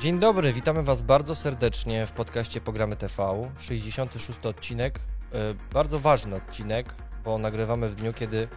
[0.00, 3.50] Dzień dobry, witamy Was bardzo serdecznie w podcaście Programy TV.
[3.58, 8.48] 66 odcinek, e, bardzo ważny odcinek, bo nagrywamy w dniu, kiedy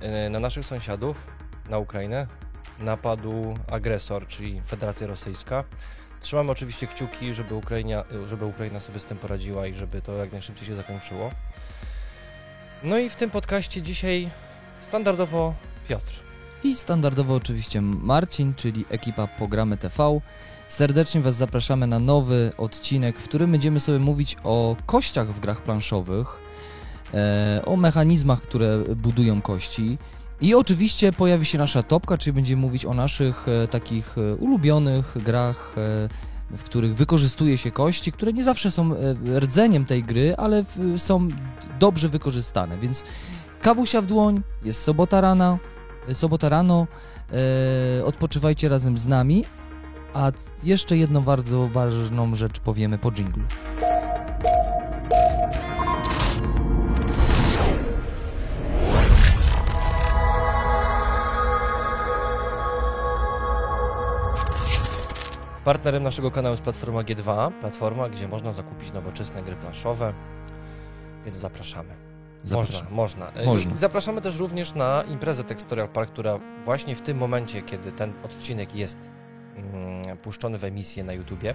[0.00, 1.26] e, na naszych sąsiadów,
[1.70, 2.26] na Ukrainę,
[2.78, 5.64] napadł agresor, czyli Federacja Rosyjska.
[6.20, 10.32] Trzymamy oczywiście kciuki, żeby Ukraina, żeby Ukraina sobie z tym poradziła i żeby to jak
[10.32, 11.30] najszybciej się zakończyło.
[12.82, 14.30] No i w tym podcaście dzisiaj
[14.80, 15.54] standardowo
[15.88, 16.29] Piotr.
[16.64, 20.20] I standardowo oczywiście Marcin, czyli ekipa Programy TV.
[20.68, 25.62] Serdecznie Was zapraszamy na nowy odcinek, w którym będziemy sobie mówić o kościach w grach
[25.62, 26.38] planszowych,
[27.14, 29.98] e, o mechanizmach, które budują kości.
[30.40, 35.16] I oczywiście pojawi się nasza topka, czyli będziemy mówić o naszych e, takich e, ulubionych
[35.16, 35.74] grach,
[36.50, 38.94] w których wykorzystuje się kości, które nie zawsze są
[39.38, 40.64] rdzeniem tej gry, ale
[40.96, 41.28] są
[41.78, 42.78] dobrze wykorzystane.
[42.78, 43.04] Więc
[43.62, 45.58] kawusia w dłoń, jest sobota rana,
[46.12, 46.86] sobota rano,
[48.00, 49.44] e, odpoczywajcie razem z nami,
[50.14, 50.32] a
[50.62, 53.42] jeszcze jedną bardzo ważną rzecz powiemy po dżinglu.
[65.64, 70.14] Partnerem naszego kanału jest platforma G2, platforma, gdzie można zakupić nowoczesne gry planszowe,
[71.24, 72.09] więc zapraszamy.
[72.42, 72.86] Zapraszam.
[72.90, 73.42] Można, można.
[73.42, 73.76] E, Można.
[73.76, 78.74] Zapraszamy też również na imprezę Textorial Park, która właśnie w tym momencie, kiedy ten odcinek
[78.74, 78.98] jest
[79.56, 81.54] mm, puszczony w emisję na YouTubie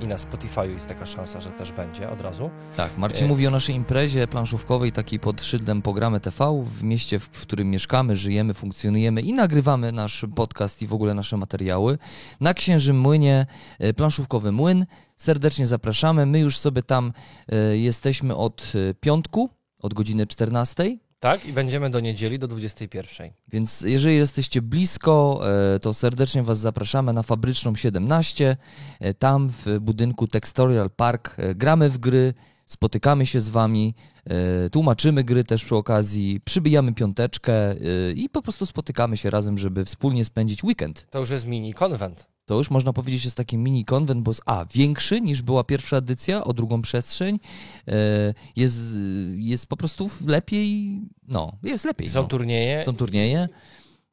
[0.00, 2.50] i na Spotify jest taka szansa, że też będzie od razu.
[2.76, 7.18] Tak, Marcin E, mówi o naszej imprezie planszówkowej, takiej pod szyldem Programy TV, w mieście,
[7.18, 11.98] w którym mieszkamy, żyjemy, funkcjonujemy i nagrywamy nasz podcast i w ogóle nasze materiały.
[12.40, 13.46] Na Księżym Młynie,
[13.78, 14.86] e, planszówkowy młyn.
[15.16, 16.26] Serdecznie zapraszamy.
[16.26, 17.12] My już sobie tam
[17.72, 19.50] jesteśmy od piątku,
[19.84, 20.96] od godziny 14.
[21.20, 23.30] Tak, i będziemy do niedzieli, do 21.
[23.48, 25.40] Więc jeżeli jesteście blisko,
[25.74, 28.56] e, to serdecznie Was zapraszamy na Fabryczną 17.
[29.00, 32.34] E, Tam w budynku Textorial Park e, gramy w gry,
[32.66, 37.76] spotykamy się z Wami, e, tłumaczymy gry też przy okazji, przybijamy piąteczkę e,
[38.14, 41.06] i po prostu spotykamy się razem, żeby wspólnie spędzić weekend.
[41.10, 42.34] To już jest mini konwent.
[42.46, 45.96] To już można powiedzieć jest taki mini konwent, bo jest a, większy niż była pierwsza
[45.96, 47.40] edycja, o drugą przestrzeń,
[47.88, 48.80] e, jest,
[49.36, 52.08] jest po prostu lepiej, no, jest lepiej.
[52.08, 52.28] Są no.
[52.28, 53.48] turnieje Są turnieje.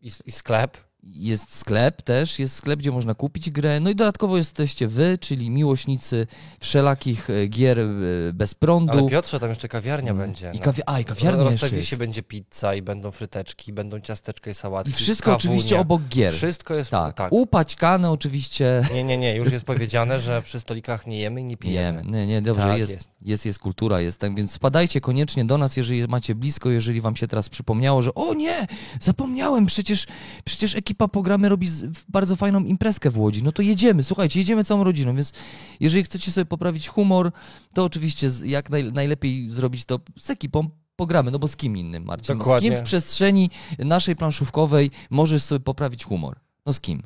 [0.01, 0.77] i, i sklep.
[1.03, 3.79] Jest sklep też, jest sklep, gdzie można kupić grę.
[3.79, 6.27] No i dodatkowo jesteście wy, czyli miłośnicy
[6.59, 7.85] wszelakich e, gier e,
[8.33, 8.91] bez prądu.
[8.91, 10.45] Ale Piotrze, tam jeszcze kawiarnia będzie.
[10.45, 10.57] Mm.
[10.57, 10.65] I no.
[10.71, 11.87] kawi- a, i kawiarnia jeszcze jest.
[11.87, 14.91] się będzie pizza i będą fryteczki, będą ciasteczka i sałatki.
[14.91, 15.37] I wszystko kawunia.
[15.37, 16.33] oczywiście obok gier.
[16.33, 17.31] Wszystko jest Tak, tak.
[17.31, 18.87] upaćkane oczywiście.
[18.93, 21.97] Nie, nie, nie, już jest powiedziane, że przy stolikach nie jemy i nie pijemy.
[21.97, 22.11] Jemy.
[22.11, 23.09] Nie, nie, dobrze, Tak jest, jest.
[23.21, 23.45] jest.
[23.45, 27.27] Jest, kultura, jest tak, więc spadajcie koniecznie do nas, jeżeli macie blisko, jeżeli wam się
[27.27, 28.67] teraz przypomniało, że o nie,
[29.01, 30.05] zapomniałem, przecież,
[30.45, 34.63] przecież ekipa programy robi z, bardzo fajną imprezkę w Łodzi, no to jedziemy, słuchajcie, jedziemy
[34.63, 35.33] całą rodziną, więc
[35.79, 37.31] jeżeli chcecie sobie poprawić humor,
[37.73, 42.03] to oczywiście jak naj, najlepiej zrobić to z ekipą programy, no bo z kim innym,
[42.03, 42.37] Marcin?
[42.37, 43.49] No, z kim w przestrzeni
[43.79, 46.39] naszej planszówkowej możesz sobie poprawić humor?
[46.65, 47.03] No z kim?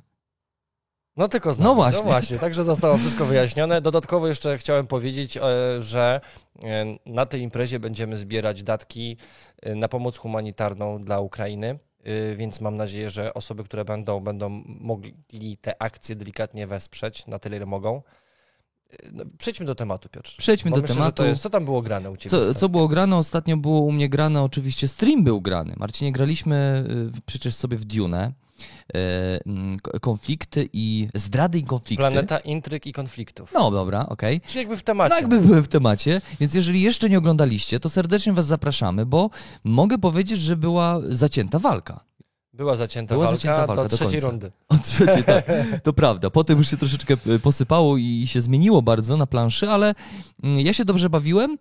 [1.17, 1.75] No tylko z No nami.
[1.75, 1.99] właśnie.
[2.01, 3.81] No właśnie, także zostało wszystko wyjaśnione.
[3.81, 5.41] Dodatkowo jeszcze chciałem powiedzieć, e,
[5.79, 6.21] że
[6.63, 9.17] e, na tej imprezie będziemy zbierać datki
[9.61, 11.79] e, na pomoc humanitarną dla Ukrainy.
[12.05, 17.39] E, Więc mam nadzieję, że osoby, które będą, będą mogli te akcje delikatnie wesprzeć na
[17.39, 18.01] tyle, ile mogą.
[18.89, 20.35] E, No, przejdźmy do tematu, Piotr.
[20.37, 21.23] Przejdźmy Bo do myślę, tematu.
[21.23, 22.29] Jest, co tam było grane u Ciebie?
[22.29, 23.15] Co, co było grane?
[23.15, 25.73] Ostatnio było u mnie grane, oczywiście stream był grany.
[25.77, 26.85] Marcinie, graliśmy
[27.17, 28.33] y, przecież sobie w Dune.
[29.83, 32.01] K- konflikty i zdrady i konflikty.
[32.01, 33.51] Planeta intryg i konfliktów.
[33.53, 34.41] No dobra, okej.
[34.41, 35.15] Czyli jakby w temacie.
[35.15, 39.29] Tak by były w temacie, więc jeżeli jeszcze nie oglądaliście, to serdecznie was zapraszamy, bo
[39.63, 42.03] mogę powiedzieć, że była zacięta walka.
[42.53, 44.27] Była zacięta Była walka zacięta walka do do trzeciej końca.
[44.31, 44.51] rundy.
[44.69, 45.45] O trzeciej, tak.
[45.83, 46.29] To prawda.
[46.29, 49.95] Potem już się troszeczkę y, posypało i się zmieniło bardzo na planszy, ale
[50.43, 51.57] mm, ja się dobrze bawiłem.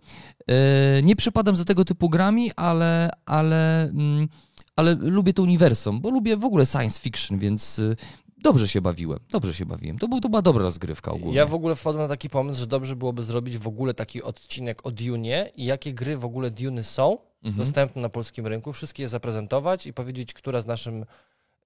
[0.49, 4.27] E, Nie przepadam za tego typu grami, ale, ale, mm,
[4.75, 7.95] ale lubię to uniwersum, bo lubię w ogóle science fiction, więc y,
[8.43, 9.19] dobrze się bawiłem.
[9.31, 9.97] Dobrze się bawiłem.
[9.97, 11.35] To, był, to była dobra rozgrywka ogólnie.
[11.37, 14.85] Ja w ogóle wpadłem na taki pomysł, że dobrze byłoby zrobić w ogóle taki odcinek
[14.85, 17.65] o Dune i jakie gry w ogóle Duny są Mhm.
[17.65, 21.05] dostępne na polskim rynku, wszystkie je zaprezentować i powiedzieć, która z naszym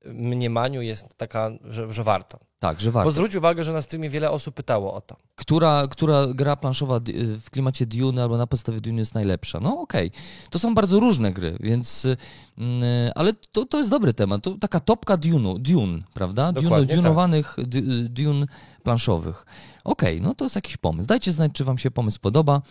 [0.05, 2.39] mniemaniu jest taka, że, że warto.
[2.59, 3.11] Tak, że Bo warto.
[3.11, 5.15] zwróć uwagę, że na streamie wiele osób pytało o to.
[5.35, 6.99] która, która gra planszowa
[7.45, 9.59] w klimacie Dune albo na podstawie Dune jest najlepsza.
[9.59, 10.11] No okej,
[10.49, 12.17] to są bardzo różne gry, więc, y,
[12.57, 12.83] mm,
[13.15, 14.43] ale to, to jest dobry temat.
[14.43, 16.51] To taka topka Dune, Dune prawda?
[16.51, 17.55] Dune, Dokładnie tak.
[17.67, 18.45] d- Dune
[18.83, 19.45] planszowych.
[19.83, 21.07] Okej, no to jest jakiś pomysł.
[21.07, 22.61] Dajcie znać, czy wam się pomysł podoba.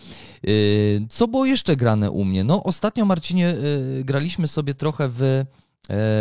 [0.49, 2.45] Y, Co było jeszcze grane u mnie?
[2.45, 5.45] No ostatnio, Marcinie, y, graliśmy sobie trochę w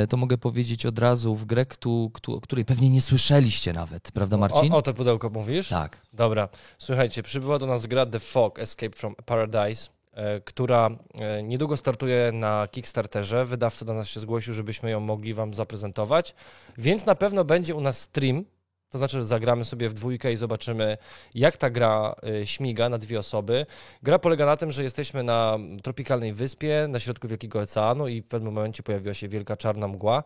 [0.10, 4.38] to mogę powiedzieć od razu w grę, któ- o której pewnie nie słyszeliście nawet, prawda
[4.38, 4.74] Marcin?
[4.74, 5.70] O, o to pudełko mówisz?
[5.70, 6.02] Tak.
[6.14, 11.78] Dobra, słuchajcie, przybyła do nas gra The Fog Escape from Paradise, e, która e, niedługo
[11.78, 13.46] startuje na Kickstarterze.
[13.46, 16.36] Wydawca do nas się zgłosił, żebyśmy ją mogli Wam zaprezentować,
[16.78, 18.46] więc na pewno będzie u nas stream.
[18.90, 20.98] To znaczy, że zagramy sobie w dwójkę i zobaczymy,
[21.36, 23.66] jak ta gra e, śmiga na dwie osoby.
[24.04, 28.28] Gra polega na tym, że jesteśmy na tropikalnej wyspie, na środku Wielkiego Oceanu i w
[28.28, 30.24] pewnym momencie pojawiła się wielka czarna mgła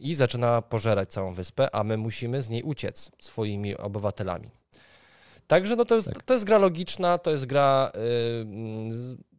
[0.00, 4.50] i zaczyna pożerać całą wyspę, a my musimy z niej uciec swoimi obywatelami.
[5.46, 8.90] Także no to, jest, to jest gra logiczna, to jest gra y, mm,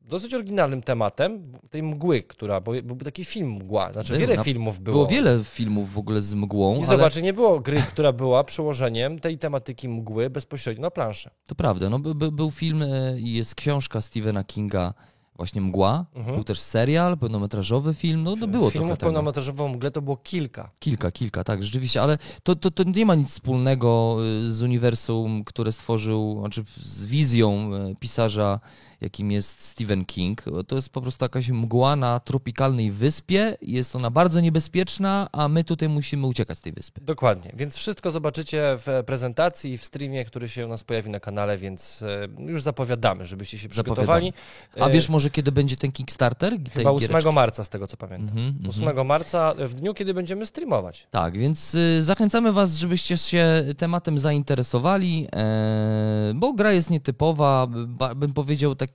[0.07, 4.43] dosyć oryginalnym tematem tej mgły, która, bo był taki film Mgła, znaczy Był, wiele na-
[4.43, 4.93] filmów było.
[4.93, 8.43] Było wiele filmów w ogóle z mgłą, I ale zobacz, nie było gry, która była
[8.43, 11.29] przełożeniem tej tematyki mgły bezpośrednio na planszę.
[11.47, 11.89] to prawda.
[11.89, 14.93] No, by, by, był film e, i jest książka Stephena Kinga,
[15.35, 16.05] właśnie Mgła.
[16.15, 16.35] Mhm.
[16.35, 18.23] Był też serial, pełnometrażowy film.
[18.23, 18.99] No, no było Filmów tego.
[18.99, 20.71] pełnometrażową mgle to było kilka.
[20.79, 25.43] Kilka, kilka, tak, rzeczywiście, ale to, to, to nie ma nic wspólnego y, z uniwersum,
[25.43, 28.59] które stworzył, znaczy z wizją y, pisarza,
[29.05, 30.43] jakim jest Stephen King.
[30.67, 35.63] To jest po prostu jakaś mgła na tropikalnej wyspie, jest ona bardzo niebezpieczna, a my
[35.63, 37.01] tutaj musimy uciekać z tej wyspy.
[37.01, 41.57] Dokładnie, więc wszystko zobaczycie w prezentacji, w streamie, który się u nas pojawi na kanale,
[41.57, 44.33] więc e, już zapowiadamy, żebyście się przygotowali.
[44.79, 46.53] A E, wiesz może kiedy będzie ten Kickstarter?
[46.73, 47.31] Chyba 8 giereczki?
[47.31, 48.37] marca, z tego co pamiętam.
[48.37, 48.89] Mhm, mhm.
[48.89, 51.07] 8 marca, w dniu, kiedy będziemy streamować.
[51.11, 57.67] Tak, więc y, zachęcamy Was, żebyście się tematem zainteresowali, e, bo gra jest nietypowa,
[58.15, 58.94] bym powiedział taki,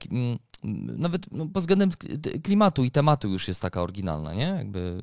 [0.97, 4.53] nawet no, pod względem kli- klimatu i tematu już jest taka oryginalna, nie?
[4.57, 5.01] Jakby,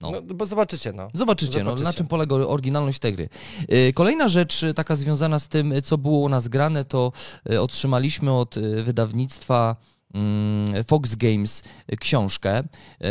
[0.00, 0.10] no.
[0.10, 1.08] No, bo zobaczycie, no.
[1.14, 1.84] Zobaczycie, No, Zobaczycie.
[1.84, 3.28] na czym polega oryginalność tej gry.
[3.72, 7.12] Y, Kolejna rzecz y, taka związana z tym, co było u nas grane, to
[7.52, 8.54] y, otrzymaliśmy od
[8.84, 9.97] wydawnictwa mm,
[10.84, 11.62] Fox Games
[11.92, 12.62] y, książkę.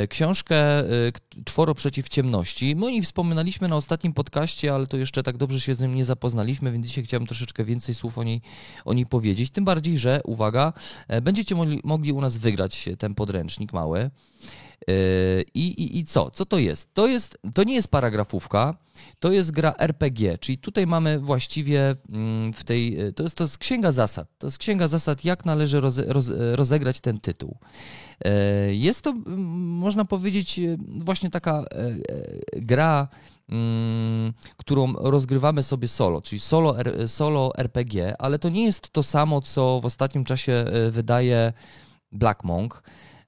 [0.03, 1.11] Y, Książkę y,
[1.45, 2.75] Czworo przeciw ciemności.
[2.75, 5.95] My o niej wspominaliśmy na ostatnim podcaście, ale to jeszcze tak dobrze się z nim
[5.95, 8.41] nie zapoznaliśmy, więc dzisiaj chciałem troszeczkę więcej słów o niej,
[8.85, 9.49] o niej powiedzieć.
[9.49, 10.73] Tym bardziej, że, uwaga,
[11.21, 14.09] będziecie mogli, mogli u nas wygrać ten podręcznik mały.
[14.87, 16.31] Yy, I, i, I co?
[16.31, 16.93] Co to jest?
[16.93, 17.37] To, jest?
[17.53, 18.77] to nie jest paragrafówka,
[19.19, 22.97] to jest gra RPG, czyli tutaj mamy właściwie mm, w tej.
[23.15, 24.27] to jest, to jest księga zasad.
[24.37, 27.57] To jest księga zasad, jak należy roze, roz, rozegrać ten tytuł.
[28.25, 28.31] Yy,
[28.75, 31.65] Jest to, mm, można powiedzieć, yy, właśnie taka
[32.53, 33.07] gra,
[33.49, 36.75] mm, którą rozgrywamy sobie solo, czyli solo,
[37.07, 41.53] solo RPG, ale to nie jest to samo, co w ostatnim czasie wydaje
[42.11, 42.83] Black Monk.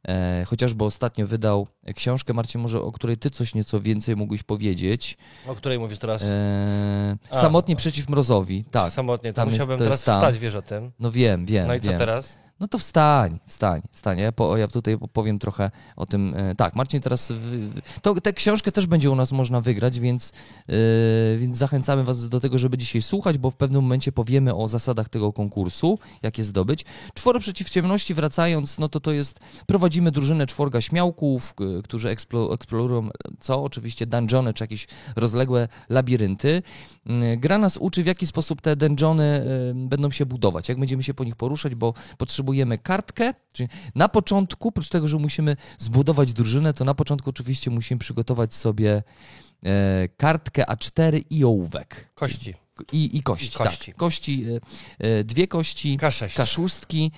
[0.07, 5.17] E, chociażby ostatnio wydał książkę, Marcin, może o której ty coś nieco więcej mógłbyś powiedzieć.
[5.47, 6.23] O której mówisz teraz?
[6.23, 7.35] E, A.
[7.41, 8.63] Samotnie przeciw mrozowi.
[8.71, 10.17] Tak, Samotnie, to tam jest- musiałbym to teraz jest tam.
[10.19, 10.91] wstać, wiesz o tym.
[10.99, 11.99] no wiem, wiem, No i co wiem.
[11.99, 12.37] teraz?
[12.59, 14.19] No to wstań, wstań, wstań.
[14.19, 16.33] Ja, po, ja tutaj powiem trochę o tym.
[16.37, 17.33] e, Tak, Marcin teraz.
[18.01, 20.31] To, tę książkę też będzie u nas można wygrać, więc,
[20.69, 20.73] e,
[21.37, 25.09] więc zachęcamy Was do tego, żeby dzisiaj słuchać, bo w pewnym momencie powiemy o zasadach
[25.09, 26.85] tego konkursu, jak je zdobyć.
[27.13, 29.39] Czworo przeciw ciemności, wracając, no to to jest.
[29.65, 31.53] Prowadzimy drużynę czworga śmiałków,
[31.83, 33.09] którzy eksplo, eksplorują
[33.39, 33.63] co?
[33.63, 36.61] Oczywiście dungeony czy jakieś rozległe labirynty.
[37.05, 41.03] Mm, Gra nas uczy, w jaki sposób te dungeony e, będą się budować, jak będziemy
[41.03, 46.33] się po nich poruszać, bo potrzebujemy kartkę, czyli na początku, oprócz tego, że musimy zbudować
[46.33, 49.03] drużynę, to na początku oczywiście musimy przygotować sobie
[49.63, 52.09] e, kartkę A4 i ołówek.
[52.15, 52.53] Kości.
[52.91, 53.91] I, i kości, I kości.
[53.91, 53.99] tak.
[53.99, 54.45] Kości,
[54.99, 56.37] e, e, dwie kości, K6.
[56.37, 57.11] kaszustki.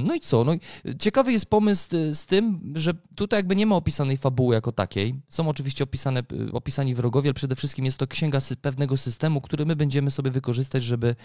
[0.00, 0.44] No i co?
[0.44, 0.52] No,
[0.98, 5.14] ciekawy jest pomysł z tym, że tutaj jakby nie ma opisanej fabuły jako takiej.
[5.28, 9.76] Są oczywiście opisane, opisani wrogowie, ale przede wszystkim jest to księga pewnego systemu, który my
[9.76, 11.16] będziemy sobie wykorzystać, żeby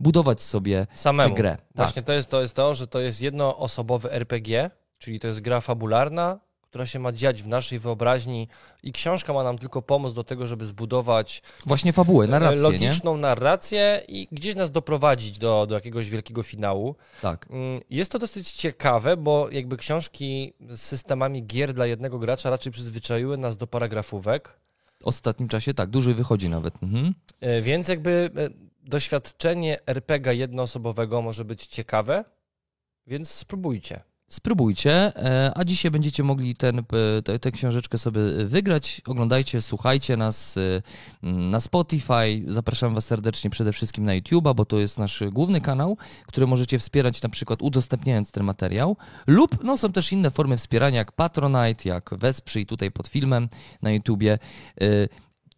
[0.00, 1.34] budować sobie Samemu.
[1.34, 1.50] grę.
[1.56, 1.66] Tak.
[1.76, 5.60] Właśnie to jest, to jest to, że to jest jednoosobowy RPG, czyli to jest gra
[5.60, 8.48] fabularna, która się ma dziać w naszej wyobraźni
[8.82, 12.62] i książka ma nam tylko pomóc do tego, żeby zbudować Właśnie fabułę, narrację, nie?
[12.62, 16.96] logiczną narrację i gdzieś nas doprowadzić do, do jakiegoś wielkiego finału.
[17.22, 17.46] Tak.
[17.50, 22.72] Mm, Jest to dosyć ciekawe, bo jakby książki z systemami gier dla jednego gracza raczej
[22.72, 24.58] przyzwyczaiły nas do paragrafówek,
[25.00, 26.82] W ostatnim czasie tak, dużo wychodzi nawet.
[26.82, 27.14] Mhm.
[27.40, 32.24] e, więc jakby e, doświadczenie RPG jednoosobowego może być ciekawe,
[33.06, 34.00] więc spróbujcie.
[34.30, 39.02] Spróbujcie, e, a dzisiaj będziecie mogli ten, p- tę tę książeczkę sobie wygrać.
[39.06, 40.82] Oglądajcie, słuchajcie nas e,
[41.22, 42.42] na Spotify.
[42.46, 46.78] Zapraszam Was serdecznie przede wszystkim na YouTube'a, bo to jest nasz główny kanał, który możecie
[46.78, 48.96] wspierać na przykład udostępniając ten materiał.
[49.26, 53.48] Lub no, są też inne formy wspierania, jak Patronite, jak Wesprzyj tutaj pod filmem
[53.82, 54.38] na YouTubie.
[54.80, 54.86] E,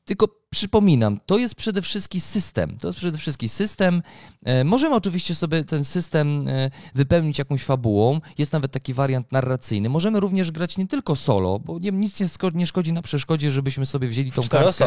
[0.04, 2.78] Tylko przypominam, to jest przede wszystkim system.
[2.78, 4.02] To jest przede wszystkim system.
[4.44, 8.20] E, możemy oczywiście sobie ten system e, wypełnić jakąś fabułą.
[8.38, 9.88] Jest nawet taki wariant narracyjny.
[9.88, 13.50] Możemy również grać nie tylko solo, bo nie, nic nie, szko- nie szkodzi na przeszkodzie,
[13.50, 14.84] żebyśmy sobie wzięli tą Cztery kartkę.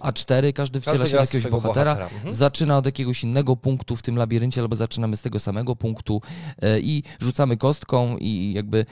[0.00, 2.16] A cztery, każdy wciela Każdy się w jakiegoś bohatera, bohatera.
[2.16, 2.32] Mhm.
[2.34, 6.20] zaczyna od jakiegoś innego punktu w tym labiryncie, albo zaczynamy z tego samego punktu
[6.62, 8.86] e, i rzucamy kostką i jakby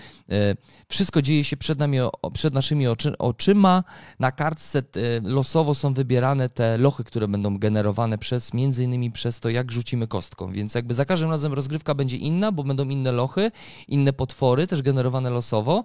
[0.88, 1.98] wszystko dzieje się przed nami,
[2.32, 3.84] przed naszymi oczy, oczyma.
[4.18, 4.82] Na kartce
[5.22, 6.12] losowo są wybierane
[6.54, 10.95] te lochy, które będą generowane przez, między innymi przez to, jak rzucimy kostką, więc jakby
[10.95, 13.50] za każdym razem rozgrywka będzie inna, bo będą inne lochy,
[13.88, 15.85] inne potwory, też generowane losowo.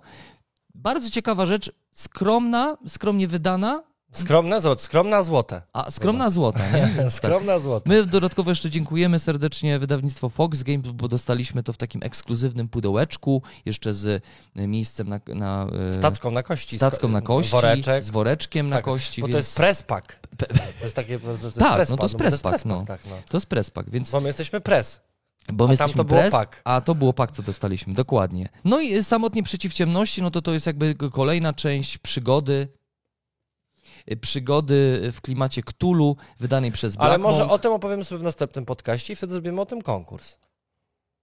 [0.75, 5.61] Bardzo ciekawa rzecz, skromna, skromnie wydana, Skromne złote, skromna złote.
[5.73, 6.87] a skromna złota, nie?
[6.97, 7.11] Tak.
[7.11, 7.89] Skromna złote.
[7.89, 13.41] My dodatkowo jeszcze dziękujemy serdecznie wydawnictwo Fox Games, bo dostaliśmy to w takim ekskluzywnym pudełeczku,
[13.65, 14.23] jeszcze z
[14.55, 15.19] e, miejscem na...
[15.35, 16.75] na e, Stacką na kości.
[16.75, 18.03] stacką na kości, Woreczek.
[18.03, 19.33] z woreczkiem na Tak, kości, Bo więc...
[19.33, 20.19] to jest presspack.
[20.37, 20.45] To
[20.83, 21.19] jest takie...
[21.19, 22.83] To jest Tak, press no to jest press pack, no.
[22.87, 23.15] tak, no.
[23.29, 24.11] To jest presspack, więc...
[24.11, 25.01] Bo my jesteśmy press.
[25.53, 26.61] Bo my a tam to było press, pak.
[26.65, 28.49] A to było pak, co dostaliśmy, dokładnie.
[28.65, 32.86] No i samotnie przeciw ciemności, no to to jest jakby kolejna część przygody, y,
[34.21, 37.51] przygody w klimacie Cthulhu, wydanej przez Black Ale może Monk.
[37.51, 40.37] o tym opowiemy sobie w następnym podcaście i wtedy zrobimy o tym konkurs.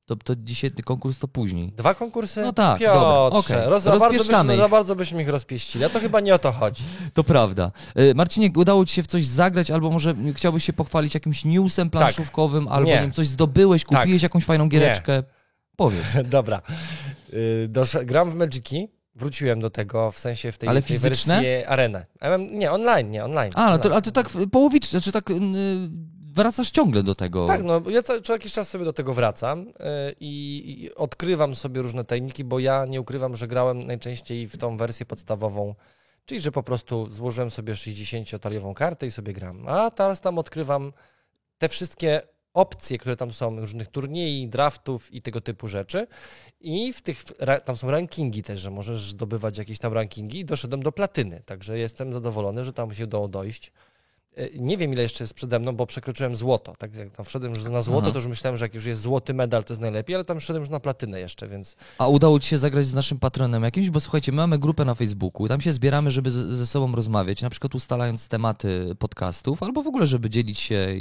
[0.07, 1.73] To, to dzisiaj ten konkurs to później.
[1.73, 2.43] Dwa konkursy?
[2.43, 3.57] No tak, Piotrze, dobra, okej.
[3.71, 4.61] roz, za, bardzo byśmy, ich.
[4.61, 6.85] za bardzo byśmy ich rozpieścili, a to chyba nie o to chodzi.
[7.14, 7.73] To prawda.
[7.99, 11.91] Y, Marcinie, udało Ci się w coś zagrać, albo może chciałbyś się pochwalić jakimś newsem
[11.91, 12.87] planszówkowym, albo Tak.
[12.87, 12.95] Nie.
[12.95, 13.99] nie wiem, coś zdobyłeś, Tak.
[14.00, 15.23] kupiłeś jakąś fajną giereczkę?
[15.76, 16.05] Powiedz.
[16.25, 16.62] Dobra.
[17.33, 21.33] Y, Dosz, gram w Magiki, wróciłem do tego, w sensie w tej, Ale tej wersji
[21.66, 22.06] Arenę.
[22.50, 23.52] Nie, online, nie, online.
[23.54, 25.30] A, ale to, ale to tak połowicznie, znaczy tak
[26.35, 27.47] wracasz ciągle do tego.
[27.47, 29.73] Tak, no ja co, co jakiś czas sobie do tego wracam y,
[30.21, 34.76] i, i odkrywam sobie różne tajniki, bo ja nie ukrywam, że grałem najczęściej w tą
[34.76, 35.75] wersję podstawową,
[36.26, 39.68] czyli że po prostu złożyłem sobie 60-taliową kartę i sobie gram.
[39.68, 40.92] A teraz tam odkrywam
[41.59, 42.23] te wszystkie
[42.55, 46.07] opcje, które tam są, różnych turniej, draftów i tego typu rzeczy.
[46.61, 47.25] I w tych,
[47.65, 52.13] tam są rankingi też, że możesz zdobywać jakieś tam rankingi doszedłem do platyny, także jestem
[52.13, 53.73] zadowolony, że tam się udało dojść.
[54.37, 56.73] E, Nie wiem, ile jeszcze jest przede mną, bo przekroczyłem złoto.
[56.79, 58.12] Tak jak tam wszedłem już na złoto, Aha.
[58.12, 60.62] to już myślałem, że jak już jest złoty medal, to jest najlepiej, ale tam wszedłem
[60.62, 63.91] już na platynę jeszcze, więc A udało Ci się zagrać z naszym patronem jakimś?
[63.91, 67.50] Bo słuchajcie, my mamy grupę na Facebooku, tam się zbieramy, żeby ze sobą rozmawiać, na
[67.50, 70.97] przykład ustalając tematy podcastów, albo w ogóle, żeby dzielić się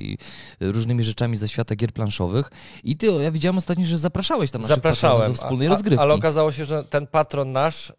[0.60, 2.50] różnymi rzeczami ze świata gier planszowych.
[2.84, 5.28] I Ty, ja widziałem ostatnio, że zapraszałeś tam naszych zapraszałem.
[5.32, 6.02] do wspólnej a, rozgrywki.
[6.04, 7.94] Ale okazało się, że ten patron nasz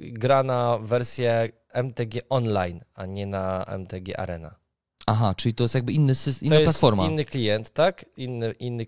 [0.00, 4.56] yy, gra na wersję MTG Online, a nie na MTG Arena.
[5.08, 7.06] Aha, czyli to jest jakby inny sys- inna to jest platforma.
[7.06, 8.04] inny klient, tak?
[8.16, 8.84] Inny, inny,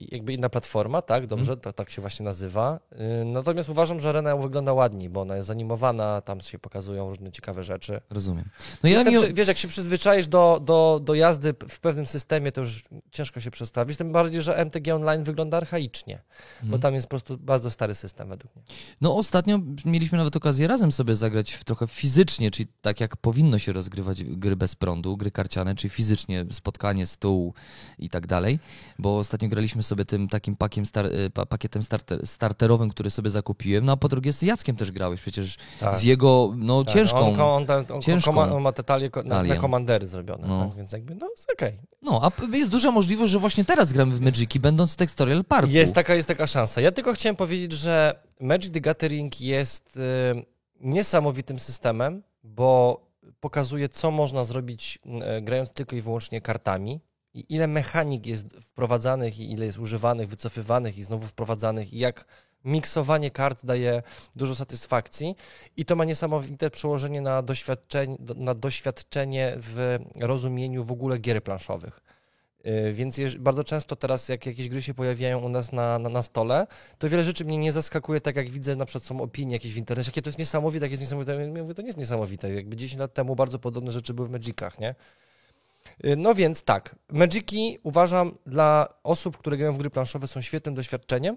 [0.00, 1.26] jakby inna platforma, tak?
[1.26, 1.60] Dobrze, Mhm.
[1.60, 2.80] to tak się właśnie nazywa.
[2.92, 7.32] Yy, Natomiast uważam, że arena wygląda ładniej, bo ona jest zanimowana, tam się pokazują różne
[7.32, 8.00] ciekawe rzeczy.
[8.10, 8.44] Rozumiem.
[8.82, 9.34] No ja Jestem, mi...
[9.34, 13.50] Wiesz, jak się przyzwyczaisz do, do, do jazdy w pewnym systemie, to już ciężko się
[13.50, 13.96] przestawić.
[13.98, 16.22] Tym bardziej, że MTG Online wygląda archaicznie,
[16.60, 16.82] bo Mhm.
[16.82, 18.64] tam jest po prostu bardzo stary system według mnie.
[19.00, 23.58] No ostatnio mieliśmy nawet okazję razem sobie zagrać w trochę fizycznie, czyli tak jak powinno
[23.58, 27.54] się rozgrywać gry bez prądu, gry karciane, czyli fizycznie spotkanie, stół
[27.98, 28.58] i tak dalej,
[28.98, 33.30] bo ostatnio graliśmy sobie tym takim pakiem star, y, pa- pakietem starter, starterowym, który sobie
[33.30, 35.94] zakupiłem, no a po drugie z Jackiem też grałeś, przecież Tak.
[35.94, 39.42] z jego no Tak, ciężką, On, on, on, on, ciężką on ma te talie na,
[39.42, 40.66] na komandery zrobione, No.
[40.68, 40.76] tak?
[40.76, 41.78] więc jakby, no jest okej.
[42.02, 45.70] no a jest duża możliwość, że właśnie teraz gramy w Magiki, będąc w Textorial Parku.
[45.70, 46.80] Jest taka, jest taka szansa.
[46.80, 50.00] Ja tylko chciałem powiedzieć, że Magic the Gathering jest y,
[50.80, 53.00] niesamowitym systemem, bo
[53.46, 54.98] pokazuje, co można zrobić
[55.38, 57.00] y, grając tylko i wyłącznie kartami.
[57.34, 62.24] I ile mechanik jest wprowadzanych i ile jest używanych, wycofywanych i znowu wprowadzanych i jak
[62.64, 64.02] miksowanie kart daje
[64.36, 65.36] dużo satysfakcji
[65.76, 72.00] i to ma niesamowite przełożenie na doświadczenie, na doświadczenie w rozumieniu w ogóle gier planszowych.
[72.66, 76.22] Yy, Więc bardzo często teraz, jak jakieś gry się pojawiają u nas na, na, na
[76.22, 76.66] stole,
[76.98, 79.76] to wiele rzeczy mnie nie zaskakuje, tak jak widzę, na przykład są opinie jakieś w
[79.76, 81.34] internecie, jakie to jest niesamowite, jak jest niesamowite.
[81.34, 82.54] Ja mówię, to nie jest niesamowite.
[82.54, 84.94] Jakby 10 lat temu bardzo podobne rzeczy były w Magicach, nie?
[86.04, 90.74] Yy, No więc tak, Magiki uważam dla osób, które grają w gry planszowe są świetnym
[90.74, 91.36] doświadczeniem,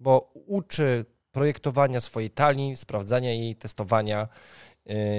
[0.00, 4.28] bo uczy projektowania swojej talii, sprawdzania jej, testowania.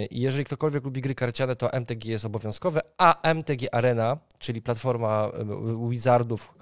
[0.09, 5.31] I jeżeli ktokolwiek lubi gry karciane, to MTG jest obowiązkowe, a MTG Arena, czyli platforma
[5.81, 6.53] yy, Wizardów,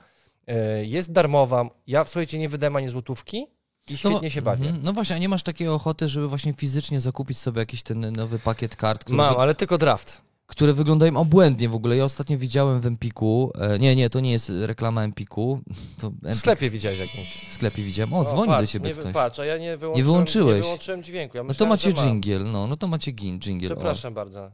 [0.48, 1.66] yy, jest darmowa.
[1.88, 3.48] Ja, słuchajcie, nie wydałem ani złotówki
[3.90, 4.66] i świetnie się bawię.
[4.66, 4.84] Mhm.
[4.84, 8.40] No właśnie, a nie masz takiej ochoty, żeby właśnie fizycznie zakupić sobie jakiś ten nowy
[8.40, 10.22] pakiet kart, który Mam, ale tylko draft.
[10.48, 11.98] Które wyglądają obłędnie w ogóle.
[11.98, 15.60] Ja ostatnio widziałem w Empiku, e, nie, nie, to nie jest reklama Empiku,
[16.00, 17.46] to W Empik sklepie widziałeś jakimś.
[17.50, 18.14] w sklepie widziałem.
[18.14, 19.14] O, dzwoni do patrz, ciebie nie, ktoś.
[19.14, 20.58] Patrz, a ja nie wyłączyłem, wyłączyłeś.
[20.58, 21.38] Nie wyłączyłem dźwięku.
[21.38, 23.72] Ja No to myślałem, macie dżingiel, no, no to macie gin, dżingiel.
[23.72, 23.76] o.
[23.76, 24.52] Przepraszam bardzo.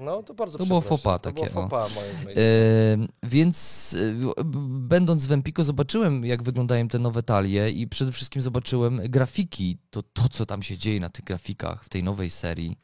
[0.00, 1.68] No to bardzo To było To takie, było o.
[1.68, 3.96] mojej E, więc
[4.38, 9.78] e, będąc w Empiko zobaczyłem, jak wyglądają te nowe talie i przede wszystkim zobaczyłem grafiki,
[9.90, 12.76] to, to co tam się dzieje na tych grafikach w tej nowej serii.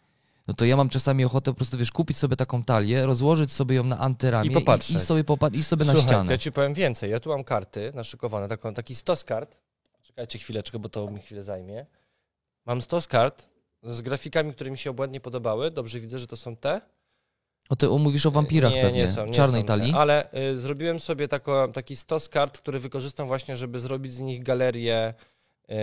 [0.48, 3.76] No to ja mam czasami ochotę po prostu, wiesz, kupić sobie taką talię, rozłożyć sobie
[3.76, 4.96] ją na antyramie I popatrzeć.
[4.96, 6.32] i, sobie, popa- i sobie na Słuchaj, ścianę.
[6.32, 7.10] ja ci powiem więcej.
[7.10, 9.56] Ja tu mam karty naszykowane, taką, taki stos kart.
[10.02, 11.86] Czekajcie chwileczkę, bo to mi chwilę zajmie.
[12.66, 13.48] Mam stos kart
[13.82, 15.70] z grafikami, które mi się obłędnie podobały.
[15.70, 16.80] Dobrze widzę, że to są te.
[17.68, 19.92] O, ty mówisz o wampirach nie, pewnie, nie są, nie czarnej są talii.
[19.92, 24.20] Te, ale y, zrobiłem sobie tako, taki stos kart, który wykorzystam właśnie, żeby zrobić z
[24.20, 25.14] nich galerię.
[25.70, 25.74] Y,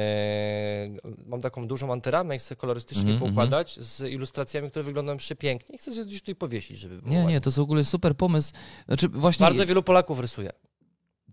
[1.26, 5.76] mam taką dużą antyramę i chcę kolorystycznie Mhm, poukładać z ilustracjami, które wyglądają przepięknie.
[5.76, 7.42] I chcę je gdzieś tutaj powiesić, żeby było Nie, nie, ładnie.
[7.42, 8.54] to jest w ogóle super pomysł.
[8.88, 9.44] Znaczy właśnie...
[9.46, 10.50] Bardzo wielu Polaków rysuje.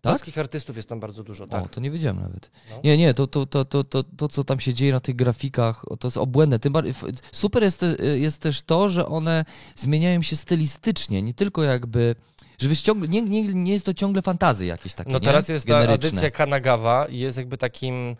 [0.00, 0.12] tak?
[0.12, 1.64] Polskich artystów jest tam bardzo dużo, tak.
[1.64, 2.50] O, to nie wiedziałem nawet.
[2.70, 2.80] No.
[2.84, 5.84] Nie, nie, to, to, to, to, to, to, co tam się dzieje na tych grafikach,
[6.00, 6.58] to jest obłędne.
[6.58, 6.94] Tym bardziej,
[7.32, 9.44] super jest, e, jest też to, że one
[9.76, 12.14] zmieniają się stylistycznie, nie tylko jakby,
[12.62, 15.24] że wy ciągle, nie, nie, nie jest to ciągle fantazy jakieś takie, No nie?
[15.24, 16.08] teraz jest ta Generyczne.
[16.08, 18.16] edycja Kanagawa i jest jakby takim,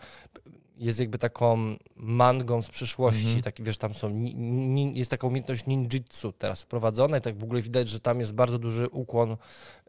[0.77, 3.43] jest jakby taką mangą z przyszłości, Mhm.
[3.43, 7.45] taki wiesz, tam są, ni, ni, jest taka umiejętność ninjitsu teraz wprowadzona i tak w
[7.45, 9.37] ogóle widać, że tam jest bardzo duży ukłon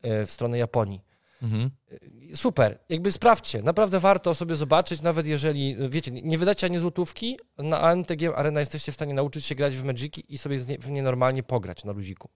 [0.02, 1.02] e, w stronę Japonii.
[1.42, 1.70] Mhm.
[2.36, 7.82] Super, jakby sprawdźcie, naprawdę warto sobie zobaczyć, nawet jeżeli, wiecie, nie wydacie ani złotówki, na
[7.82, 11.44] ANTG Arena jesteście w stanie nauczyć się grać w Magiki i sobie w nie normalnie
[11.44, 12.30] pograć na luziku.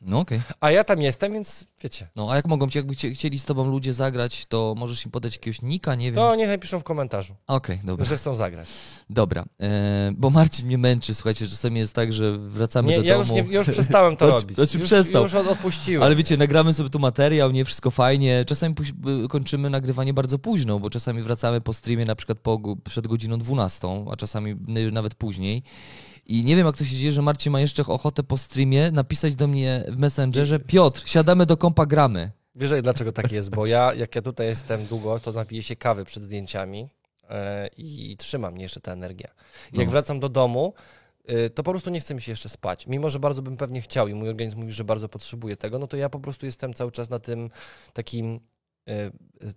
[0.00, 0.40] No okej.
[0.60, 3.44] A ja tam jestem, więc wiecie, No a jak mogą ci, jakby chcie- chcieli z
[3.44, 6.14] tobą ludzie zagrać, to możesz im podać jakiegoś nika, nie wiem.
[6.14, 8.04] to niech napiszą w komentarzu, Okej, dobra.
[8.06, 8.68] że chcą zagrać.
[9.10, 13.16] Dobra, e, bo Marcin mnie męczy, słuchajcie, czasami jest tak, że wracamy Nie, do ja
[13.16, 13.42] już, domu.
[13.42, 14.56] nie, ja już przestałem to robić.
[14.56, 15.22] znaczy już, przestał.
[15.22, 16.02] już od- odpuściłem.
[16.02, 18.44] Ale wiecie, nagramy sobie tu materiał, nie wszystko fajnie.
[18.46, 18.74] Czasami
[19.28, 24.04] kończymy nagrywanie bardzo późno, bo czasami wracamy po streamie na przykład po, przed godziną 12,
[24.12, 24.54] a czasami
[24.92, 25.62] nawet później.
[26.26, 29.36] I nie wiem, jak to się dzieje, że Marcin ma jeszcze ochotę po streamie napisać
[29.36, 32.30] do mnie w Messengerze Piotr, siadamy do kompa, gramy.
[32.56, 33.50] Wiesz, dlaczego tak jest?
[33.50, 36.86] Bo ja, jak ja tutaj jestem długo, to napiję się kawy przed zdjęciami
[37.30, 39.28] e, i trzyma mnie jeszcze ta energia.
[39.72, 39.92] Jak No.
[39.92, 40.74] wracam do domu,
[41.24, 42.86] e, to po prostu nie chce mi się jeszcze spać.
[42.86, 45.86] Mimo, że bardzo bym pewnie chciał i mój organizm mówi, że bardzo potrzebuje tego, no
[45.86, 47.50] to ja po prostu jestem cały czas na tym
[47.92, 48.40] takim
[48.88, 49.10] e,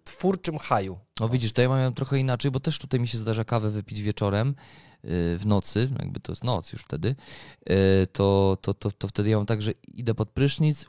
[0.03, 0.97] twórczym haju.
[1.19, 4.01] No widzisz, to ja mam trochę inaczej, bo też tutaj mi się zdarza kawę wypić
[4.01, 4.56] wieczorem
[5.03, 7.15] w nocy, jakby to jest noc już wtedy,
[7.69, 10.86] y, to, to, to, to wtedy ja mam tak, że idę pod prysznic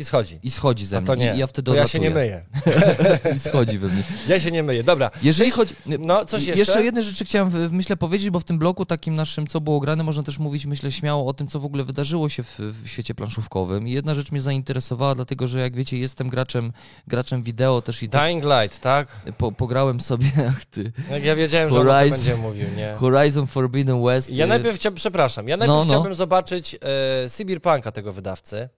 [0.00, 0.38] I schodzi.
[0.42, 1.06] i schodzi ze A mnie.
[1.06, 2.44] to nie, I ja wtedy to ja się nie myję.
[3.36, 4.02] I schodzi we mnie.
[4.28, 4.84] Ja się nie myję.
[4.84, 5.74] Dobra, Jeżeli chodzi...
[5.98, 6.58] no coś jeszcze?
[6.58, 10.04] Jeszcze jedne rzeczy chciałem, myślę, powiedzieć, bo w tym bloku takim naszym, co było grane,
[10.04, 13.14] można też mówić, myślę, śmiało o tym, co w ogóle wydarzyło się w, w świecie
[13.14, 13.88] planszówkowym.
[13.88, 16.72] I jedna rzecz mnie zainteresowała, dlatego że jak wiecie, jestem graczem,
[17.06, 19.08] graczem wideo też i też Dying Light, tak?
[19.38, 22.94] po, pograłem sobie, ach ty, Jak ja wiedziałem, że on Horizon- będzie mówił, nie?
[22.96, 24.30] Horizon Forbidden West.
[24.30, 25.90] Ja y, najpierw chciałbym, przepraszam, ja najpierw No, no.
[25.90, 26.76] chciałbym zobaczyć
[27.24, 28.68] e, Cyberpunka tego wydawcy,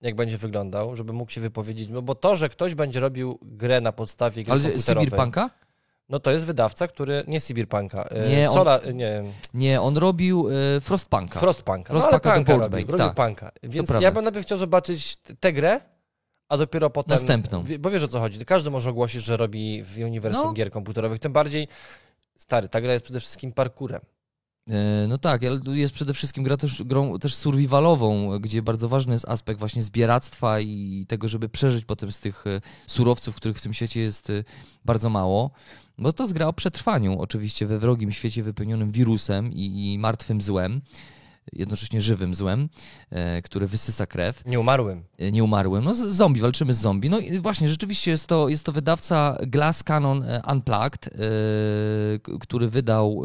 [0.00, 3.80] jak będzie wyglądał, żeby mógł się wypowiedzieć, no bo to, że ktoś będzie robił grę
[3.80, 5.50] na podstawie gry Ale komputerowej, Cyberpunka?
[6.08, 9.22] no to jest wydawca, który, nie Cyberpunka, e, Nie, on- Sola, nie,
[9.54, 11.40] Nie, on robił y, Frostpunka.
[11.40, 13.26] Frostpunka, no, Frostpunka ale do punka robił, Break, robił tak.
[13.26, 15.80] punka, więc ja bym najpierw chciał zobaczyć tę grę,
[16.48, 17.14] a dopiero potem...
[17.14, 17.64] Następną.
[17.78, 20.52] Bo wiesz o co chodzi, każdy może ogłosić, że robi w uniwersum No.
[20.52, 21.68] gier komputerowych, tym bardziej,
[22.36, 24.00] stary, ta gra jest przede wszystkim parkurem.
[24.68, 29.12] E, No tak, ale jest przede wszystkim gra też, grą też survivalową, gdzie bardzo ważny
[29.12, 33.60] jest aspekt właśnie zbieractwa i tego, żeby przeżyć potem z tych e, surowców, których w
[33.62, 34.44] tym świecie jest e,
[34.84, 35.50] bardzo mało.
[35.98, 40.40] Bo to jest gra o przetrwaniu, oczywiście we wrogim świecie wypełnionym wirusem i, i martwym
[40.40, 40.80] złem,
[41.52, 42.68] jednocześnie żywym złem,
[43.44, 45.04] które wysysa krew Nie umarłym.
[45.18, 45.84] e, nieumarłym.
[45.84, 47.10] No, z zombie, walczymy z zombie.
[47.10, 51.10] No i właśnie, rzeczywiście jest to, jest to wydawca Glass Cannon Unplugged,
[52.40, 53.22] który wydał,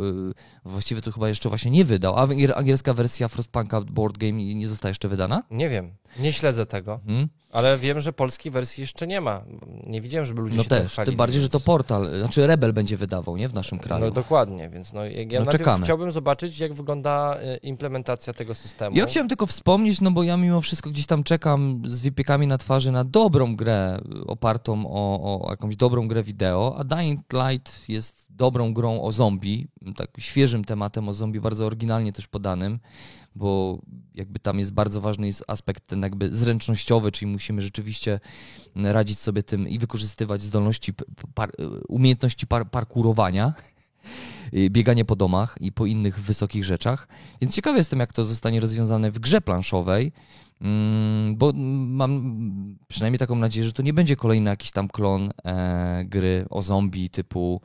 [0.66, 4.68] właściwie to chyba jeszcze właśnie nie wydał, a angiel- angielska wersja Frostpunka Board Game nie
[4.68, 5.44] została jeszcze wydana?
[5.52, 7.00] Nie wiem, nie śledzę tego.
[7.06, 7.28] Hmm?
[7.52, 9.42] Ale wiem, że polskiej wersji jeszcze nie ma.
[9.88, 12.08] Nie widziałem, żeby ludzie No się tym też, chwalili, tym bardziej, że to więc- portal,
[12.16, 14.06] e, znaczy Rebel będzie wydawał, nie, w naszym kraju.
[14.06, 15.84] No dokładnie, więc no, ja No, czekamy.
[15.84, 18.98] chciałbym zobaczyć, jak wygląda y, implementacja tego systemu.
[18.98, 22.58] Ja chciałem tylko wspomnieć, no bo ja mimo wszystko gdzieś tam czekam z wypiekami na
[22.58, 27.90] twarzy na dobrą grę y, opartą o, o jakąś dobrą grę wideo, a Dying Light
[27.90, 30.10] jest dobrą grą o zombie, tak
[30.54, 32.80] świeżym tematem o zombie, bardzo oryginalnie też podanym,
[33.36, 33.82] bo
[34.16, 38.20] jakby tam jest bardzo ważny jest aspekt ten jakby zręcznościowy, czyli musimy rzeczywiście
[38.76, 40.94] radzić sobie tym i wykorzystywać zdolności,
[41.34, 41.52] par,
[41.88, 43.54] umiejętności par, parkurowania,
[44.70, 47.08] bieganie po domach i po innych wysokich rzeczach.
[47.42, 50.12] Więc ciekawy jestem, jak to zostanie rozwiązane w grze planszowej,
[50.62, 51.54] mm, bo
[51.88, 52.12] mam
[52.88, 57.10] przynajmniej taką nadzieję, że to nie będzie kolejny jakiś tam klon e, gry o zombie
[57.10, 57.62] typu,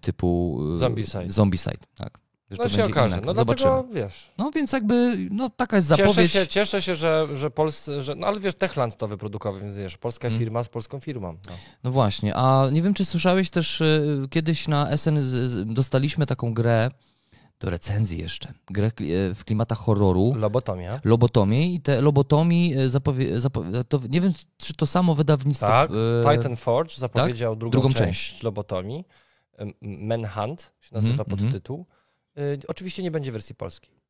[0.00, 1.30] typu e, Zombicide.
[1.30, 2.18] Zombicide, tak.
[2.50, 3.16] że No to się będzie okaże.
[3.16, 3.26] inna.
[3.26, 3.70] No Zobaczymy.
[3.70, 6.30] dlatego, wiesz, No więc jakby, no taka jest cieszę zapowiedź.
[6.32, 9.98] się, cieszę się, że, że Polscy, że, no ale wiesz, Techland to wyprodukował, więc wiesz,
[9.98, 10.38] polska Mm.
[10.40, 11.32] firma z polską firmą.
[11.32, 11.52] No.
[11.84, 15.18] No właśnie, a nie wiem, czy słyszałeś też, y, kiedyś na SN
[15.66, 16.90] dostaliśmy taką grę,
[17.60, 18.90] do recenzji jeszcze, grę e,
[19.34, 21.00] w klimatach horroru, Lobotomia.
[21.04, 25.66] lobotomii i te lobotomii e, zapowie, zapowie, to nie wiem, czy to samo wydawnictwo...
[25.66, 25.90] Tak,
[26.26, 29.04] e, Titan Forge zapowiedział drugą, Drugą część, lobotomii.
[29.80, 31.38] Manhunt się nazywa Mhm, mhm.
[31.50, 31.86] podtytuł.
[32.38, 34.00] Y, oczywiście nie będzie wersji polskiej.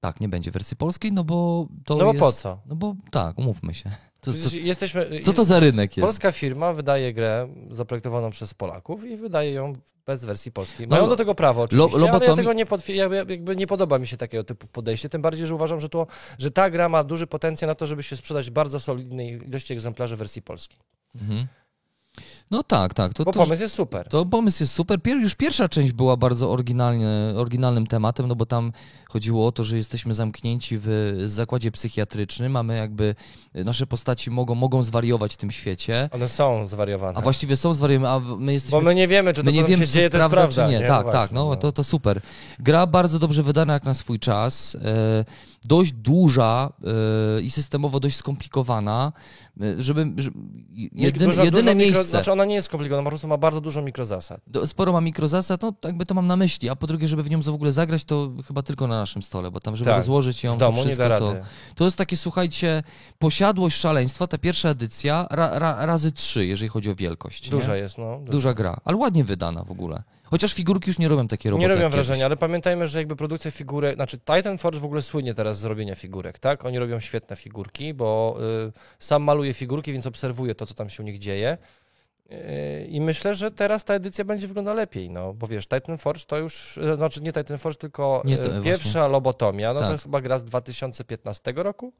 [0.00, 2.20] Tak, nie będzie wersji polskiej, no bo to no bo jest...
[2.20, 2.60] po co?
[2.66, 3.90] No bo tak, umówmy się.
[4.20, 6.06] To, Jesteśmy, co to za rynek jest?
[6.06, 9.72] Polska firma wydaje grę zaprojektowaną przez Polaków i wydaje ją
[10.06, 10.88] bez wersji polskiej.
[10.88, 13.98] No, Mają do tego prawo oczywiście, lo- ale ja tego nie, ja- jakby nie podoba
[13.98, 16.06] mi się takiego typu podejście, tym bardziej, że uważam, że, to,
[16.38, 20.16] że ta gra ma duży potencjał na to, żeby się sprzedać bardzo solidnej ilości egzemplarzy
[20.16, 20.78] wersji polskiej.
[21.14, 21.46] Mhm.
[22.50, 23.14] No tak, tak.
[23.14, 24.08] To, Bo to, pomysł jest super.
[24.08, 25.02] To pomysł jest super.
[25.02, 28.72] Pier, już pierwsza część była bardzo oryginalnie, oryginalnym tematem, no bo tam
[29.08, 33.14] chodziło o to, że jesteśmy zamknięci w zakładzie psychiatrycznym, mamy jakby,
[33.54, 37.18] nasze postaci mogą, mogą zwariować w tym świecie, One są zwariowane.
[37.18, 38.78] a właściwie są zwariowane, a my jesteśmy...
[38.78, 40.66] Bo my nie wiemy, czy to My nie wiemy, się dzieje, to jest prawda, prawda.
[40.66, 40.80] czy nie.
[40.80, 40.86] nie?
[40.88, 42.20] tak, Właśnie, tak, no, To, to super.
[42.58, 45.24] Gra bardzo dobrze wydana jak na swój czas, e,
[45.64, 46.72] dość duża
[47.38, 49.12] e, i systemowo dość skomplikowana,
[49.51, 50.38] e, żeby, żeby
[50.92, 51.98] jedyn, Dużo- jedyne dużo miejsce...
[51.98, 54.40] Mikro, znaczy ona nie jest skomplikowana, po prostu ma bardzo dużo mikrozasad.
[54.46, 57.30] Do- sporo ma mikrozasad, no jakby to mam na myśli, a po drugie, żeby w
[57.30, 60.44] nią w ogóle zagrać, to chyba tylko na naszym stole, bo tam, żeby Tak, rozłożyć
[60.44, 61.34] ją, W domu to nie wszystko, da to,
[61.74, 62.82] to jest takie, słuchajcie,
[63.18, 67.50] posiadłość szaleństwa, ta pierwsza edycja, ra, ra, razy trzy, jeżeli chodzi o wielkość.
[67.50, 67.78] Duża nie?
[67.78, 68.18] jest, no.
[68.18, 68.32] Duża.
[68.32, 70.02] Duża gra, ale ładnie wydana w ogóle.
[70.32, 72.24] Chociaż figurki już nie robią takie roboty Nie robią wrażenia, kiedyś.
[72.24, 75.94] ale pamiętajmy, że jakby produkcja figurek, znaczy Titan Forge w ogóle słynie teraz z robienia
[75.94, 76.64] figurek, tak?
[76.64, 78.36] Oni robią świetne figurki, bo
[78.68, 81.58] y, sam maluję figurki, więc obserwuję to, co tam się u nich dzieje.
[82.32, 86.24] Y, I myślę, że teraz ta edycja będzie wyglądała lepiej, no bo wiesz, Titan Forge
[86.26, 88.64] to już, y, znaczy nie Titan Forge, tylko Nie, to y, właśnie.
[88.64, 89.88] pierwsza lobotomia, no Tak.
[89.88, 91.92] to jest chyba gra z 2015 roku,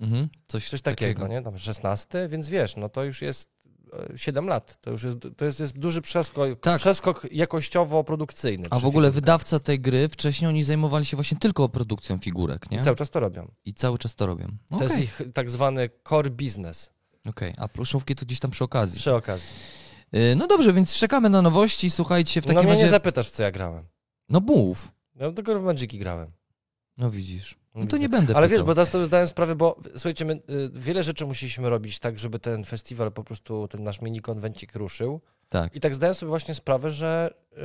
[0.00, 1.42] Mhm, coś, coś takiego, nie?
[1.42, 3.63] Tam 16, więc wiesz, no to już jest y,
[4.16, 6.78] 7 lat, to już jest, to jest, jest duży przeskok, Tak.
[6.80, 8.66] przeskok jakościowo-produkcyjny.
[8.70, 9.12] A w ogóle figurkach.
[9.14, 12.78] wydawca tej gry, wcześniej oni zajmowali się właśnie tylko produkcją figurek, nie?
[12.78, 13.50] I cały czas to robią.
[13.64, 14.46] I cały czas to robią.
[14.70, 16.90] To Okej, jest ich tak zwany core business
[17.26, 17.54] okej.
[17.58, 18.98] a pluszówki to gdzieś tam przy okazji.
[19.00, 19.46] przy okazji.
[20.14, 22.84] Y, No dobrze, więc czekamy na nowości, słuchajcie, w No takim mnie razie...
[22.84, 23.84] nie zapytasz, co ja grałem.
[24.28, 24.88] No mów.
[25.16, 26.32] Ja tylko w Magiki grałem.
[26.96, 27.54] No widzisz.
[27.74, 28.58] No to nie będę Ale pytał.
[28.58, 30.40] wiesz, bo teraz sobie zdałem sprawę, bo słuchajcie, my y,
[30.74, 35.20] wiele rzeczy musieliśmy robić tak, żeby ten festiwal po prostu, ten nasz mini konwencik ruszył.
[35.48, 35.76] Tak.
[35.76, 37.58] I tak zdałem sobie właśnie sprawę, że, y,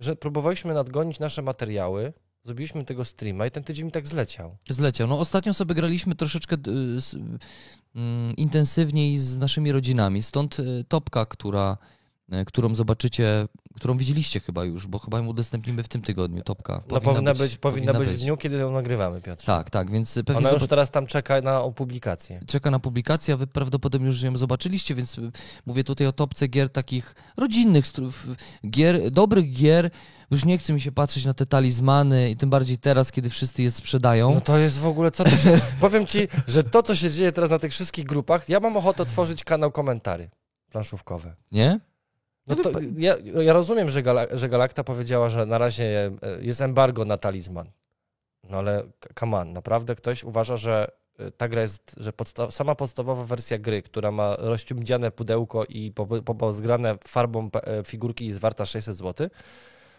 [0.00, 2.12] że próbowaliśmy nadgonić nasze materiały,
[2.44, 4.56] zrobiliśmy tego streama i ten tydzień mi tak zleciał.
[4.70, 5.08] Zleciał.
[5.08, 6.98] No ostatnio sobie graliśmy troszeczkę y,
[7.94, 11.76] mm, intensywniej z naszymi rodzinami, stąd y, topka, która,
[12.46, 16.82] którą zobaczycie, którą widzieliście chyba już, bo chyba ją udostępnimy w tym tygodniu, topka.
[16.90, 19.44] No powinna być, powinna być w dniu, kiedy ją nagrywamy, Piotr.
[19.44, 22.40] Tak, tak, więc pewnie Ona już zobac- teraz tam czeka na opublikację.
[22.46, 25.32] czeka na publikację, a wy prawdopodobnie już ją zobaczyliście, więc y,
[25.66, 27.84] mówię tutaj o topce gier takich rodzinnych,
[28.70, 29.90] gier, dobrych gier.
[30.30, 33.62] Już nie chce mi się patrzeć na te talizmany i tym bardziej teraz, kiedy wszyscy
[33.62, 34.34] je sprzedają.
[34.34, 35.60] No to jest w ogóle, co to się...
[35.80, 39.02] Powiem ci, że to, co się dzieje teraz na tych wszystkich grupach, ja mam ochotę
[39.02, 40.30] otworzyć kanał komentary
[40.70, 41.36] planszówkowe.
[41.52, 41.80] Nie?
[42.48, 46.42] No Ja to, ja, ja rozumiem, że, Gala, że Galakta powiedziała, że na razie e,
[46.44, 47.70] jest embargo na talizman.
[48.50, 48.82] No ale
[49.18, 53.58] come on, naprawdę ktoś uważa, że e, ta gra jest, że podsta sama podstawowa wersja
[53.58, 58.96] gry, która ma rozciumdziane pudełko i po- po- zgrane farbą e, figurki jest warta 600
[58.96, 59.28] zł,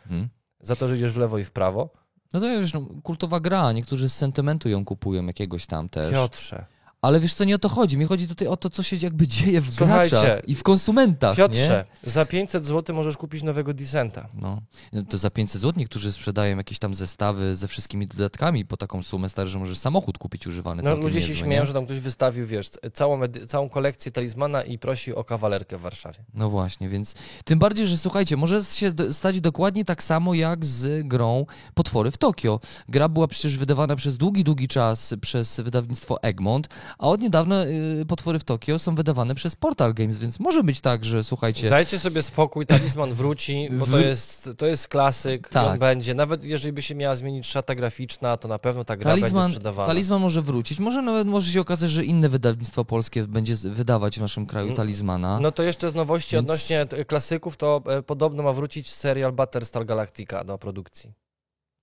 [0.05, 0.29] Mhm.
[0.61, 1.89] za to, że idziesz w lewo i w prawo.
[2.33, 6.11] No to wiesz, no, kultowa gra, niektórzy z sentymentu ją kupują jakiegoś tam też.
[6.11, 6.65] Piotrze,
[7.01, 7.97] Ale wiesz co, nie o to chodzi.
[7.97, 11.37] Mi chodzi tutaj o to, co się jakby dzieje w Słuchajcie, graczach i w konsumentach,
[11.37, 14.21] Piotrze, za 500 zł możesz kupić nowego Dissenta.
[14.33, 14.41] nie?
[14.41, 14.61] No.
[15.09, 19.29] To za 500 zł niektórzy sprzedają jakieś tam zestawy ze wszystkimi dodatkami po taką sumę
[19.29, 21.65] stary, że możesz samochód kupić używany No, ludzie się niezły, śmieją, nie?
[21.65, 26.19] że tam ktoś wystawił, wiesz, całą, całą kolekcję talizmana i prosi o kawalerkę w Warszawie.
[26.33, 31.07] No właśnie, więc tym bardziej, że słuchajcie, może się stać dokładnie tak samo jak z
[31.07, 32.59] grą Potwory w Tokio.
[32.89, 38.05] Gra była przecież wydawana przez długi, długi czas przez wydawnictwo Egmont, a od niedawna y,
[38.07, 41.99] Potwory w Tokio są wydawane przez Portal Games, więc może być tak, że słuchajcie, Dajcie
[41.99, 45.67] sobie spokój, talizman wróci, bo to jest, to jest klasyk, Tak.
[45.67, 46.13] on będzie.
[46.13, 49.51] Nawet jeżeli by się miała zmienić szata graficzna, to na pewno ta gra będzie Talizman,
[49.51, 49.87] sprzedawana.
[49.87, 50.79] talizman może wrócić.
[50.79, 54.77] Może nawet może się okazać, że inne wydawnictwo polskie będzie wydawać w naszym kraju Mm,
[54.77, 55.39] talizmana.
[55.39, 59.85] No to jeszcze z nowości Więc- odnośnie klasyków, to e, podobno ma wrócić serial Battlestar
[59.85, 61.13] Galactica do produkcji.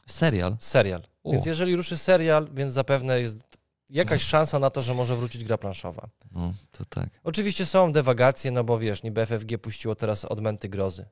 [0.06, 0.56] Serial.
[0.60, 1.02] Serial.
[1.24, 1.32] O.
[1.32, 3.55] Więc jeżeli ruszy serial, więc zapewne jest
[3.90, 6.08] jakaś szansa na to, że może wrócić gra planszowa.
[6.32, 7.08] No, to tak.
[7.24, 11.06] Oczywiście są dewagacje, no bo wiesz, niby FFG puściło teraz odmęty grozy.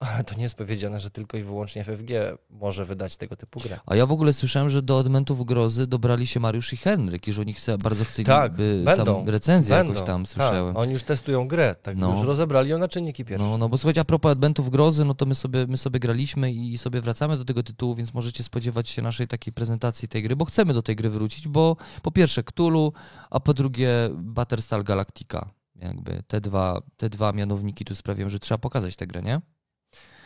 [0.00, 2.08] Ale to nie jest powiedziane, że tylko i wyłącznie FFG
[2.50, 3.78] może wydać tego typu grę.
[3.86, 7.32] A ja w ogóle słyszałem, że do Odmentów Grozy dobrali się Mariusz i Henryk i
[7.32, 9.92] że oni chce, bardzo chcieli Tak, by, będą, tam recenzję Będą.
[9.92, 10.76] jakoś tam Tak, słyszałem.
[10.76, 12.10] oni już testują grę, tak No.
[12.16, 13.46] już rozebrali ją na czynniki pierwsze.
[13.46, 16.52] No, no bo słuchajcie, a propos Adventów Grozy, no to my sobie, my sobie graliśmy
[16.52, 20.36] i sobie wracamy do tego tytułu, więc możecie spodziewać się naszej takiej prezentacji tej gry,
[20.36, 22.92] bo chcemy do tej gry wrócić, bo po pierwsze Cthulhu,
[23.30, 25.50] a po drugie Battlestar Galactica.
[25.76, 29.40] Jakby te dwa, te dwa mianowniki tu sprawiają, że trzeba pokazać tę grę, nie?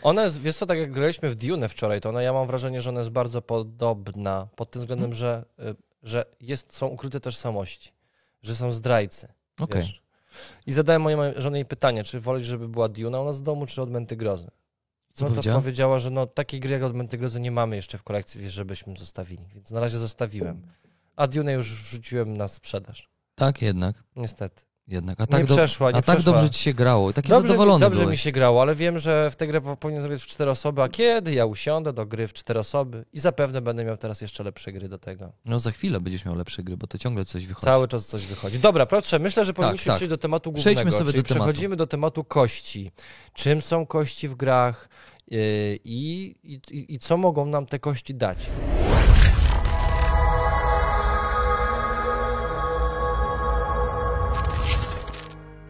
[0.08, 2.82] Ona jest, wiesz co, tak jak graliśmy w Dune wczoraj, to ona, ja mam wrażenie,
[2.82, 7.92] że ona jest bardzo podobna pod tym względem, że, y, że jest, są ukryte tożsamości,
[8.42, 9.28] że są zdrajcy.
[9.58, 9.82] Okej.
[9.82, 10.02] Wiesz.
[10.66, 13.82] I zadałem mojej żonie pytanie, czy wolisz, żeby była Duna u nas w domu, czy
[13.82, 14.50] Odmęty Grozy?
[15.14, 15.60] Co no to powiedziała?
[15.60, 19.44] powiedziała, że no, takiej gry jak Odmęty Grozy nie mamy jeszcze w kolekcji, żebyśmy zostawili.
[19.54, 20.62] Więc na razie zostawiłem.
[21.16, 23.08] A Dune już wrzuciłem na sprzedaż.
[23.34, 24.02] Tak, jednak.
[24.16, 24.62] Niestety.
[24.88, 25.20] Jednak.
[25.20, 26.32] A tak, nie do, przeszła, nie a tak przeszła.
[26.32, 27.12] dobrze ci się grało.
[27.12, 28.20] Taki Dobrze, mi, zadowolony dobrze mi byłeś.
[28.20, 31.34] się grało, ale wiem, że w tę grę powinien zagrać w cztery osoby, a kiedy
[31.34, 34.88] ja usiądę do gry w cztery osoby i zapewne będę miał teraz jeszcze lepsze gry
[34.88, 35.32] do tego.
[35.44, 37.64] No za chwilę będziesz miał lepsze gry, bo to ciągle coś wychodzi.
[37.64, 38.58] Cały czas coś wychodzi.
[38.58, 39.96] Dobra, Piotrze, myślę, że powinniśmy tak.
[39.96, 40.74] przejść do tematu głównego.
[40.76, 41.34] Przejdźmy sobie do tematu.
[41.34, 42.90] przechodzimy do tematu kości.
[43.34, 44.88] Czym są kości w grach
[45.30, 45.38] yy,
[45.84, 48.50] i, i, i co mogą nam te kości dać?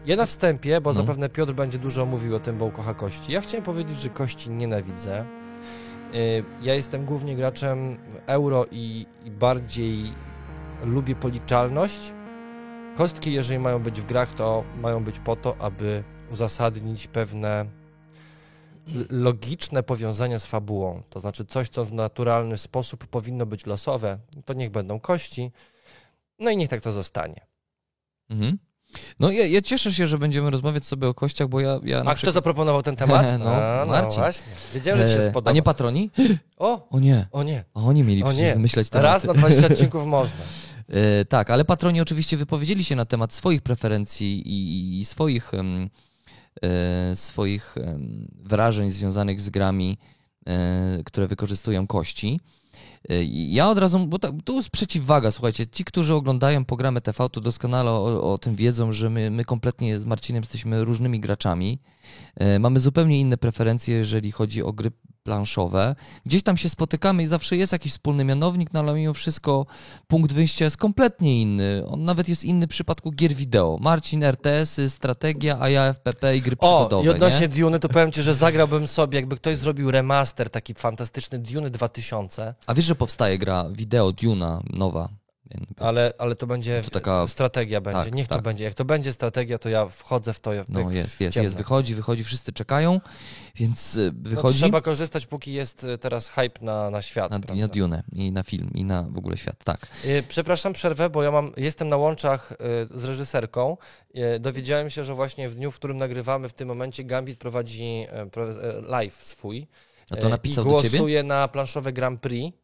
[0.09, 0.93] Ja na wstępie, bo No.
[0.93, 3.31] zapewne Piotr będzie dużo mówił o tym, bo kocha kości.
[3.31, 5.25] Ja chciałem powiedzieć, że kości nienawidzę.
[6.13, 10.13] Yy, Ja jestem głównie graczem euro i, i bardziej
[10.83, 12.13] lubię policzalność.
[12.95, 17.65] Kostki, jeżeli mają być w grach, to mają być po to, aby uzasadnić pewne
[19.09, 21.03] logiczne powiązania z fabułą.
[21.09, 25.51] To znaczy coś, co w naturalny sposób powinno być losowe, to niech będą kości.
[26.39, 27.45] No i niech tak to zostanie.
[28.29, 28.57] Mhm.
[29.19, 32.15] No ja, ja cieszę się, że będziemy rozmawiać sobie o kościach, bo ja, ja A
[32.15, 33.25] kto zaproponował ten temat?
[33.43, 34.19] No, A, no Marcin.
[34.19, 34.51] właśnie.
[34.73, 35.51] Wiedziałem, że ci się E, spodoba.
[35.51, 36.09] A nie patroni?
[36.57, 37.63] O, O nie, o nie.
[37.73, 38.53] a oni mieli O nie.
[38.53, 39.07] wymyślać tematy.
[39.07, 40.37] Raz na 20 odcinków można.
[40.89, 45.89] E, tak, ale patroni oczywiście wypowiedzieli się na temat swoich preferencji i, i swoich, em,
[46.63, 49.97] e, swoich em, wrażeń związanych z grami,
[50.47, 52.39] e, które wykorzystują kości.
[53.09, 57.41] I Ja od razu, bo tu jest przeciwwaga, słuchajcie, ci, którzy oglądają programy TV, to
[57.41, 61.79] doskonale o, o tym wiedzą, że my, my kompletnie z Marcinem jesteśmy różnymi graczami.
[62.35, 64.91] E, Mamy zupełnie inne preferencje, jeżeli chodzi o gry
[65.23, 65.95] planszowe.
[66.25, 69.65] Gdzieś tam się spotykamy i zawsze jest jakiś wspólny mianownik, no ale mimo wszystko
[70.07, 71.83] punkt wyjścia jest kompletnie inny.
[71.87, 73.77] On nawet jest inny w przypadku gier wideo.
[73.81, 77.05] Marcin RTS, strategia, a ja FPP i gry O, przygodowe.
[77.05, 77.47] i odnośnie nie?
[77.47, 82.55] Duny, to powiem ci, że zagrałbym sobie, jakby ktoś zrobił remaster taki fantastyczny Duny 2000,
[82.67, 85.09] A wiesz, że powstaje gra wideo Duna nowa?
[85.77, 88.03] Ale, ale to będzie To taka- strategia będzie.
[88.03, 88.43] tak, Niech to tak.
[88.43, 88.63] będzie.
[88.63, 90.53] Jak to będzie strategia, to ja wchodzę w to.
[90.53, 93.01] jak No jest, jest, jest, wychodzi, wychodzi, wszyscy czekają,
[93.55, 97.31] więc y, No, wychodzi trzeba korzystać, póki jest y, teraz hype na, na świat.
[97.31, 99.87] na, na Dune i na film, i na w ogóle świat, tak.
[100.05, 102.53] Y, Przepraszam, przerwę, bo ja mam, jestem na łączach
[102.93, 103.77] z reżyserką.
[104.39, 108.47] Dowiedziałem się, że właśnie w dniu, w którym nagrywamy, w tym momencie Gambit prowadzi pro-
[108.81, 109.67] live swój.
[110.11, 110.89] A to napisał I do ciebie?
[110.89, 112.57] głosuje na planszowe Grand Prix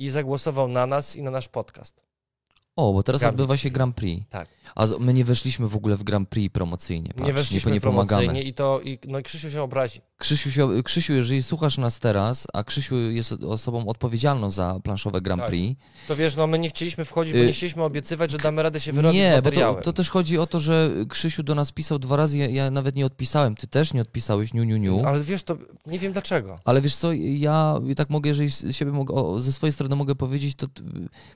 [0.00, 2.02] i zagłosował na nas i na nasz podcast.
[2.76, 3.40] O, bo teraz Gambit.
[3.40, 4.26] odbywa się Grand Prix.
[4.30, 4.48] Tak.
[4.74, 7.08] A my nie weszliśmy w ogóle w Grand Prix promocyjnie.
[7.08, 8.42] Patrz, nie weszliśmy nie, nie promocyjnie pomagamy.
[8.42, 10.00] i to, i, no i Krzysiu się obrazi.
[10.20, 15.42] Krzysiu, się, Krzysiu, jeżeli słuchasz nas teraz, a Krzysiu jest osobą odpowiedzialną za planszowe Grand
[15.42, 15.48] Tak.
[15.50, 15.80] Prix.
[16.08, 18.80] To wiesz, no my nie chcieliśmy wchodzić, bo Y, nie chcieliśmy obiecywać, że damy radę
[18.80, 21.98] się wyrobić Nie, bo to, to też chodzi o to, że Krzysiu do nas pisał
[21.98, 25.06] dwa razy, ja, ja nawet nie odpisałem, ty też nie odpisałeś, niu, niu, niu.
[25.06, 25.56] Ale wiesz, to
[25.86, 26.58] nie wiem dlaczego.
[26.64, 30.66] Ale wiesz co, ja tak mogę, jeżeli siebie mogę, ze swojej strony mogę powiedzieć, to
[30.66, 30.82] t-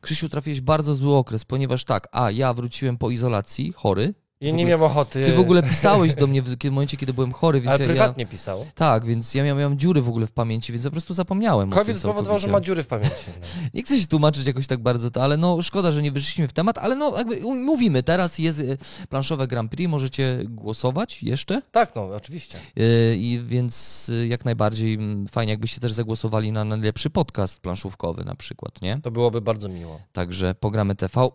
[0.00, 4.14] Krzysiu trafiłeś bardzo zły okres, ponieważ tak, a ja wróciłem po izolacji, chory.
[4.44, 5.24] Ja nie miałem ochoty.
[5.24, 7.94] Ty w ogóle pisałeś do mnie w momencie, kiedy byłem chory, więc Ale ja, ja,
[7.94, 8.66] prywatnie pisał.
[8.74, 11.70] Tak, więc ja miałem, miałem dziury w ogóle w pamięci, więc po prostu zapomniałem.
[11.70, 13.14] COVID spowodował, że ma dziury w pamięci.
[13.26, 13.46] No.
[13.74, 16.52] Nie chcę się tłumaczyć jakoś tak bardzo, to, ale no szkoda, że nie wyszliśmy w
[16.52, 18.78] temat, ale no jakby mówimy, teraz jest y,
[19.08, 22.58] planszowe Grand Prix, możecie głosować jeszcze, Tak, no, oczywiście.
[22.78, 28.24] y, i więc y, jak najbardziej mm, fajnie jakbyście też zagłosowali na najlepszy podcast planszówkowy
[28.24, 29.00] na przykład, nie?
[29.02, 30.00] To byłoby bardzo miło.
[30.12, 31.28] Także programy TV,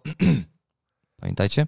[1.22, 1.68] pamiętajcie.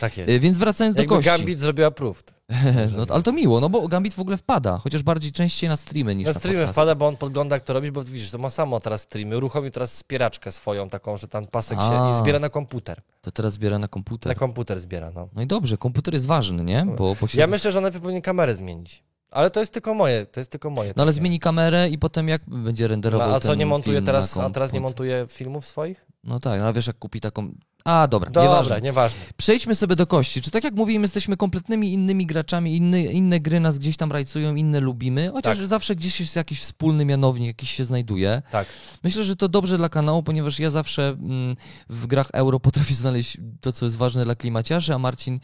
[0.00, 0.30] Tak jest.
[0.30, 1.30] Y, Więc wracając do Jakby kości.
[1.30, 2.34] Gambit zrobiła approved.
[2.96, 6.14] No, ale to miło, no bo Gambit w ogóle wpada, chociaż bardziej częściej na streamy
[6.14, 6.72] niż Na na, streamy podcast.
[6.72, 9.36] wpada, bo on podgląda, jak to robisz, bo widzisz, to ma samo teraz streamy.
[9.36, 12.10] Uruchomił teraz spieraczkę swoją, taką, że tam pasek się A.
[12.10, 13.02] i zbiera na komputer.
[13.22, 14.30] To teraz zbiera na komputer.
[14.30, 15.28] Na komputer zbiera, no.
[15.34, 16.86] No i dobrze, komputer jest ważny, nie?
[16.98, 17.40] Bo, bo się...
[17.40, 19.02] Ja myślę, że najpierw powinien kamerę zmienić.
[19.30, 20.92] Ale to jest tylko moje, to jest tylko moje.
[20.96, 24.36] No ale zmieni kamerę i potem jak będzie No, renderował a co nie montuje teraz,
[24.36, 26.06] a teraz nie montuje filmów swoich?
[26.24, 27.52] No tak, no a wiesz jak kupi taką
[27.86, 28.80] A, dobra, Dobra, nieważne.
[28.80, 29.20] nieważne.
[29.36, 30.42] Przejdźmy sobie do kości.
[30.42, 34.54] Czy tak jak mówimy, jesteśmy kompletnymi innymi graczami, inne, inne gry nas gdzieś tam rajcują,
[34.54, 35.66] inne lubimy, chociaż Tak.
[35.66, 38.42] zawsze gdzieś jest jakiś wspólny mianownik, jakiś się znajduje.
[38.52, 38.66] Tak.
[39.04, 41.56] Myślę, że to dobrze dla kanału, ponieważ ja zawsze mm,
[41.88, 45.34] w grach euro potrafię znaleźć to, co jest ważne dla klimaciarzy, a Marcin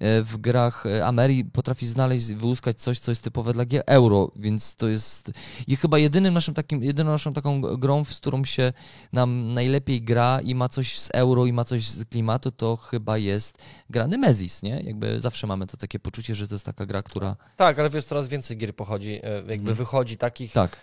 [0.00, 4.30] e, w grach e, Ameri potrafi znaleźć, wyłuskać coś, co jest typowe dla gier euro,
[4.36, 5.30] więc to jest
[5.66, 8.72] i chyba jedynym naszym takim, jedyną naszą taką grą, z którą się
[9.12, 13.18] nam najlepiej gra i ma coś z euro i ma coś z klimatu, to chyba
[13.18, 13.58] jest
[13.90, 14.80] gra Nemesis, nie?
[14.84, 17.36] Jakby zawsze mamy to takie poczucie, że to jest taka gra, która...
[17.56, 19.74] Tak, ale wiesz, coraz więcej gier pochodzi, e, jakby Mhm.
[19.74, 20.76] wychodzi takich, Tak,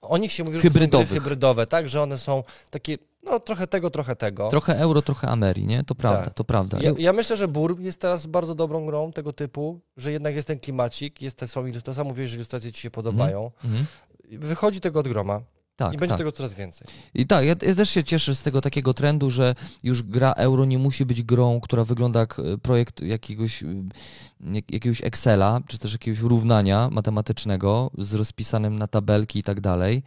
[0.00, 1.08] o- nich się mówi, że Hybrydowych.
[1.08, 4.48] gry hybrydowe, tak, że one są takie, no trochę tego, trochę tego.
[4.48, 5.84] trochę euro, trochę Ameri, nie?
[5.84, 6.34] To prawda, Tak.
[6.34, 6.78] to prawda.
[6.80, 10.48] Ja, ja myślę, że Bur jest teraz bardzo dobrą grą tego typu, że jednak jest
[10.48, 13.50] ten klimacik, jest te, są to samo mówiłeś, że ilustracje ci się podobają.
[13.64, 13.86] Mhm.
[14.32, 15.40] Wychodzi tego od groma
[15.80, 16.18] Tak, i będzie tak.
[16.18, 16.86] tego coraz więcej.
[17.14, 20.78] I tak, ja, też się cieszę z tego takiego trendu, że już gra euro nie
[20.78, 23.66] musi być grą, która wygląda jak e, projekt jakiegoś, y,
[24.52, 30.02] jak, jakiegoś Excela, czy też jakiegoś równania matematycznego z rozpisanym na tabelki i tak dalej.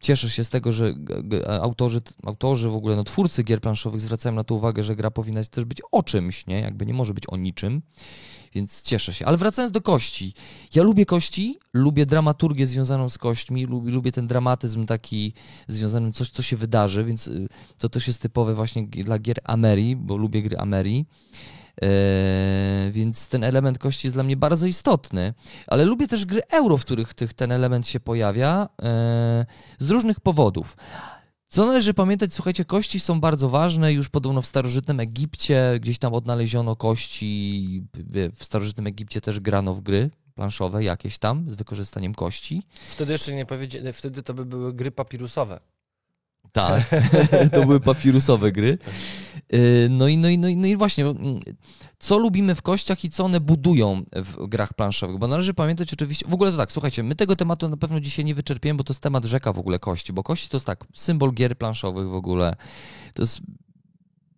[0.00, 4.34] Cieszę się z tego, że g- autorzy, autorzy w ogóle, no twórcy gier planszowych zwracają
[4.34, 6.60] na to uwagę, że gra powinna też być o czymś, nie?
[6.60, 7.82] Jakby nie może być o niczym.
[8.54, 9.26] Więc cieszę się.
[9.26, 10.34] Ale wracając do kości.
[10.74, 15.32] Ja lubię kości, lubię dramaturgię związaną z kośćmi, lubię, lubię ten dramatyzm taki
[15.68, 19.96] związany coś, co się wydarzy, więc y, to też jest typowe właśnie dla gier Ameri,
[19.96, 21.06] bo lubię gry Ameri.
[21.82, 25.34] Eee, więc ten element kości jest dla mnie bardzo istotny,
[25.66, 28.88] ale lubię też gry euro, w których tych, ten element się pojawia eee,
[29.78, 30.76] z różnych powodów.
[31.54, 33.92] Co należy pamiętać, słuchajcie, kości są bardzo ważne.
[33.92, 37.84] Już podobno w starożytnym Egipcie gdzieś tam odnaleziono kości.
[38.38, 42.62] W starożytnym Egipcie też grano w gry planszowe jakieś tam z wykorzystaniem kości.
[42.88, 45.60] Wtedy jeszcze nie powiedzieli, wtedy to by były gry papirusowe.
[46.52, 46.82] Tak,
[47.54, 48.78] to były papirusowe gry.
[49.52, 51.40] Yy, No i, no, i, no, i, no i właśnie, mm,
[51.98, 55.18] co lubimy w kościach i co one budują w grach planszowych?
[55.18, 58.24] Bo należy pamiętać oczywiście, w ogóle to tak, słuchajcie, my tego tematu na pewno dzisiaj
[58.24, 60.84] nie wyczerpiemy, bo to jest temat rzeka w ogóle kości, bo kości to jest tak,
[60.94, 62.56] symbol gier planszowych w ogóle.
[63.14, 63.40] To jest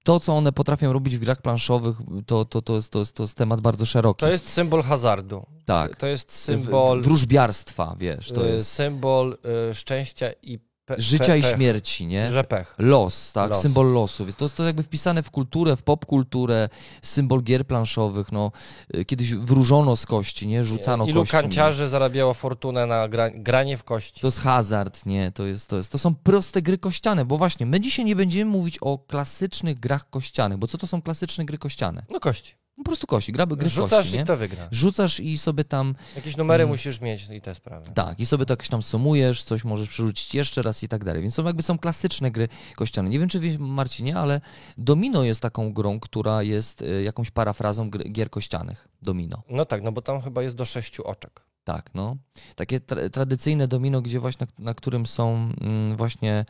[0.07, 3.23] to, co one potrafią robić w grach planszowych, to, to, to, jest, to, jest, to
[3.23, 4.21] jest temat bardzo szeroki.
[4.21, 5.47] To jest symbol hazardu.
[5.65, 5.97] tak.
[5.97, 9.39] To jest symbol, Wróżbiarstwa, wiesz, to y, jest symbol
[9.71, 12.33] y, szczęścia i pe, życia pe, i śmierci, nie?
[12.33, 12.75] Że pech.
[12.79, 13.61] Los, tak, Los.
[13.61, 14.25] symbol losu.
[14.25, 16.69] Więc to jest to jakby wpisane w kulturę, w popkulturę,
[17.03, 18.33] symbol gier planszowych.
[18.33, 18.53] No,
[18.95, 20.65] y, kiedyś wróżono z kości, nie?
[20.65, 21.41] Rzucano Ilu kośćmi.
[21.41, 24.21] kanciarzy zarabiało fortunę na gra, granie w kości.
[24.21, 25.33] To jest hazard, nie?
[25.33, 28.51] To, jest, to, jest, to są proste gry kościane, bo właśnie my dzisiaj nie będziemy
[28.51, 32.03] mówić o klasycznych grach kościanych, bo co to są klasyczne gry kościane?
[32.11, 32.55] No kości.
[32.79, 34.25] No po prostu kości, gra, gry Rzucasz kości, i nie?
[34.25, 34.69] kto wygra.
[34.71, 36.73] Rzucasz i sobie tam, Jakieś numery Mm.
[36.73, 37.91] musisz mieć i te sprawy.
[37.95, 41.23] tak, i sobie to jakoś tam sumujesz, coś możesz przerzucić jeszcze raz i tak dalej.
[41.23, 43.09] Więc są jakby są klasyczne gry kościane.
[43.09, 44.41] Nie wiem, czy wiesz, Marcinie, ale
[44.79, 48.89] Domino jest taką grą, która jest y, jakąś parafrazą gier kościanych.
[49.03, 49.43] Domino.
[49.51, 51.41] No tak, no bo tam chyba jest do sześciu oczek.
[51.65, 52.17] Tak, no.
[52.57, 56.45] Takie tra- tradycyjne domino, gdzie właśnie na, na którym są mm, właśnie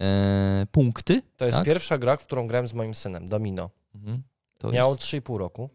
[0.00, 1.22] e, punkty.
[1.36, 1.66] To jest tak?
[1.66, 3.70] pierwsza gra, w którą grałem z moim synem, Domino.
[3.94, 4.22] Mhm.
[4.62, 5.70] To Miał jest, 3,5 roku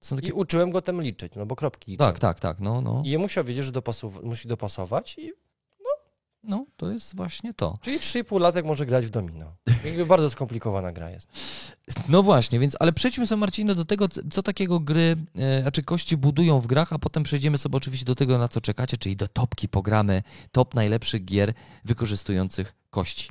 [0.00, 3.02] są takie, i uczyłem go tem liczyć, no bo kropki tak, tak, tak, no, no.
[3.06, 5.32] I musiał wiedzieć, że dopasow- musi dopasować i
[6.42, 7.78] No, to jest właśnie to.
[7.82, 9.56] czyli 3,5 latek może grać w domino.
[9.84, 11.28] Jakby bardzo skomplikowana gra jest.
[12.08, 16.16] No właśnie, więc, ale przejdźmy sobie, Marcino, do tego, co- takiego gry, e, znaczy kości
[16.16, 19.28] budują w grach, a potem przejdziemy sobie oczywiście do tego, na co czekacie, czyli do
[19.28, 23.28] topki programy, top najlepszych gier wykorzystujących kości.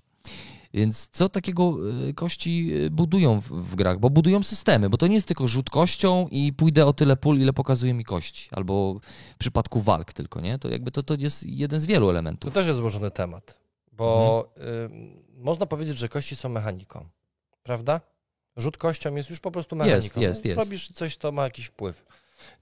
[0.74, 1.78] Więc co takiego
[2.10, 4.00] e, kości e, budują w, w grach?
[4.00, 7.40] Bo budują systemy, bo to nie jest tylko rzut kością i pójdę o tyle pól,
[7.40, 8.50] ile pokazuje mi kości.
[8.52, 9.00] Albo
[9.34, 10.60] w przypadku walk tylko, nie?
[10.60, 12.54] To jakby to, to jest jeden z wielu To elementów.
[12.54, 13.60] też jest złożony temat,
[13.92, 14.92] bo Mhm.
[14.92, 17.06] y, można powiedzieć, że kości są mechaniką,
[17.64, 18.02] prawda?
[18.58, 20.22] Rzut kością jest już po prostu mechaniką.
[20.22, 20.58] jest, jest.
[20.60, 22.06] Robisz coś, to ma jakiś wpływ.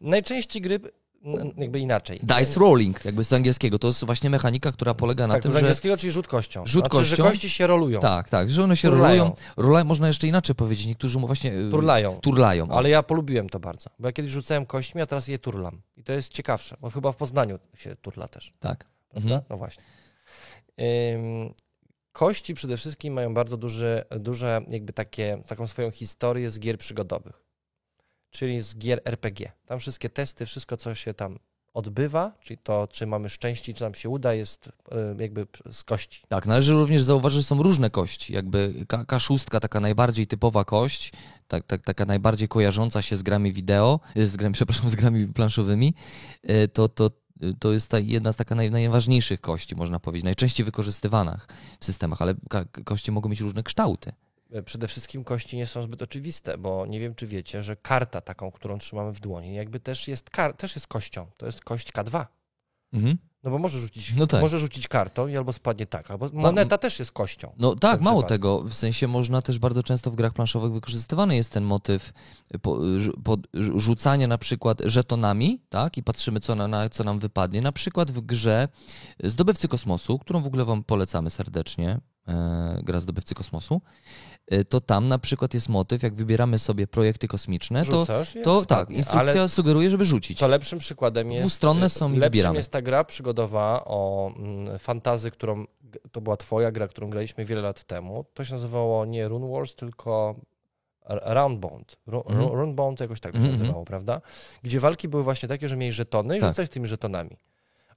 [0.01, 0.79] Najczęściej gry,
[1.57, 2.19] jakby inaczej.
[2.23, 5.55] Dice rolling, jakby z angielskiego, to jest właśnie mechanika, która polega na tak, tym, z
[5.55, 5.59] że...
[5.59, 6.67] angielskiego, czyli rzut kością.
[6.67, 7.23] Rzut znaczy, że kością?
[7.23, 7.99] kości się rolują.
[7.99, 9.23] Tak, tak, że one się Turlają.
[9.23, 9.35] rolują.
[9.57, 12.19] Rola, można jeszcze inaczej powiedzieć, niektórzy mu właśnie y, Turlają.
[12.21, 12.67] turlają.
[12.69, 15.81] Ale ja polubiłem to bardzo, bo ja kiedyś rzucałem kośćmi, a teraz je turlam.
[15.97, 18.85] I to jest ciekawsze, bo chyba w Poznaniu się turla też, Tak.
[19.13, 19.41] Mhm.
[19.49, 19.83] No właśnie.
[21.13, 21.53] Ym,
[22.11, 27.41] kości przede wszystkim mają bardzo duże, duże jakby takie, taką swoją historię z gier przygodowych,
[28.31, 29.51] czyli z gier RPG.
[29.65, 31.39] Tam wszystkie testy, wszystko co się tam
[31.73, 34.71] odbywa, czyli to, czy mamy szczęście, czy nam się uda, jest y,
[35.19, 36.21] jakby z kości.
[36.27, 38.33] Tak, należy również zauważyć, że są różne kości.
[38.33, 41.11] Jakby K- K6, taka najbardziej typowa kość,
[41.47, 45.27] tak, tak, taka najbardziej kojarząca się z grami wideo, y, z grami, przepraszam, z grami
[45.27, 45.93] planszowymi,
[46.49, 47.09] y, to, to,
[47.59, 51.47] to jest ta jedna z taka naj, najważniejszych kości, można powiedzieć, najczęściej wykorzystywanych
[51.79, 52.35] w systemach, ale
[52.85, 54.11] kości mogą mieć różne kształty.
[54.51, 58.21] E, Przede wszystkim kości nie są zbyt oczywiste, bo nie wiem, czy wiecie, że karta
[58.21, 61.27] taką, którą trzymamy w dłoni, jakby też jest, kar- też jest kością.
[61.37, 62.25] To jest kość K2.
[62.93, 63.17] Mhm.
[63.43, 64.41] No bo może rzucić, No tak.
[64.41, 67.53] może rzucić kartą i albo spadnie tak, albo moneta też jest kością.
[67.57, 68.63] No tak, Na mało tego.
[68.63, 72.13] W sensie można też bardzo często w grach planszowych wykorzystywany jest ten motyw
[72.61, 75.97] po, rzu- pod, rzu- rzucania na przykład żetonami, tak?
[75.97, 77.61] I patrzymy, co, na, na, co nam wypadnie.
[77.61, 78.67] Na przykład w grze
[79.23, 83.81] Zdobywcy Kosmosu, którą w ogóle Wam polecamy serdecznie, e, gra Zdobywcy Kosmosu,
[84.69, 88.05] to tam na przykład jest motyw, jak wybieramy sobie projekty kosmiczne, to,
[88.39, 90.39] i to tak, instrukcja Ale sugeruje, żeby rzucić.
[90.39, 91.43] to lepszym przykładem jest...
[91.43, 92.57] Dwustronne są i Lepszym wybieramy.
[92.57, 95.65] jest ta gra przygodowa o mm, fantazy, którą...
[96.11, 98.25] To była twoja gra, którą graliśmy wiele lat temu.
[98.33, 100.35] To się nazywało nie Rune Wars, tylko
[101.05, 101.97] Roundbound.
[102.07, 102.95] Ru- Mhm.
[102.99, 103.59] Jakoś tak to się Mhm, mhm.
[103.59, 104.21] nazywało, prawda?
[104.63, 106.49] Gdzie walki były właśnie takie, że mieli żetony i Tak.
[106.49, 107.37] rzucać tymi żetonami.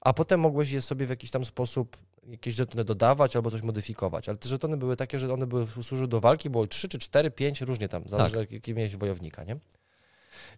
[0.01, 4.29] A potem mogłeś je sobie w jakiś tam sposób jakieś żetony dodawać albo coś modyfikować.
[4.29, 7.31] Ale te żetony były takie, że one były, służyły do walki, było 3 czy 4,
[7.31, 8.51] 5, różnie tam, zależy Tak.
[8.51, 9.57] jaki miałeś wojownika, nie?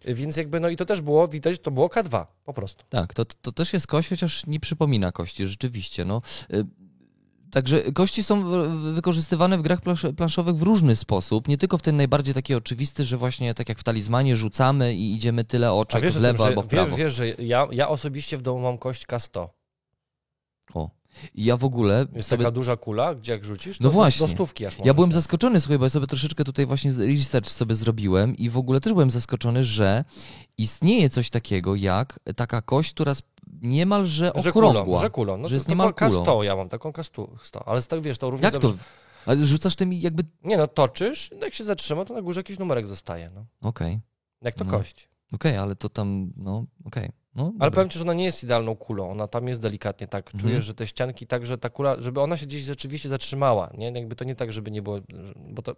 [0.05, 2.83] Więc jakby, no i to też było, widać, to było K2, po prostu.
[2.89, 6.05] Tak, to, to też jest kość, chociaż nie przypomina kości, rzeczywiście.
[6.05, 6.21] No.
[6.53, 6.65] Y,
[7.51, 8.43] Także kości są
[8.93, 13.03] wykorzystywane w grach plansz- planszowych w różny sposób, nie tylko w ten najbardziej taki oczywisty,
[13.03, 16.43] że właśnie tak jak w talizmanie rzucamy i idziemy tyle oczek wiesz, w lewo tym,
[16.43, 16.95] że, albo w wiesz, prawo.
[16.95, 19.47] wiesz, że ja, ja osobiście w domu mam kość K100.
[20.73, 20.89] O.
[21.35, 22.43] I Ja w ogóle Jest sobie...
[22.43, 24.27] taka duża kula, gdzie jak rzucisz, to No właśnie.
[24.27, 25.15] do stówki aż Ja byłem dać.
[25.15, 28.93] zaskoczony, słuchaj, bo ja sobie troszeczkę tutaj właśnie research sobie zrobiłem i w ogóle też
[28.93, 30.05] byłem zaskoczony, że
[30.57, 33.13] istnieje coś takiego jak taka kość, która
[33.61, 34.83] niemalże Że okrągła.
[34.83, 35.37] kulą, że kulą.
[35.37, 36.41] No że to, jest to niemal K100 kulą.
[36.43, 37.27] ja mam, taką K100,
[37.65, 38.59] ale tak wiesz, to równie Jak to?
[38.59, 38.83] dobrze...
[39.25, 40.23] Ale rzucasz tymi jakby...
[40.43, 43.45] Nie no, toczysz, no jak się zatrzyma, to na górze jakiś numerek zostaje, no.
[43.61, 43.99] Okej,
[44.41, 44.71] Jak to No.
[44.71, 45.09] kość.
[45.33, 47.09] okej, ale to tam, no, okej.
[47.37, 47.71] No, Ale dobra.
[47.71, 50.25] powiem ci, że ona nie jest idealną kulą, ona tam jest delikatnie tak.
[50.25, 50.41] Mhm.
[50.41, 53.91] Czujesz, że te ścianki tak, że ta kula, żeby ona się gdzieś rzeczywiście zatrzymała, nie?
[53.91, 54.99] Jakby to nie tak, żeby nie było,
[55.35, 55.75] bo to...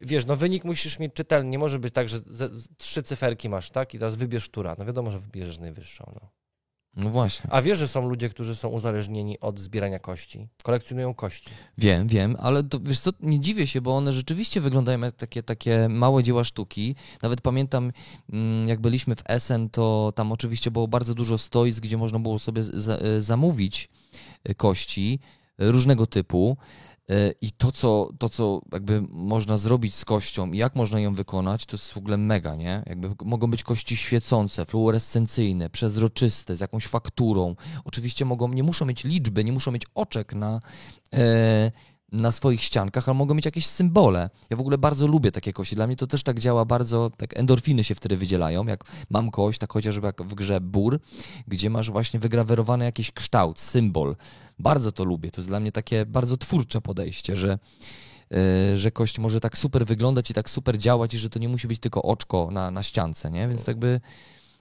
[0.00, 3.48] Wiesz, no wynik musisz mieć czytelny, nie może być tak, że ze, z, trzy cyferki
[3.48, 3.94] masz, tak?
[3.94, 4.76] I teraz wybierz która.
[4.78, 6.28] No wiadomo, że wybierzesz najwyższą, no.
[6.96, 10.48] No właśnie, A wiesz, że są ludzie, którzy są uzależnieni od zbierania kości?
[10.62, 11.50] Kolekcjonują kości.
[11.78, 15.42] wiem, wiem, ale to wiesz co, nie dziwię się, bo one rzeczywiście wyglądają jak takie,
[15.42, 16.94] takie małe dzieła sztuki.
[17.22, 17.92] Nawet pamiętam,
[18.32, 22.38] mm, jak byliśmy w Essen, to tam oczywiście było bardzo dużo stoisk, gdzie można było
[22.38, 23.88] sobie za, e, zamówić
[24.44, 25.20] e, kości
[25.58, 26.56] różnego typu.
[27.10, 31.14] E, I to co, to, co jakby można zrobić z kością i jak można ją
[31.14, 32.82] wykonać, to jest w ogóle mega, nie?
[32.86, 37.56] Jakby mogą być kości świecące, fluorescencyjne, przezroczyste, z jakąś fakturą.
[37.84, 40.60] Oczywiście mogą, nie muszą mieć liczby, nie muszą mieć oczek na,
[41.14, 41.72] e,
[42.12, 44.30] na swoich ściankach, ale mogą mieć jakieś symbole.
[44.50, 45.76] Ja w ogóle bardzo lubię takie kości.
[45.76, 48.66] Dla mnie to też tak działa bardzo, tak endorfiny się wtedy wydzielają.
[48.66, 51.00] Jak mam kość, tak chociażby jak w grze Bur,
[51.48, 54.16] gdzie masz właśnie wygrawerowany jakiś kształt, symbol.
[54.58, 55.30] Bardzo to lubię.
[55.30, 57.58] To jest dla mnie takie bardzo twórcze podejście, że
[58.32, 61.48] e, że kość może tak super wyglądać i tak super działać i że to nie
[61.48, 63.48] musi być tylko oczko na, na ściance, nie?
[63.48, 64.00] Więc jakby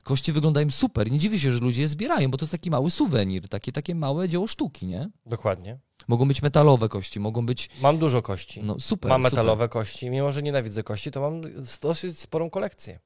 [0.03, 1.11] kości wyglądają super.
[1.11, 3.95] Nie dziwię się, że ludzie je zbierają, bo to jest taki mały suwenir, takie, takie
[3.95, 5.09] małe dzieło sztuki, nie?
[5.25, 5.79] Dokładnie.
[6.07, 8.63] Mogą być metalowe kości, mogą być, Mam dużo kości.
[8.63, 9.31] no super, mam super.
[9.33, 10.09] metalowe kości.
[10.09, 11.41] Mimo, że nienawidzę kości, to mam
[11.81, 12.99] dosyć sporą kolekcję.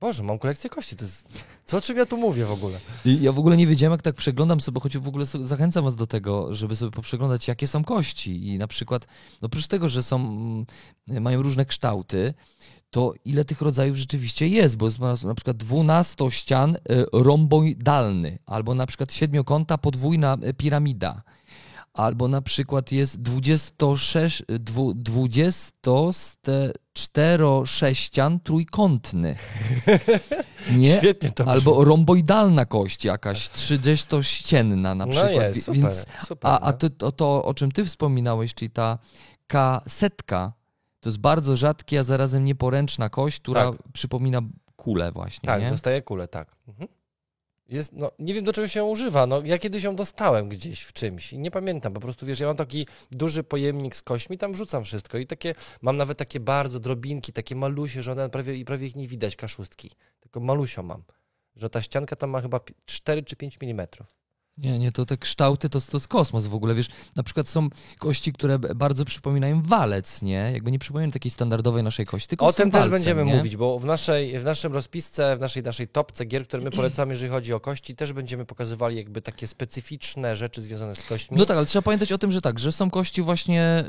[0.00, 0.96] Boże, mam kolekcję kości.
[0.96, 1.28] To jest...
[1.64, 2.78] Co o czym ja tu mówię w ogóle?
[3.04, 5.94] I Ja w ogóle nie wiedziałem, jak tak przeglądam sobie, choć w ogóle zachęcam was
[5.94, 8.48] do tego, żeby sobie poprzeglądać, jakie są kości.
[8.48, 9.06] I na przykład,
[9.42, 10.66] no oprócz tego, że są, mm,
[11.22, 12.34] mają różne kształty,
[12.90, 16.78] to ile tych rodzajów rzeczywiście jest, bo jest na przykład 12 ścian y,
[17.12, 21.22] romboidalny, albo na przykład siedmiokąta podwójna y, piramida,
[21.98, 27.44] albo na przykład jest 26, dwu- 24
[28.44, 29.36] trójkątny.
[30.76, 30.98] Nie?
[30.98, 31.52] Świetnie to brzmi.
[31.54, 35.32] Albo romboidalna kość jakaś, 30-ścienna na przykład.
[35.34, 36.50] No jest, super, Więc, super.
[36.50, 36.72] a, a no.
[36.72, 38.98] to, to, to, o czym ty wspominałeś, czyli ta
[39.46, 40.52] kasetka,
[41.00, 43.82] to jest bardzo rzadka, a zarazem nieporęczna kość, która Tak.
[43.92, 44.40] przypomina
[44.76, 45.70] kulę właśnie, Tak, nie?
[45.70, 46.56] dostaję kulę, tak.
[46.68, 46.88] Mhm.
[47.68, 49.26] Jest, no, nie wiem do czego się używa.
[49.26, 51.92] No, ja kiedyś ją dostałem gdzieś w czymś i nie pamiętam.
[51.92, 55.54] Po prostu wiesz, ja mam taki duży pojemnik z kośćmi, tam wrzucam wszystko i takie,
[55.82, 59.90] mam nawet takie bardzo drobinki, takie malusie, że one prawie, prawie ich nie widać, kaszustki.
[60.20, 61.02] Tylko malusio mam.
[61.56, 63.86] Że ta ścianka tam ma chyba pi- 4 czy 5 mm.
[64.58, 67.68] Nie, nie, to te kształty to, to jest kosmos w ogóle, wiesz, na przykład są
[67.98, 70.50] kości, które bardzo przypominają walec, nie?
[70.52, 73.34] Jakby nie przypominają takiej standardowej naszej kości, tylko O tym też będziemy nie?
[73.34, 77.12] mówić, bo w naszej, w naszym rozpisce, w naszej, naszej topce gier, które my polecamy,
[77.12, 81.38] jeżeli chodzi o kości, też będziemy pokazywali jakby takie specyficzne rzeczy związane z kośćmi.
[81.38, 83.84] No tak, ale trzeba pamiętać o tym, że tak, że są kości właśnie,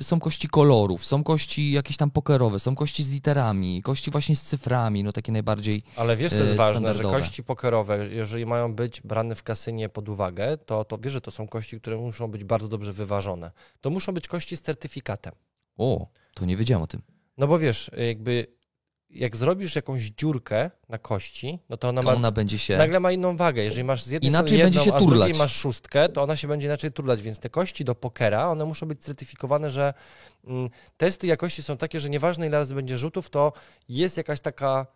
[0.00, 4.36] y, są kości kolorów, są kości jakieś tam pokerowe, są kości z literami, kości właśnie
[4.36, 8.46] z cyframi, no takie najbardziej, Ale wiesz, co jest e, ważne, że kości pokerowe, jeżeli
[8.46, 11.96] mają być brane w kasynie pod uwagę, to, to wiesz, że to są kości, które
[11.96, 13.50] muszą być bardzo dobrze wyważone.
[13.80, 15.32] To muszą być kości z certyfikatem.
[15.76, 17.02] O, to nie wiedziałem o tym.
[17.38, 18.56] No bo wiesz, jakby
[19.10, 22.76] jak zrobisz jakąś dziurkę na kości, no to ona To ma, ona będzie się...
[22.76, 23.64] nagle ma inną wagę.
[23.64, 25.38] Jeżeli masz z jednej Inaczej jedną, będzie się a z turlać.
[25.38, 28.86] masz szóstkę, to ona się będzie inaczej turlać, więc te kości do pokera, one muszą
[28.86, 29.94] być certyfikowane, że
[30.44, 33.52] mm, testy jakości są takie, że nieważne ile razy będzie rzutów, to
[33.88, 34.86] jest jakaś taka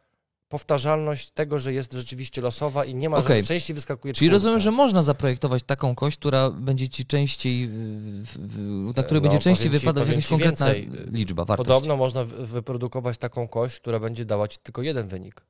[0.50, 4.32] powtarzalność tego, że jest rzeczywiście losowa i nie ma, że częściej wyskakuje Czyli czwórka.
[4.32, 7.68] rozumiem, że można zaprojektować taką kość, która będzie ci częściej,
[8.96, 10.90] na której No, będzie częściej wypadać jakaś konkretna więcej.
[11.12, 11.68] liczba, wartość.
[11.68, 15.46] Podobno można wy- wyprodukować taką kość, która będzie dała ci tylko jeden wynik.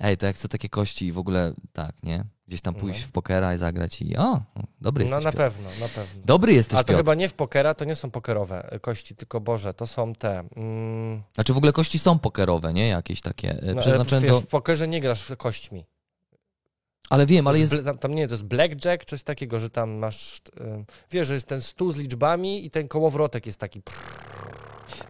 [0.00, 2.24] Ej, to jak chcę takie kości i w ogóle tak, nie?
[2.52, 3.06] Gdzieś tam pójść No.
[3.08, 4.40] w pokera i zagrać i o,
[4.80, 5.54] dobry No jesteś na Piotr.
[5.54, 6.22] pewno, na pewno.
[6.24, 6.98] Dobry jesteś A to Piotr.
[7.00, 10.44] chyba nie w pokera, to nie są pokerowe kości, tylko Boże, to są te.
[10.56, 12.88] Mm, Znaczy w ogóle kości są pokerowe, nie?
[12.88, 14.40] Jakieś takie e, no, przeznaczone do...
[14.40, 15.86] W pokerze nie grasz kośćmi.
[17.10, 17.84] Ale wiem, ale jest...
[17.84, 20.38] tam, tam nie, to jest blackjack, coś takiego, że tam masz.
[20.38, 20.40] y,
[21.10, 23.82] wiesz, że jest ten stół z liczbami i ten kołowrotek jest taki.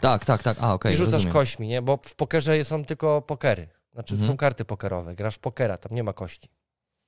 [0.01, 1.32] Tak, tak, tak, a okej, I rzucasz rozumiem.
[1.32, 1.82] kośćmi, nie?
[1.82, 3.68] Bo w pokerze są tylko pokery.
[3.95, 4.30] Znaczy Mhm.
[4.32, 5.14] są karty pokerowe.
[5.14, 6.49] Grasz pokera, tam nie ma kości.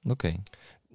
[0.09, 0.41] Okej.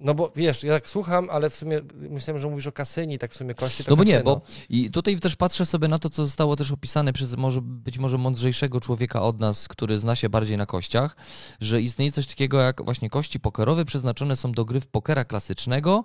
[0.00, 3.32] No bo wiesz, ja tak słucham, ale w sumie myślałem, że mówisz o kasyni, tak
[3.32, 4.24] w sumie kości No bo nie, kasyno.
[4.36, 7.98] bo i tutaj też patrzę sobie na to, co zostało też opisane przez może być
[7.98, 11.16] może mądrzejszego człowieka od nas, który zna się bardziej na kościach,
[11.60, 16.04] że istnieje coś takiego jak właśnie kości pokerowe przeznaczone są do gry w pokera klasycznego.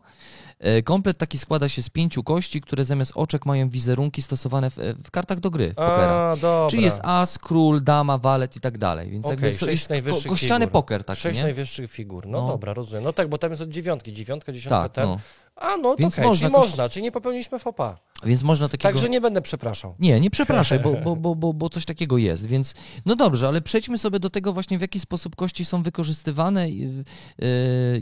[0.59, 4.75] E, Komplet taki składa się z pięciu kości, które zamiast oczek mają wizerunki stosowane w,
[5.03, 6.31] w kartach do gry w pokera.
[6.31, 6.67] A, dobra.
[6.69, 9.09] Czyli jest as, król, dama, walet i tak dalej.
[9.09, 10.71] Więc Okej, jakby to sześć jest ko- kościany figur.
[10.71, 11.43] poker taki, Sześć nie?
[11.43, 12.27] najwyższych figur.
[12.27, 12.47] No, No.
[12.47, 13.03] dobra, rozumiem.
[13.03, 14.13] No tak, bo tam jest od dziewiątki.
[14.13, 15.05] Dziewiątka, dziesiątka, Tak, ten.
[15.05, 15.19] no.
[15.55, 17.97] A, no to Więc okej, można czyli kości- można, czyli nie popełniliśmy fopa.
[18.23, 18.89] Więc można takiego...
[18.93, 19.95] Także nie będę przepraszał.
[19.99, 22.75] Nie, nie przepraszaj, bo, bo, bo, bo, bo coś takiego jest, więc
[23.05, 26.79] no dobrze, ale przejdźmy sobie do tego właśnie, w jaki sposób kości są wykorzystywane i,
[26.79, 27.05] yy,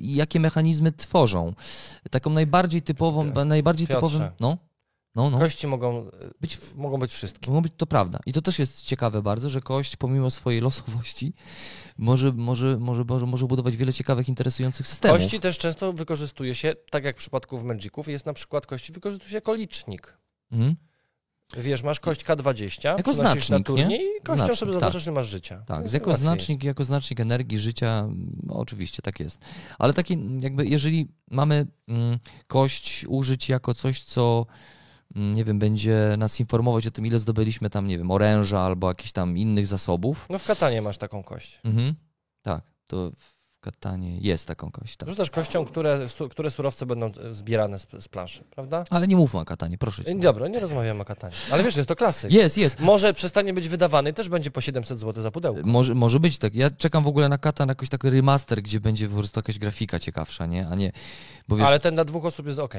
[0.02, 1.54] i jakie mechanizmy tworzą.
[2.12, 3.46] Taką najbardziej typową, Piotrze.
[3.46, 4.58] najbardziej typowym, no,
[5.16, 6.04] no, no, Kości mogą
[6.42, 7.52] Być- być, mogą być wszystkie.
[7.52, 8.20] mogą być to prawda.
[8.26, 11.34] I to też jest ciekawe bardzo, że kość pomimo swojej losowości
[11.98, 15.20] może, może, może, może, może budować wiele ciekawych, interesujących systemów.
[15.20, 18.94] Kości też często wykorzystuje się, tak jak w przypadku w Magiców, jest na przykład kości
[18.94, 20.18] wykorzystuje się jako licznik.
[20.52, 20.76] Mhm.
[21.58, 23.96] Wiesz, masz kość K20, Jako znacznik, na nie?
[23.98, 24.82] i kością Znacznik, sobie tak.
[24.82, 25.64] zaznaczasz, masz życia.
[25.66, 28.08] Tak, jest jako łatwiej znacznik, jako znacznik energii, życia,
[28.44, 29.40] no, oczywiście tak jest.
[29.80, 34.46] Ale taki jakby, jeżeli mamy mm, kość użyć jako coś, co
[35.16, 39.12] nie wiem, będzie nas informować o tym, ile zdobyliśmy tam, nie wiem, oręża albo jakichś
[39.12, 40.26] tam innych zasobów.
[40.30, 41.60] No w katanie masz taką kość.
[41.64, 41.96] Mhm.
[42.42, 43.34] Tak, to w
[43.64, 45.10] Katanie jest taką kość, tak.
[45.10, 48.84] Rzucasz kością, które, które surowce będą e, zbierane z, z planszy, prawda?
[48.90, 50.12] Ale nie mówmy o Katanie, proszę cię.
[50.12, 51.36] E, Dobra, nie rozmawiamy o katanie.
[51.52, 52.32] Ale wiesz, jest to klasyk.
[52.32, 52.80] Jest, jest.
[52.80, 55.62] Może przestanie być wydawany i też będzie po 700 zł za pudełko.
[55.64, 56.56] Może, może być tak.
[56.56, 60.00] Ja czekam w ogóle na Katan, jakiś taki remaster, gdzie będzie po prostu jakaś grafika
[60.00, 60.68] ciekawsza, nie?
[60.68, 60.92] A nie,
[61.48, 62.74] bo wiesz, Ale ten dla dwóch osób jest ok.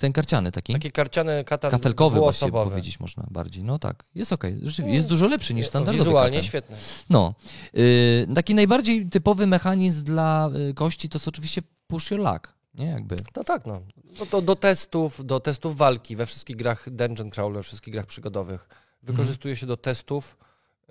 [0.00, 0.72] Ten karciany taki.
[0.72, 3.64] Taki karciany katan Kafelkowy właściwie powiedzieć można bardziej.
[3.64, 4.52] No tak, jest okej.
[4.62, 6.48] Rzeczywiście, jest dużo lepszy niż standardowy Wizualnie katan.
[6.48, 6.76] świetny.
[7.10, 7.34] No.
[7.74, 12.86] Yy, taki najbardziej typowy mechanizm dla y, kości to jest oczywiście push your luck, nie?
[12.86, 13.16] Jakby.
[13.36, 13.80] No tak, no.
[14.18, 18.06] Do, do, do testów, do testów walki we wszystkich grach Dungeon Crawler, we wszystkich grach
[18.06, 18.68] przygodowych.
[19.02, 20.36] Wykorzystuje się do testów.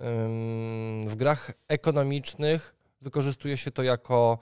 [0.00, 4.38] Ym, w grach ekonomicznych wykorzystuje się to jako,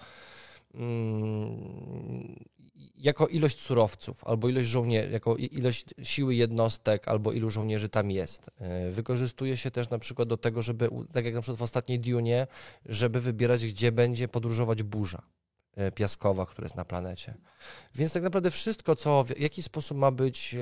[2.97, 8.51] jako ilość surowców, albo ilość żołnierzy, jako ilość siły jednostek, albo ilu żołnierzy tam jest.
[8.61, 12.01] Yy, Wykorzystuje się też na przykład do tego, żeby, tak jak na przykład w ostatniej
[12.01, 12.47] Dune,
[12.87, 15.23] żeby wybierać, gdzie będzie podróżować burza
[15.77, 17.35] e, piaskowa, która jest na planecie.
[17.95, 20.59] Więc tak naprawdę wszystko, co w jaki sposób ma być e,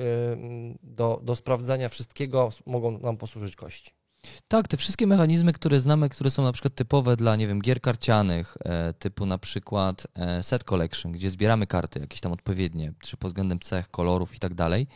[0.83, 3.98] do, do sprawdzania wszystkiego, mogą nam posłużyć kości.
[4.47, 7.81] Tak, te wszystkie mechanizmy, które znamy, które są na przykład typowe dla, nie wiem, gier
[7.81, 13.17] karcianych, e, typu na przykład e, set collection, gdzie zbieramy karty jakieś tam odpowiednie, czy
[13.17, 14.87] pod względem cech, kolorów i tak dalej,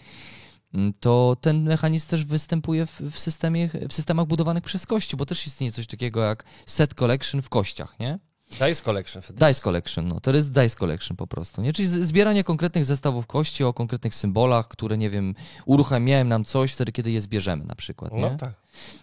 [0.74, 5.48] mm, to ten mechanizm też występuje w, systemie, w systemach budowanych przez kości, bo też
[5.48, 8.20] istnieje coś takiego jak set collection w kościach, nie?
[8.60, 9.46] Dice Collection wtedy.
[9.48, 11.74] Dice Collection, no to jest Dice Collection po prostu, nie?
[11.74, 15.36] Czyli zbieranie konkretnych zestawów kości o konkretnych symbolach, które, nie wiem,
[15.66, 18.22] uruchamiają nam coś wtedy, kiedy je zbierzemy na przykład, nie?
[18.22, 18.54] No tak.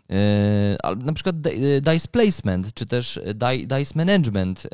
[0.08, 0.16] Yy,
[0.82, 4.66] ale na przykład yy, dice placement, czy też di- dice management,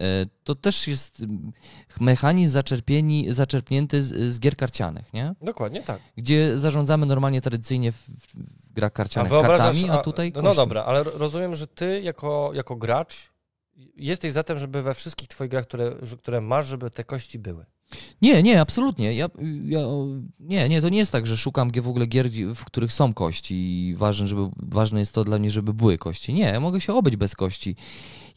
[0.45, 1.24] to też jest
[2.01, 5.35] mechanizm zaczerpieni, zaczerpnięty z, z gier karcianych, nie?
[5.43, 6.01] Dokładnie tak.
[6.16, 7.97] Gdzie zarządzamy normalnie tradycyjnie w,
[8.35, 10.57] w grach karcianych wyobrażasz- kartami, a tutaj No kośćmi.
[10.57, 13.31] dobra, ale ro- rozumiem, że ty jako, jako gracz
[13.97, 17.66] jesteś za tym, żeby we wszystkich twoich grach, które, które masz, żeby te kości były.
[18.22, 19.14] Nie, nie, absolutnie.
[19.14, 19.29] Ja,
[19.64, 19.81] ja,
[20.41, 23.55] nie, nie, to nie jest tak, że szukam w ogóle gier, w których są kości
[23.55, 26.35] i ważne, żeby, ważne jest to dla mnie, żeby były kości.
[26.35, 27.77] Nie, ja mogę się obyć bez kości.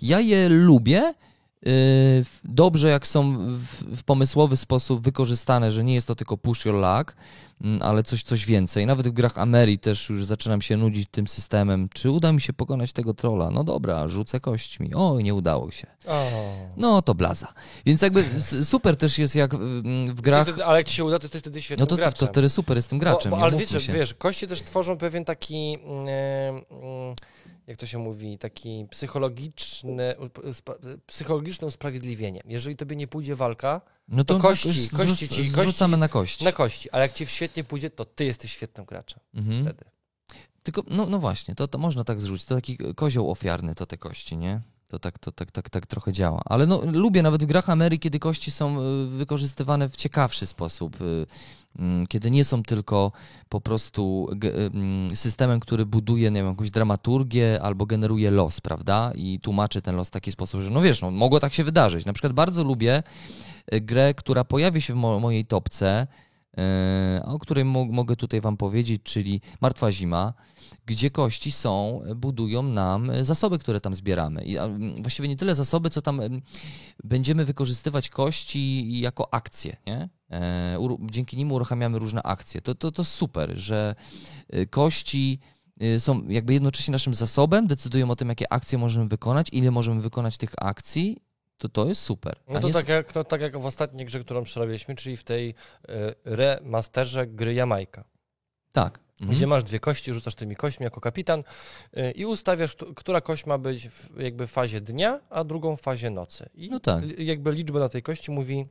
[0.01, 1.13] Ja je lubię
[2.43, 3.37] dobrze, jak są
[3.95, 7.15] w, pomysłowy sposób wykorzystane, że nie jest to tylko push your luck,
[7.61, 8.85] mm, ale coś, coś więcej.
[8.85, 11.89] Nawet w grach Ameri też już zaczynam się nudzić tym systemem.
[11.93, 13.51] Czy uda mi się pokonać tego trolla?
[13.51, 14.93] No dobra, rzucę kośćmi.
[14.93, 15.87] O, nie udało się.
[16.77, 17.53] No to blaza.
[17.85, 18.23] Więc jakby
[18.63, 20.47] super też jest jak w, w grach...
[20.65, 22.77] Ale jak ci się uda, to jesteś wtedy świetnym No to, to, to wtedy super,
[22.77, 23.31] jestem graczem.
[23.31, 26.05] Bo, bo, ale wiesz, wiesz, kości też tworzą pewien taki, mm,
[26.71, 27.15] mm,
[27.69, 32.41] jak to się mówi, taki psychologiczny, uspa- psychologiczne usprawiedliwienie.
[32.45, 36.07] Jeżeli tobie nie pójdzie walka, No to to kości, zrzuc- kości ci- zrzucamy kości- na
[36.07, 36.41] kość.
[36.41, 39.63] na kości, ale jak ci świetnie pójdzie, to ty jesteś świetnym graczem Mhm.
[39.63, 39.85] wtedy.
[40.63, 42.45] Tylko, no, no właśnie, to, to można tak zrzucić.
[42.47, 44.61] To taki kozioł ofiarny to te kości, nie?
[44.89, 46.41] To tak, to tak, tak, tak trochę działa.
[46.45, 51.01] Ale no, lubię nawet w grach Amery, kiedy kości są y, wykorzystywane w ciekawszy sposób.
[51.01, 51.25] y,
[51.79, 53.11] mm, Kiedy nie są tylko
[53.49, 59.11] po prostu y, mm, systemem, który buduje nie wiem, jakąś dramaturgię albo generuje los, prawda?
[59.15, 62.05] I tłumaczy ten los w taki sposób, że no wiesz, no, mogło tak się wydarzyć.
[62.05, 63.03] Na przykład bardzo lubię
[63.81, 66.07] grę, która pojawi się w mo- mojej topce,
[67.23, 70.33] o której mo- mogę tutaj wam powiedzieć, czyli Martwa Zima
[70.89, 74.43] gdzie kości są, budują nam zasoby, które tam zbieramy.
[74.45, 74.57] I
[75.01, 76.41] właściwie nie tyle zasoby, co tam em,
[77.03, 79.77] będziemy wykorzystywać kości jako akcje.
[79.87, 80.09] Nie?
[80.31, 82.61] E, dzięki nim uruchamiamy różne akcje.
[82.61, 83.95] To, to, to super, że
[84.55, 85.39] y, kości
[85.99, 90.37] są jakby jednocześnie naszym zasobem, decydują o tym, jakie akcje możemy wykonać, ile możemy wykonać
[90.37, 91.17] tych akcji.
[91.57, 92.39] To to jest super.
[92.47, 95.23] No to nie tak, jak, to tak jak w ostatniej grze, którą przerabialiśmy, czyli w
[95.23, 95.55] tej e,
[96.25, 98.03] remasterze gry Jamajka.
[98.71, 99.08] tak.
[99.21, 99.35] Mhm.
[99.37, 101.39] Gdzie masz dwie kości, rzucasz tymi kośćmi jako kapitan
[101.97, 105.81] y, i ustawiasz, któ- która kość ma być w jakby fazie dnia, a drugą w
[105.81, 106.49] fazie nocy.
[106.55, 107.03] I No tak.
[107.19, 108.65] jakby liczba na tej kości mówi,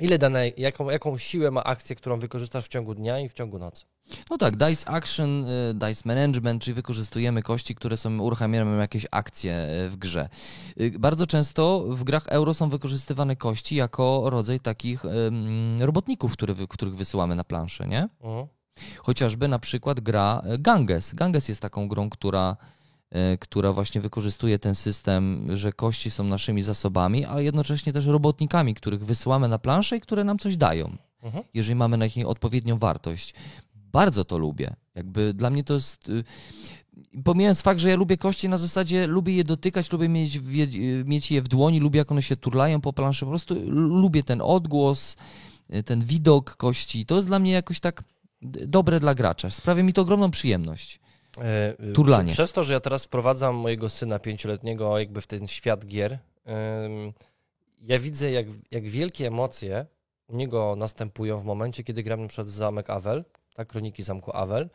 [0.00, 3.58] ile danej, jaką, jaką siłę ma akcję, którą wykorzystasz w ciągu dnia i w ciągu
[3.58, 3.84] nocy.
[4.30, 9.68] No tak, Dice Action, y, Dice Management, czyli wykorzystujemy kości, które są uruchamiane jakieś akcje
[9.86, 10.28] y, w grze.
[10.98, 15.02] Bardzo często w grach euro są wykorzystywane kości jako rodzaj takich
[15.78, 16.32] robotników,
[16.68, 18.08] których wysyłamy na planszę, nie?
[18.22, 18.46] Mhm.
[18.98, 21.14] Chociażby na przykład gra y, Ganges.
[21.14, 22.56] Ganges jest taką grą, która,
[23.34, 28.74] y, która właśnie wykorzystuje ten system, że kości są naszymi zasobami, ale jednocześnie też robotnikami,
[28.74, 31.44] których wysyłamy na planszę i które nam coś dają Mhm.
[31.54, 33.34] jeżeli mamy na nich odpowiednią wartość.
[33.74, 34.74] Bardzo to lubię.
[34.94, 36.08] Jakby dla mnie to jest.
[36.08, 36.24] y,
[37.24, 41.30] Pomijając fakt, że ja lubię kości na zasadzie, lubię je dotykać, lubię mieć, y, mieć
[41.30, 45.16] je w dłoni, lubię jak one się turlają po planszy, po prostu lubię ten odgłos,
[45.74, 47.06] y, ten widok kości.
[47.06, 48.02] To jest dla mnie jakoś tak
[48.46, 49.50] dobre dla gracza.
[49.50, 51.00] Sprawia mi to ogromną przyjemność.
[51.40, 52.32] E, Turlanie.
[52.32, 56.18] Przez to, że ja teraz wprowadzam mojego syna pięcioletniego jakby w ten świat gier,
[57.80, 59.86] ja widzę, jak, jak wielkie emocje
[60.28, 63.24] u niego następują w momencie, kiedy gram na przykład w Zamek Avel,
[63.54, 64.70] tak, Kroniki Zamku Avel.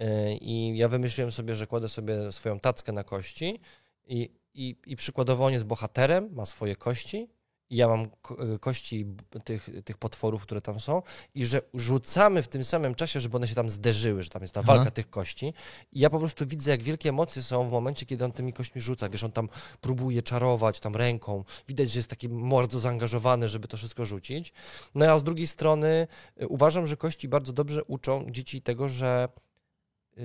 [0.00, 0.06] Y,
[0.40, 3.60] I ja wymyśliłem sobie, że kładę sobie swoją tackę na kości
[4.06, 7.28] i, i, i przykładowo on jest bohaterem, ma swoje kości
[7.70, 9.06] i ja mam y, kości
[9.44, 11.02] tych, tych potworów, które tam są
[11.34, 14.54] i że rzucamy w tym samym czasie, żeby one się tam zderzyły, że tam jest
[14.54, 14.74] ta Aha.
[14.74, 15.54] walka tych kości.
[15.92, 18.82] I ja po prostu widzę, jak wielkie emocje są w momencie, kiedy on tymi kośćmi
[18.82, 19.08] rzuca.
[19.08, 19.48] Wiesz, on tam
[19.80, 21.44] próbuje czarować tam ręką.
[21.68, 24.52] Widać, że jest taki bardzo zaangażowany, żeby to wszystko rzucić.
[24.94, 26.08] No a z drugiej strony
[26.42, 29.28] y, uważam, że kości bardzo dobrze uczą dzieci tego, że
[30.16, 30.24] yy,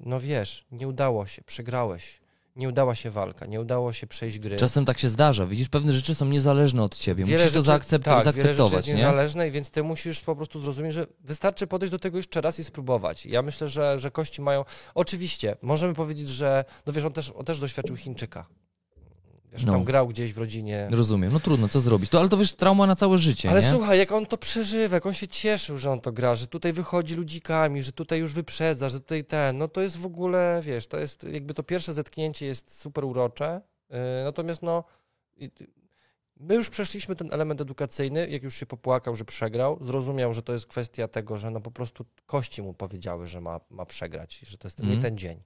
[0.00, 2.21] no wiesz, nie udało się, przegrałeś.
[2.56, 4.56] Nie udała się walka, nie udało się przejść gry.
[4.56, 5.46] Czasem tak się zdarza.
[5.46, 7.24] Widzisz, pewne rzeczy są niezależne od ciebie.
[7.24, 8.72] Wiele Musisz to rzeczy- zaakcept- tak, wiele rzeczy zaakceptować.
[8.74, 8.94] jest nie?
[8.94, 12.64] niezależne, więc ty musisz po prostu zrozumieć, że wystarczy podejść do tego jeszcze raz i
[12.64, 13.26] spróbować.
[13.26, 14.64] Ja myślę, że, że kości mają.
[14.94, 16.64] Oczywiście, możemy powiedzieć, że.
[16.86, 18.46] No wiesz, on też, on też doświadczył Chińczyka.
[19.52, 19.72] Wiesz, No.
[19.72, 20.88] tam grał gdzieś w rodzinie.
[20.90, 21.32] Rozumiem.
[21.32, 22.10] No trudno, co zrobić?
[22.10, 23.70] To, ale to wiesz, trauma na całe życie, Ale nie?
[23.70, 26.72] słuchaj, jak on to przeżywa, jak on się cieszył, że on to gra, że tutaj
[26.72, 30.86] wychodzi ludzikami, że tutaj już wyprzedza, że tutaj ten, no to jest w ogóle, wiesz,
[30.86, 34.84] to jest jakby to pierwsze zetknięcie jest super urocze, yy, natomiast no
[36.40, 40.52] my już przeszliśmy ten element edukacyjny, jak już się popłakał, że przegrał, zrozumiał, że to
[40.52, 44.58] jest kwestia tego, że no po prostu kości mu powiedziały, że ma, ma przegrać, że
[44.58, 45.02] to jest nie Mhm.
[45.02, 45.42] ten dzień.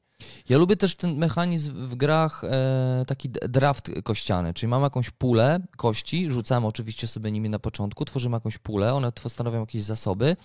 [0.49, 5.61] Ja lubię też ten mechanizm w grach, e, taki draft kościany, czyli mam jakąś pulę
[5.77, 10.37] kości, rzucamy oczywiście sobie nimi na początku, tworzymy jakąś pulę, one stanowią jakieś zasoby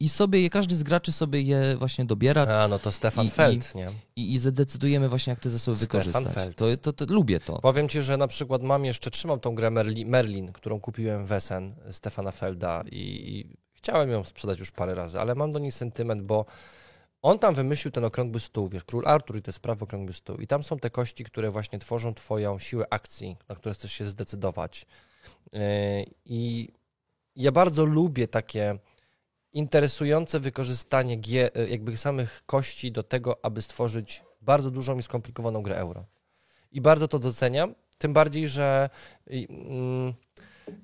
[0.00, 3.30] i sobie je, każdy z graczy sobie je właśnie dobiera A, no to Stefan I-
[3.30, 3.86] Feld, nie?
[4.16, 6.34] i, i zdecydujemy właśnie jak te zasoby Stefan wykorzystać.
[6.34, 6.56] Feld.
[6.56, 7.58] To, to, to, lubię to.
[7.58, 11.32] Powiem ci, że na przykład mam jeszcze, trzymam tą grę Merli, Merlin, którą kupiłem w
[11.32, 15.72] Essen Stefana Felda i, i chciałem ją sprzedać już parę razy, ale mam do niej
[15.72, 16.44] sentyment, bo
[17.24, 20.46] on tam wymyślił ten okrągły stół, wiesz, Król Artur i te sprawy okrągły stół i
[20.46, 24.86] tam są te kości, które właśnie tworzą twoją siłę akcji, na które chcesz się zdecydować.
[25.52, 25.60] Yy,
[26.24, 26.68] I
[27.36, 28.78] ja bardzo lubię takie
[29.52, 35.76] interesujące wykorzystanie gie, jakby samych kości do tego, aby stworzyć bardzo dużą i skomplikowaną grę
[35.76, 36.04] euro.
[36.72, 38.90] I bardzo to doceniam, Tym bardziej, że
[39.30, 40.14] y, mm,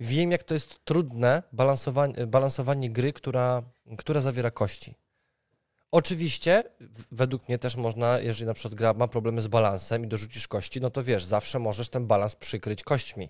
[0.01, 3.62] wiem, jak to jest trudne balansowanie, balansowanie gry, która,
[3.99, 4.95] która zawiera kości.
[5.93, 6.64] Oczywiście,
[7.12, 10.80] według mnie też można, jeżeli na przykład gra ma problemy z balansem i dorzucisz kości,
[10.80, 13.28] no to wiesz, zawsze możesz ten balans przykryć kośćmi.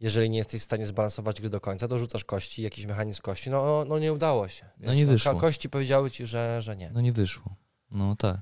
[0.00, 3.84] Jeżeli nie jesteś w stanie zbalansować gry do końca, dorzucasz kości, jakiś mechanizm kości, no,
[3.88, 4.66] no nie udało się.
[4.80, 5.32] No nie wyszło.
[5.32, 6.90] ko- Kości powiedziały ci, że, że nie.
[6.90, 7.54] No nie wyszło.
[7.90, 8.40] No tak.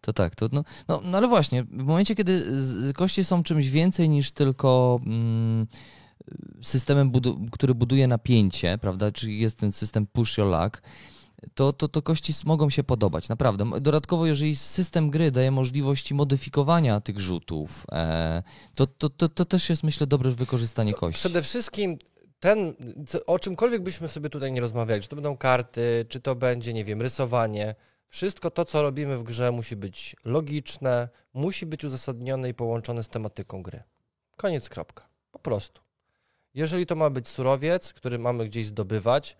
[0.00, 2.46] To tak, to no, no, no ale właśnie, w momencie, kiedy
[2.94, 5.66] kości są czymś więcej niż tylko mm,
[6.62, 10.82] systemem, budu- który buduje napięcie, prawda, czyli jest ten system push your luck,
[11.54, 13.80] to, to, to kości mogą się podobać, naprawdę.
[13.80, 18.42] Dodatkowo, jeżeli system gry daje możliwości modyfikowania tych rzutów, e,
[18.76, 21.20] to, to, to, to też jest, myślę, dobre wykorzystanie kości.
[21.20, 21.98] Przede wszystkim
[22.40, 22.74] ten,
[23.26, 26.84] o czymkolwiek byśmy sobie tutaj nie rozmawiali, czy to będą karty, czy to będzie, nie
[26.84, 27.74] wiem, rysowanie,
[28.08, 33.08] wszystko to, co robimy w grze musi być logiczne, musi być uzasadnione i połączone z
[33.08, 33.82] tematyką gry.
[34.36, 35.08] Koniec, kropka.
[35.32, 35.80] Po prostu.
[36.54, 39.36] Jeżeli to ma być surowiec, który mamy gdzieś zdobywać,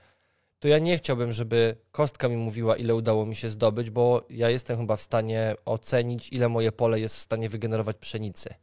[0.60, 4.50] to ja nie chciałbym, żeby kostka mi mówiła, ile udało mi się zdobyć, bo ja
[4.50, 8.54] jestem chyba w stanie ocenić, ile moje pole jest w stanie wygenerować pszenicy.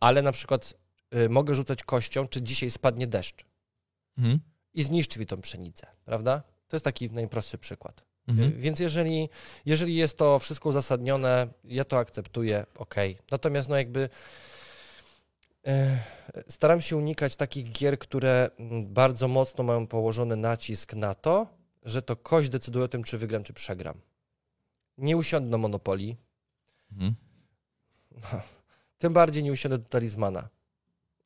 [0.00, 0.74] Ale na przykład
[1.14, 3.44] y, mogę rzucać kością, czy dzisiaj spadnie deszcz
[4.18, 4.40] Mhm.
[4.74, 6.42] i zniszczy mi tą pszenicę, prawda?
[6.68, 8.04] To jest taki najprostszy przykład.
[8.28, 8.48] Mhm.
[8.48, 9.28] Y, Więc jeżeli,
[9.66, 12.94] jeżeli jest to wszystko uzasadnione, ja to akceptuję, ok.
[13.30, 14.08] Natomiast no jakby
[15.66, 15.98] e,
[16.48, 21.46] staram się unikać takich gier, które mm, bardzo mocno mają położony nacisk na to,
[21.82, 24.00] że to kość decyduje o tym, czy wygram, czy przegram.
[24.98, 26.16] Nie usiądę na Monopolii,
[26.92, 27.14] Mhm.
[28.98, 30.48] tym bardziej nie usiądę do talizmana.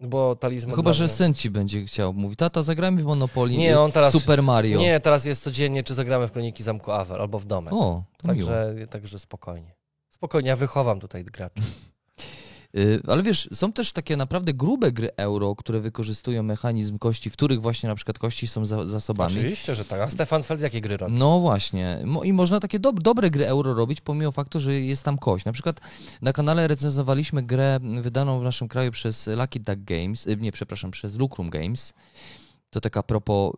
[0.01, 0.77] Bo talizman.
[0.77, 4.13] Chyba, że mnie- syn ci będzie chciał mówić, tata, zagrajmy w Monopoly Nie, on teraz-
[4.13, 4.79] Super Mario.
[4.81, 7.75] Nie, teraz jest codziennie, czy zagramy w Kroniki Zamku Awer albo w domek.
[7.75, 8.47] O, to miło.
[8.49, 9.75] Także, także spokojnie.
[10.11, 11.63] Spokojnie, ja wychowam tutaj graczy.
[12.77, 17.33] Y, Ale wiesz, są też takie naprawdę grube gry euro, które wykorzystują mechanizm kości, w
[17.33, 19.33] których właśnie na przykład kości są za, zasobami.
[19.39, 20.01] Oczywiście, że tak.
[20.01, 21.13] A Stefan Feld jakie gry robi?
[21.13, 22.05] No właśnie.
[22.25, 25.45] I można takie dob- dobre gry euro robić, pomimo faktu, że jest tam kość.
[25.45, 25.81] Na przykład
[26.23, 30.91] na kanale recenzowaliśmy grę wydaną w naszym kraju przez Lucky Duck Games, y, nie, przepraszam,
[30.91, 31.93] przez Lucrum Games.
[32.71, 33.53] To taka a propos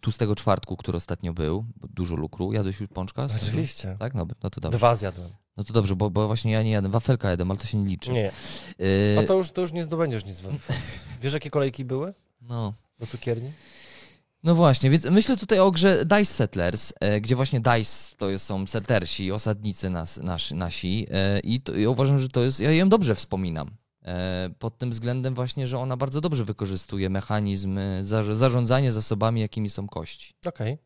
[0.00, 1.64] tłustego czwartku, który ostatnio był.
[1.90, 2.52] Dużo lukru.
[2.52, 3.28] Jadłeś już pączka?
[3.42, 3.96] Oczywiście.
[3.98, 4.14] Tak?
[4.14, 4.78] No, no to dobrze.
[4.78, 5.30] Dwa zjadłem.
[5.56, 6.88] No to dobrze, bo, bo właśnie ja nie jadę.
[6.88, 8.12] Wafelka jadłem, ale to się nie liczy.
[8.12, 8.32] Nie.
[8.80, 10.42] Y, A to już, to już nie zdobędziesz nic.
[11.22, 12.72] Wiesz, jakie kolejki były No.
[12.98, 13.52] do cukierni?
[14.44, 18.44] No właśnie, więc myślę tutaj o grze Dice Settlers, e, gdzie właśnie Dice to jest,
[18.44, 22.72] są settlersi, osadnicy nas, nasz, nasi e, i, to, i uważam, że to jest, ja
[22.72, 23.70] ją dobrze wspominam.
[24.04, 29.40] E, pod tym względem właśnie, że ona bardzo dobrze wykorzystuje mechanizm e, zarz- zarządzania zasobami,
[29.40, 30.34] jakimi są kości.
[30.46, 30.78] Okej.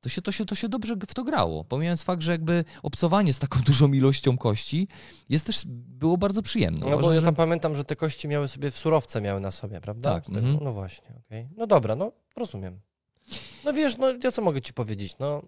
[0.00, 3.32] To się, to, się, to się dobrze w to grało, pomijając fakt, że jakby obcowanie
[3.32, 4.88] z taką dużą ilością kości
[5.28, 6.86] jest też, było bardzo przyjemne.
[6.90, 9.50] No bo ja że- tam pamiętam, że te kości miały sobie w surowce miały na
[9.50, 10.14] sobie, prawda?
[10.14, 10.58] Tak, tego- mhm.
[10.64, 11.48] No właśnie, okej.
[11.56, 12.80] No dobra, no rozumiem.
[13.64, 15.18] No wiesz, no ja co mogę ci powiedzieć?
[15.18, 15.42] No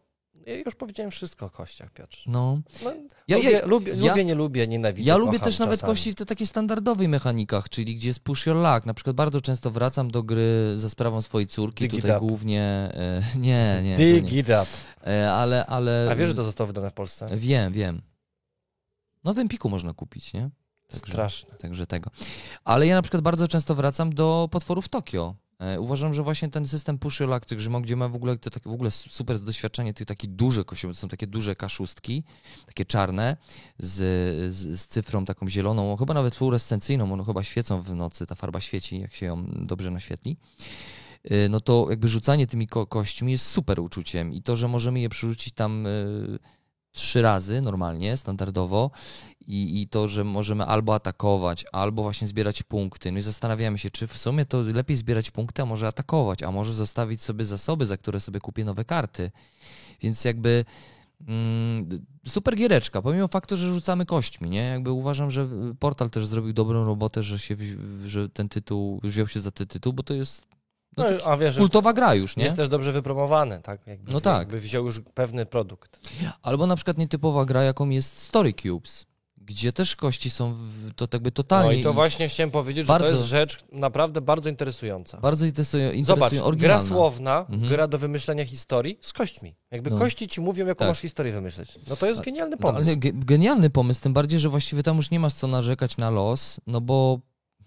[0.47, 2.17] ja już powiedziałem wszystko o kościach, Piotr.
[2.27, 2.93] No, No,
[3.29, 5.93] Ja- lubię, ja- lubię, ja- lubię, nie lubię, nienawidzę, Ja lubię też nawet czasami.
[5.93, 8.87] kości w te takie standardowej mechanikach, czyli gdzie jest push your luck.
[8.87, 12.61] Na przykład bardzo często wracam do gry za sprawą swojej córki, Dig tutaj głównie...
[12.63, 14.39] E, nie, nie, Dig nie.
[14.39, 14.67] it up.
[15.07, 16.09] E, ale, ale...
[16.11, 17.29] A wiesz, że to zostało wydane w Polsce?
[17.37, 18.03] Wiem, wiem.
[19.25, 20.51] No w Empiku można kupić, nie?
[20.89, 21.55] Także, Straszne.
[21.59, 22.11] także tego.
[22.65, 25.35] Ale ja na przykład bardzo często wracam do potworów Tokio.
[25.59, 28.71] E, Uważam, że właśnie ten system your luck, że gdzie ma w ogóle to takie
[28.71, 32.25] w ogóle super doświadczenie tych takich dużych to są takie duże kaszustki,
[32.67, 33.37] takie czarne,
[33.79, 33.95] z,
[34.55, 38.61] z, z cyfrą taką zieloną, chyba nawet fluorescencyjną, one chyba świecą w nocy, ta farba
[38.61, 40.37] świeci, jak się ją dobrze naświetli.
[41.25, 45.01] E, No to jakby rzucanie tymi ko- kośćmi jest super uczuciem i to, że możemy
[45.01, 45.91] je przerzucić tam e,
[46.93, 48.91] trzy razy normalnie, standardowo
[49.47, 53.13] i, i to, że możemy albo atakować, albo właśnie zbierać punkty.
[53.13, 56.51] No i zastanawiamy się, czy w sumie to lepiej zbierać punkty, a może atakować, a
[56.51, 59.31] może zostawić sobie zasoby, za które sobie kupię nowe karty.
[60.01, 60.65] Więc jakby
[61.29, 61.89] mm,
[62.27, 64.63] super giereczka, pomimo faktu, że rzucamy kośćmi, nie?
[64.63, 67.57] Jakby uważam, że portal też zrobił dobrą robotę, że, się,
[68.07, 70.45] że ten tytuł, wziął się za ten tytuł, bo to jest
[70.97, 72.45] no, No, a wiesz, kultowa gra już, nie?
[72.45, 73.87] jest też dobrze wypromowany, tak?
[73.87, 74.39] Jakby, No tak.
[74.39, 76.01] Jakby wziął już pewny produkt.
[76.43, 79.07] Albo na przykład nietypowa gra, jaką jest Story Cubes,
[79.47, 83.07] gdzie też kości są w, to jakby No totalnie i to właśnie chciałem powiedzieć, Bardzo-
[83.09, 85.19] że to jest rzecz naprawdę bardzo interesująca.
[85.21, 87.69] bardzo interesują, Zobacz, gra słowna, Mhm.
[87.69, 89.55] gra do wymyślenia historii z kośćmi.
[89.71, 89.99] Jakby No.
[89.99, 90.89] kości ci mówią, jaką Tak.
[90.89, 91.79] masz historię wymyśleć.
[91.89, 92.89] No to jest genialny No, pomysł.
[92.91, 96.11] ale ge- genialny pomysł, tym bardziej, że właściwie tam już nie masz co narzekać na
[96.11, 97.21] los, no bo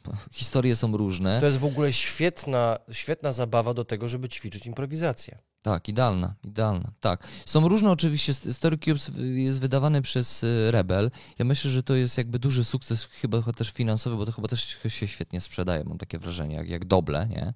[0.32, 1.40] historie są różne.
[1.40, 5.38] To jest w ogóle świetna, świetna zabawa do tego, żeby ćwiczyć improwizację.
[5.68, 6.92] Tak, idealna, idealna.
[7.00, 7.28] Tak.
[7.46, 11.12] Są różne oczywiście, Story Cubes jest wydawany przez y, Rebel.
[11.40, 14.78] Ja myślę, że to jest jakby duży sukces chyba też finansowy, bo to chyba też
[14.88, 17.54] się świetnie sprzedaje, mam takie wrażenie, jak, jak doble, nie?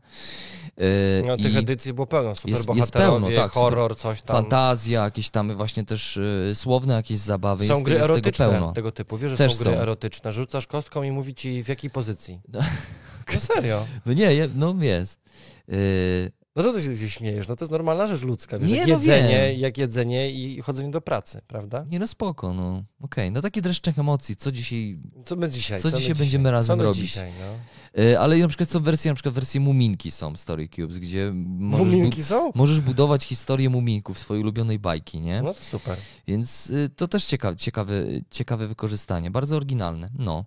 [0.78, 4.36] Yy, no tych edycji było pełno, superbohaterowie, jest, jest pełno, tak, horror, coś tam.
[4.36, 7.68] Fantazja, jakieś tam właśnie też y, słowne jakieś zabawy.
[7.68, 9.80] Są jest, gry jest erotyczne tego, tego typu, wiesz, że też są gry są.
[9.80, 10.34] erotyczne.
[10.34, 12.42] Rzucasz kostką i mówi ci w jakiej pozycji.
[12.48, 12.60] No,
[13.34, 13.86] no serio.
[14.06, 15.22] No nie, no jest.
[15.68, 17.48] Yy, no co ty się śmiejesz?
[17.48, 18.60] No to jest normalna rzecz ludzka.
[18.60, 19.60] Wiesz, nie, jak, no jedzenie, wiem.
[19.60, 21.86] jak jedzenie i chodzenie do pracy, prawda?
[21.90, 22.70] Nie no spoko, no.
[22.72, 23.32] Okej, okay.
[23.32, 24.36] no taki dreszczyk emocji.
[24.36, 25.00] Co dzisiaj...
[25.26, 25.82] Co my dzisiaj?
[25.82, 27.02] Co, co dzisiaj będziemy razem co robić?
[27.02, 27.82] Dzisiaj, no?
[28.04, 31.88] E, ale na przykład są wersje, na przykład wersje Muminki są Story Cubes, gdzie możesz,
[31.88, 32.52] Muminki są?
[32.56, 35.42] możesz budować historię Muminków, swojej ulubionej bajki, nie?
[35.42, 35.98] No to super.
[36.28, 40.46] Więc y, to też ciekawe, ciekawe, ciekawe wykorzystanie, bardzo oryginalne, no.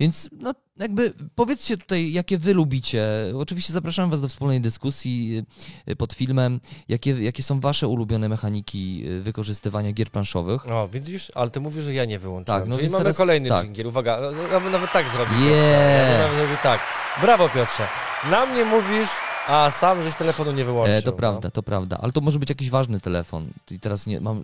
[0.00, 3.06] Więc no, jakby powiedzcie tutaj, jakie wy lubicie.
[3.38, 5.42] Oczywiście zapraszam was do wspólnej dyskusji
[5.88, 10.70] y, pod filmem, jakie, jakie są wasze ulubione mechaniki y, wykorzystywania gier planszowych.
[10.70, 12.60] O, widzisz, ale ty mówisz, że ja nie wyłączyłem.
[12.60, 13.16] Tak, no Czyli mamy teraz...
[13.16, 13.64] kolejny tak.
[13.64, 13.86] dżingiel.
[13.86, 14.18] Uwaga,
[14.52, 15.40] ja bym nawet tak zrobił.
[15.40, 16.20] Yeah.
[16.20, 16.80] Ja bym nawet tak.
[17.22, 17.88] Brawo Piotrze.
[18.30, 19.08] Na mnie mówisz,
[19.50, 20.96] a sam żeś telefonu nie wyłączył.
[20.96, 21.16] E, to no.
[21.16, 21.98] prawda, to prawda.
[22.00, 23.50] Ale to może być jakiś ważny telefon.
[23.70, 24.42] I teraz nie mam.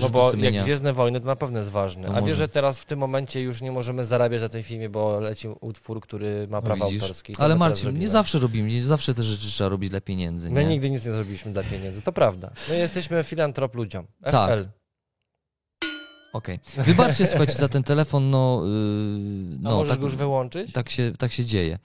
[0.00, 0.50] No bo sumienia.
[0.50, 2.06] jak Gwiezdne Wojny, to na pewno jest ważny.
[2.06, 4.88] To a wiesz, że teraz w tym momencie już nie możemy zarabiać na tej filmie,
[4.88, 7.34] bo leci utwór, który ma prawa no autorskie.
[7.38, 10.50] Ale Marcin, nie zawsze robimy, nie zawsze te rzeczy trzeba robić dla pieniędzy.
[10.50, 12.50] My nigdy nic nie zrobiliśmy dla pieniędzy, to prawda.
[12.68, 14.06] My jesteśmy filantrop ludziom.
[14.24, 14.30] FL.
[14.30, 14.58] Tak.
[16.32, 16.58] Okej.
[16.72, 16.84] Okay.
[16.84, 18.62] Wybaczcie, słuchajcie, za ten telefon, no...
[18.64, 20.72] Yy, no A możesz tak, go już wyłączyć?
[20.72, 21.78] Tak się, tak się dzieje.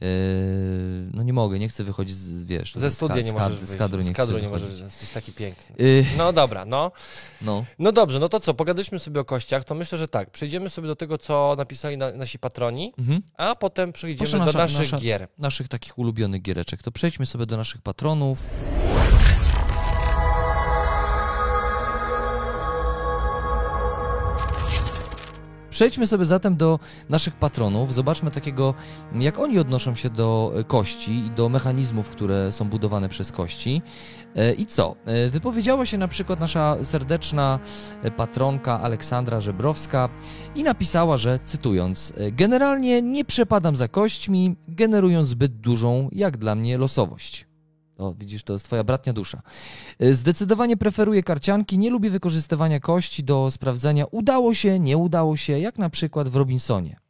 [0.00, 2.74] Yy, no nie mogę, nie chcę wychodzić z, wiesz...
[2.74, 5.76] Ze studia nie możesz Z kadru nie, z kadru nie możesz, jesteś taki piękny.
[5.78, 6.04] Yy.
[6.18, 6.92] No dobra, no.
[7.42, 7.64] no.
[7.78, 10.88] No dobrze, no to co, pogadaliśmy sobie o kościach, to myślę, że tak, przejdziemy sobie
[10.88, 13.22] do tego, co napisali na, nasi patroni, mhm.
[13.36, 15.28] a potem przejdziemy do naszych nasza, gier.
[15.38, 16.82] Naszych takich ulubionych giereczek.
[16.82, 18.38] To przejdźmy sobie do naszych patronów.
[25.80, 26.78] Przejdźmy sobie zatem do
[27.08, 27.94] naszych patronów.
[27.94, 28.74] Zobaczmy takiego,
[29.14, 33.82] jak oni odnoszą się do kości i do mechanizmów, które są budowane przez kości.
[34.36, 34.96] E, I co?
[35.04, 37.58] E, wypowiedziała się na przykład nasza serdeczna
[38.16, 40.08] patronka Aleksandra Żebrowska
[40.54, 46.78] i napisała, że cytując: Generalnie nie przepadam za kośćmi, generują zbyt dużą, jak dla mnie,
[46.78, 47.49] losowość.
[48.00, 49.42] O, widzisz, to jest twoja bratnia dusza.
[50.02, 55.58] Y, zdecydowanie preferuję karcianki, nie lubię wykorzystywania kości do sprawdzania udało się, nie udało się,
[55.58, 57.00] jak na przykład w Robinsonie.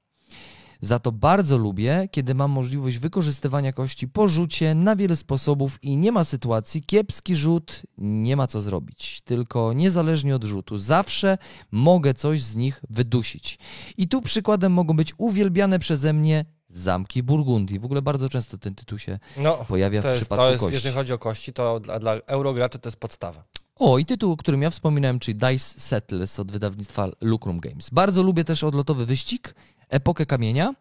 [0.81, 5.97] Za to bardzo lubię, kiedy mam możliwość wykorzystywania kości po rzucie na wiele sposobów i
[5.97, 9.21] nie ma sytuacji, kiepski rzut, nie ma co zrobić.
[9.25, 11.39] Tylko niezależnie od rzutu, zawsze
[11.71, 13.59] mogę coś z nich wydusić.
[13.97, 17.79] I tu przykładem mogą być uwielbiane przeze mnie Zamki Burgundii.
[17.79, 20.75] W ogóle bardzo często ten tytuł się no, pojawia w jest, przypadku to jest, kości.
[20.75, 23.45] Jeżeli chodzi o kości, to dla, dla eurograczy to jest podstawa.
[23.77, 27.91] O, i tytuł, o którym ja wspominałem, czyli Dice Settlers od wydawnictwa Lucrum Games.
[27.91, 29.55] Bardzo lubię też odlotowy wyścig,
[29.89, 30.75] Epokę Kamienia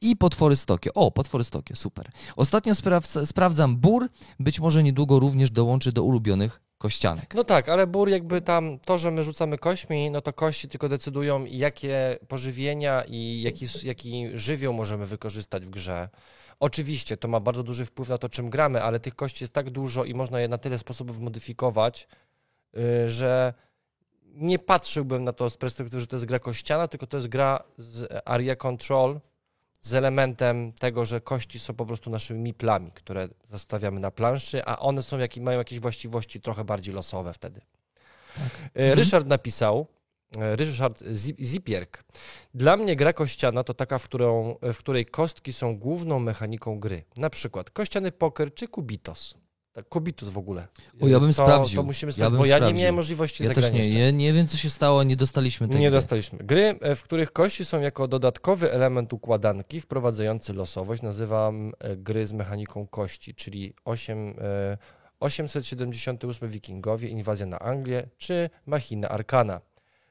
[0.00, 0.92] i Potwory z Tokio.
[0.94, 2.10] O, Potwory z Tokio, super.
[2.36, 2.72] Ostatnio
[3.24, 4.08] sprawdzam Bur,
[4.40, 7.34] być może niedługo również dołączy do ulubionych kościanek.
[7.34, 10.88] No tak, ale bór jakby tam, to, że my rzucamy kośćmi, no to kości tylko
[10.88, 16.08] decydują, jakie pożywienia i jaki, jaki żywioł możemy wykorzystać w grze.
[16.60, 19.70] Oczywiście to ma bardzo duży wpływ na to, czym gramy, ale tych kości jest tak
[19.70, 22.08] dużo i można je na tyle sposobów modyfikować,
[22.72, 23.54] yy, że
[24.24, 27.62] nie patrzyłbym na to z perspektywy, że to jest gra kościana, tylko to jest gra
[27.76, 29.20] z area control,
[29.86, 34.78] z elementem tego, że kości są po prostu naszymi miplami, które zostawiamy na planszy, a
[34.78, 37.60] one są, jak, mają jakieś właściwości trochę bardziej losowe wtedy.
[38.34, 38.44] Tak.
[38.44, 38.98] E, mhm.
[38.98, 39.86] Ryszard napisał,
[40.38, 41.04] e, Ryszard
[41.40, 42.04] Zipierk.
[42.54, 47.02] Dla mnie gra kościana to taka, w, którą, w której kostki są główną mechaniką gry.
[47.16, 49.34] Na przykład kościany poker czy kubitos.
[49.76, 50.68] Tak, Kobitus w ogóle.
[51.00, 51.76] O, ja bym to, sprawdził.
[51.76, 52.76] To musimy sprawdzić, ja bo ja sprawdził.
[52.76, 53.78] nie miałem możliwości ja zagrania.
[53.78, 55.78] Też nie, nie, nie wiem co się stało, nie dostaliśmy tego.
[55.78, 55.96] Nie gry.
[55.96, 56.38] dostaliśmy.
[56.38, 61.02] Gry, e, w których kości są jako dodatkowy element układanki wprowadzający losowość.
[61.02, 64.34] Nazywam e, gry z mechaniką kości, czyli 8,
[65.20, 69.60] 878 e, Wikingowie, Inwazja na Anglię czy Machina Arkana.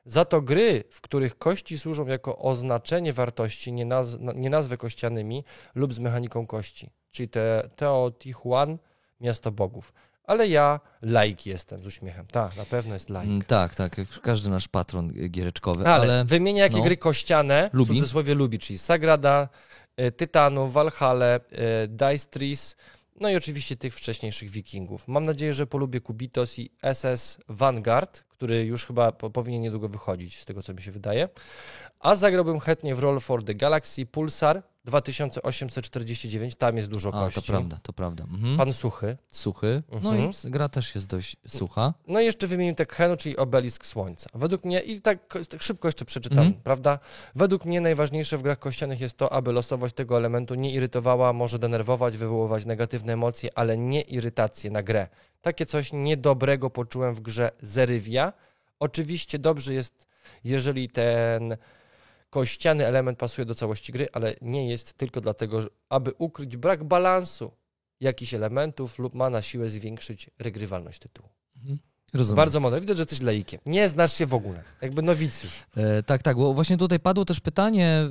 [0.06, 5.44] Za to gry, w których kości służą jako oznaczenie wartości, nie, naz nie nazwy kościanymi
[5.76, 8.78] lub z mechaniką kości, czyli te Teotihuacan,
[9.22, 9.94] miasto bogów.
[10.24, 12.26] Ale ja laik jestem z uśmiechem.
[12.28, 13.30] Tak, na pewno jest laik.
[13.30, 15.88] Mm, tak, tak, każdy nasz patron giereczkowy.
[15.88, 17.94] Ale, ale wymienia jakie no, gry kościane, lubi.
[17.94, 19.50] w cudzysłowie lubi, czyli Sagrada,
[20.02, 21.40] y, Tytanów, Valhalla, y,
[21.88, 22.76] Dice Trees,
[23.20, 25.08] no i oczywiście tych wcześniejszych wikingów.
[25.08, 30.46] Mam nadzieję, że polubię Kubitos i SS Vanguard, który już chyba powinien niedługo wychodzić, z
[30.46, 31.30] tego co mi się wydaje.
[32.00, 37.42] A zagrałbym chętnie w Roll for the Galaxy, Pulsar, 2849, tam jest dużo A, kości.
[37.42, 38.24] to prawda, to prawda.
[38.24, 38.58] Mhm.
[38.58, 39.18] Pan Suchy.
[39.32, 39.84] Suchy.
[39.92, 40.32] No Mhm.
[40.48, 41.94] i gra też jest dość sucha.
[42.08, 44.30] No i jeszcze wymienił Tekhenu, czyli obelisk słońca.
[44.34, 46.64] Według mnie, i tak, tak szybko jeszcze przeczytam, Mhm.
[46.64, 47.00] prawda?
[47.36, 51.60] Według mnie najważniejsze w grach kościanych jest to, aby losowość tego elementu nie irytowała, może
[51.60, 55.08] denerwować, wywoływać negatywne emocje, ale nie irytacje na grę.
[55.42, 58.34] Takie coś niedobrego poczułem w grze Zerywia.
[58.80, 60.08] Oczywiście dobrze jest,
[60.44, 61.58] jeżeli ten
[62.36, 65.60] kościany element pasuje do całości gry, ale nie jest tylko dlatego,
[65.90, 67.52] aby ukryć brak balansu
[68.00, 71.30] jakichś elementów lub ma na siłę zwiększyć regrywalność tytułu.
[72.14, 72.36] Rozumiem.
[72.36, 72.82] Bardzo mądre.
[72.82, 73.60] Widać, że jesteś laikiem.
[73.66, 74.64] Nie znasz się w ogóle.
[74.82, 75.52] Jakby nowicjusz.
[75.78, 78.10] E, tak, tak, bo właśnie tutaj padło też pytanie,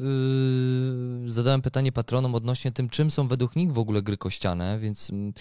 [1.23, 5.11] yy, zadałem pytanie patronom odnośnie tym, czym są według nich w ogóle gry kościane, więc
[5.11, 5.33] mm,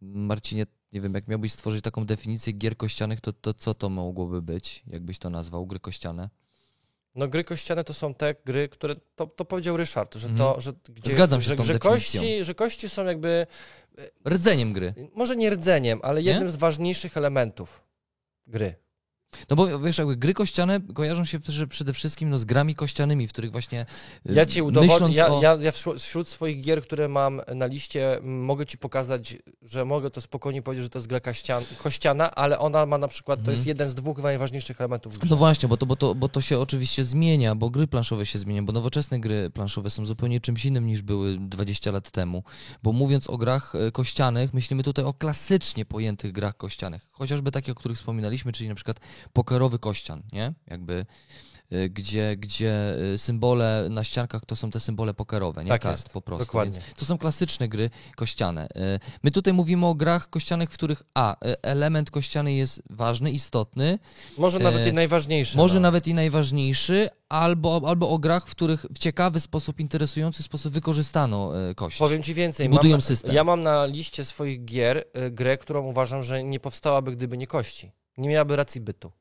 [0.00, 4.42] Marcinie, nie wiem, jak miałbyś stworzyć taką definicję gier kościanych, to, to co to mogłoby
[4.42, 6.30] być, jakbyś to nazwał, gry kościane?
[7.14, 10.54] No gry kościane to są te gry, które, to, to powiedział Ryszard, że Mhm.
[10.54, 12.20] to, że, gdzie, Zgadzam się że, z tą że definicją.
[12.20, 13.46] kości, że kości są jakby,
[14.28, 14.94] Rdzeniem gry.
[15.14, 16.30] może nie rdzeniem, ale Nie?
[16.30, 17.82] jednym z ważniejszych elementów
[18.46, 18.74] gry.
[19.50, 23.32] No bo wiesz, jakby gry kościane kojarzą się przede wszystkim no, z grami kościanymi, w
[23.32, 23.86] których właśnie
[24.30, 25.42] y, Ja ci udowodnię, ja, o...
[25.42, 30.20] ja, ja wśród, swoich gier, które mam na liście, mogę ci pokazać, że mogę to
[30.20, 33.54] spokojnie powiedzieć, że to jest gra kaścian, kościana, ale ona ma na przykład, to Mhm.
[33.56, 35.30] jest jeden z dwóch najważniejszych elementów grze.
[35.30, 38.38] No właśnie, bo to, bo, to, bo to się oczywiście zmienia, bo gry planszowe się
[38.38, 42.42] zmieniają, bo nowoczesne gry planszowe są zupełnie czymś innym niż były 20 lat temu.
[42.82, 47.08] Bo mówiąc o grach e, kościanych, myślimy tutaj o klasycznie pojętych grach kościanych.
[47.12, 49.00] Chociażby takie, o których wspominaliśmy, czyli na przykład
[49.32, 50.52] pokerowy kościan, nie?
[50.70, 51.06] Jakby
[51.70, 55.68] e, gdzie, gdzie e, symbole na ściankach to są te symbole pokerowe, nie?
[55.68, 56.44] Tak Kart jest, po prostu.
[56.44, 56.80] dokładnie.
[56.80, 58.68] Więc to są klasyczne gry kościane.
[58.76, 63.30] E, My tutaj mówimy o grach kościanych, w których a, e, element kościany jest ważny,
[63.30, 63.98] istotny,
[64.38, 65.58] Może nawet e, i najważniejsze.
[65.58, 65.80] może no.
[65.80, 71.68] nawet i najważniejszy, albo, albo o grach, w których w ciekawy sposób, interesujący sposób wykorzystano
[71.70, 71.98] e, kość.
[71.98, 72.68] Powiem ci więcej.
[72.68, 73.34] Budują mam, system.
[73.34, 77.46] Ja mam na liście swoich gier y, grę, którą uważam, że nie powstałaby, gdyby nie
[77.46, 77.92] kości.
[78.20, 79.12] Nie miałaby racji bytu.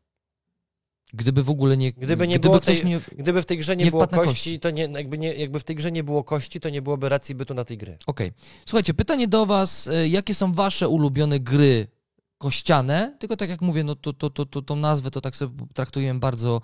[1.13, 1.91] Gdyby w ogóle nie.
[1.91, 2.99] Gdyby nie gdyby było tej- nie.
[3.17, 4.59] Gdyby w tej grze nie, Nie było kości, kości.
[4.59, 7.35] to nie, jakby, nie, jakby w tej grze nie było kości, to nie byłoby racji
[7.35, 7.97] bytu na tej gry.
[8.07, 8.31] Okej.
[8.65, 9.87] Słuchajcie, pytanie do Was.
[9.87, 11.87] e, Jakie są Wasze ulubione gry
[12.39, 13.15] kościane?
[13.19, 16.19] Tylko tak jak mówię, no to, to, to, to, tą nazwę to tak sobie traktujemy
[16.19, 16.61] bardzo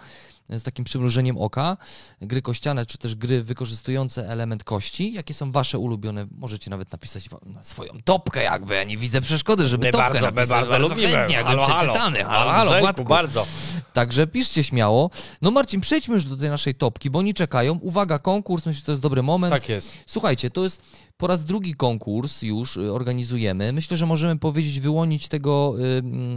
[0.50, 1.78] e, z takim przymrużeniem oka.
[2.22, 5.14] Gry kościane, czy też gry wykorzystujące element kości.
[5.14, 6.28] Jakie są Wasze ulubione?
[6.38, 8.76] Możecie nawet napisać na swoją topkę, jakby.
[8.76, 10.50] Ja nie widzę przeszkody, żeby My topkę bardzo, my napisać.
[10.50, 11.08] bardzo lubimy.
[11.12, 11.78] chętnie, jakby Halo, halo.
[11.80, 12.24] przeczytany.
[12.24, 13.04] Halo, halo, Władku.
[13.04, 13.48] bardzo.
[13.94, 15.10] Także piszcie śmiało.
[15.42, 17.74] No Marcin, przejdźmy już do tej naszej topki, bo oni czekają.
[17.82, 19.54] Uwaga, konkurs, myślę, że to jest dobry moment.
[19.54, 19.94] Tak jest.
[20.06, 20.82] Słuchajcie, to jest
[21.18, 23.74] po raz drugi konkurs już y, organizujemy.
[23.74, 25.76] Myślę, że możemy powiedzieć, wyłonić tego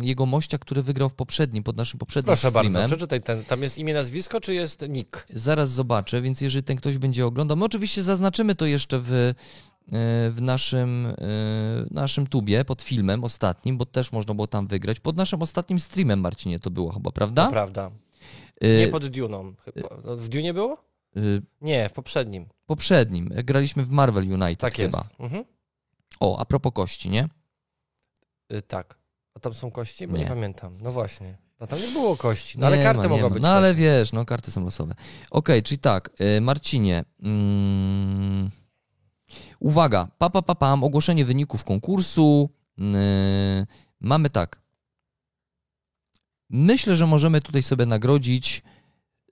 [0.03, 2.73] y, jego mościa, który wygrał w poprzednim, pod naszym poprzednim Proszę streamem.
[2.73, 3.45] bardzo, przeczytaj ten.
[3.45, 5.27] Tam jest imię, nazwisko, czy jest nick?
[5.35, 9.35] Zaraz zobaczę, więc jeżeli ten ktoś będzie oglądał, my oczywiście zaznaczymy to jeszcze w, y,
[10.31, 11.15] w naszym, y,
[11.91, 15.01] naszym tubie pod filmem ostatnim, bo też można było tam wygrać.
[15.01, 17.45] Pod naszym ostatnim streamem, Marcinie, to było chyba, prawda?
[17.47, 17.91] To prawda.
[18.63, 19.55] Nie pod Duną.
[19.65, 19.89] Chyba.
[20.05, 20.88] No, W Dune było?
[21.17, 22.47] Y, Nie, w poprzednim.
[22.67, 23.29] poprzednim.
[23.45, 24.99] Graliśmy w Marvel United Tak chyba.
[24.99, 25.11] jest.
[25.21, 25.45] Mhm.
[26.21, 27.29] O, a propos kości, nie?
[28.53, 28.99] Y, tak.
[29.35, 30.07] A tam są kości?
[30.07, 30.29] Bo nie, Nie.
[30.29, 30.79] pamiętam.
[30.81, 31.39] No właśnie.
[31.61, 32.59] No tam nie było kości.
[32.59, 33.35] No ale karty ma, mogą ma.
[33.35, 33.83] być No ale kości.
[33.83, 34.95] wiesz, no karty są losowe.
[35.31, 37.05] Okej, czyli tak, y, Marcinie.
[37.23, 38.51] Mm,
[39.61, 42.51] uwaga, papa, papa, pam, ogłoszenie wyników konkursu.
[42.81, 42.83] Y,
[44.01, 44.61] mamy tak.
[46.51, 48.63] Myślę, że możemy tutaj sobie nagrodzić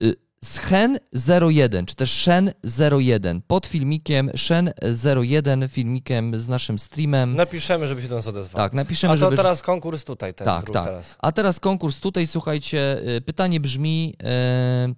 [0.03, 0.15] y,
[0.45, 7.35] Shen01, czy też Shen01 pod filmikiem Shen01, filmikiem z naszym streamem.
[7.35, 8.57] Napiszemy, żeby się do nas odezwał.
[8.63, 9.37] tak, napiszemy, A to żeby...
[9.37, 10.33] teraz konkurs tutaj.
[10.33, 10.85] Ten Tak, tak.
[10.85, 11.05] Teraz.
[11.19, 14.95] A teraz konkurs tutaj, słuchajcie, y, pytanie brzmi, y, d-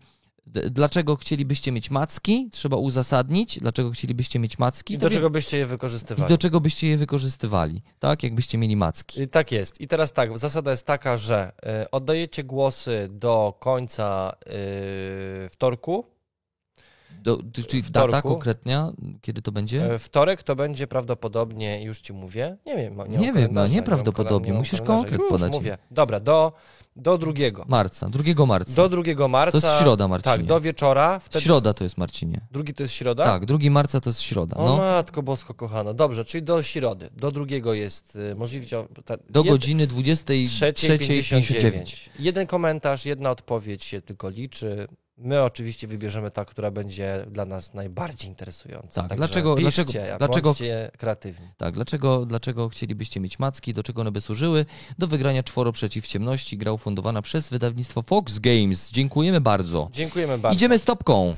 [0.53, 2.49] dlaczego chcielibyście mieć macki?
[2.51, 6.29] Trzeba uzasadnić, dlaczego chcielibyście mieć macki I do czego byście je i wykorzystywali?
[6.29, 9.21] do czego byście je wykorzystywali, tak, jakbyście mieli macki.
[9.21, 9.81] I Tak jest.
[9.81, 11.51] I teraz tak, zasada jest taka, że
[11.83, 14.35] y, oddajecie głosy do końca
[15.45, 16.05] y, wtorku.
[17.23, 18.11] Do, czyli wtorku.
[18.11, 18.91] data konkretnia,
[19.21, 19.93] kiedy to będzie?
[19.93, 22.93] E, Wtorek to będzie prawdopodobnie, już ci mówię, nie wiem.
[23.09, 25.09] Nie, Nie wiem, no, nie nieprawdopodobnie, musisz nie kalendarza.
[25.09, 25.53] konkret Już podać.
[25.53, 25.77] mówię.
[25.91, 26.53] Dobra, do,
[26.95, 27.65] do drugiego.
[27.67, 28.75] Marca, 2 marca.
[28.75, 29.61] Do 2 marca.
[29.61, 30.35] To jest środa, Marcinie.
[30.37, 31.19] Tak, do wieczora.
[31.19, 32.41] Wtedy, Środa to jest, Marcinie.
[32.51, 33.25] Drugi to jest środa?
[33.25, 34.55] Tak, 2 marca to jest środa.
[34.57, 35.93] O No, matko bosko kochana.
[35.93, 37.09] Dobrze, czyli do środy.
[37.17, 38.87] Do drugiego jest y, możliwe...
[39.05, 40.73] Ta, do jed- godziny 23.59.
[40.73, 42.09] 3.59.
[42.19, 44.87] Jeden komentarz, jedna odpowiedź się tylko liczy.
[45.21, 49.03] My oczywiście wybierzemy ta, która będzie dla nas najbardziej interesująca.
[49.03, 50.55] Tak, dlaczego, piszcie, dlaczego, dlaczego
[50.97, 51.47] kreatywni.
[51.57, 54.65] Tak, dlaczego, dlaczego chcielibyście mieć macki, do czego one by służyły?
[54.97, 58.91] Do wygrania czworo przeciw ciemności, gra ufundowana przez wydawnictwo Fox Games.
[58.91, 59.89] Dziękujemy bardzo.
[59.91, 60.55] Dziękujemy bardzo.
[60.55, 61.35] Idziemy stopką.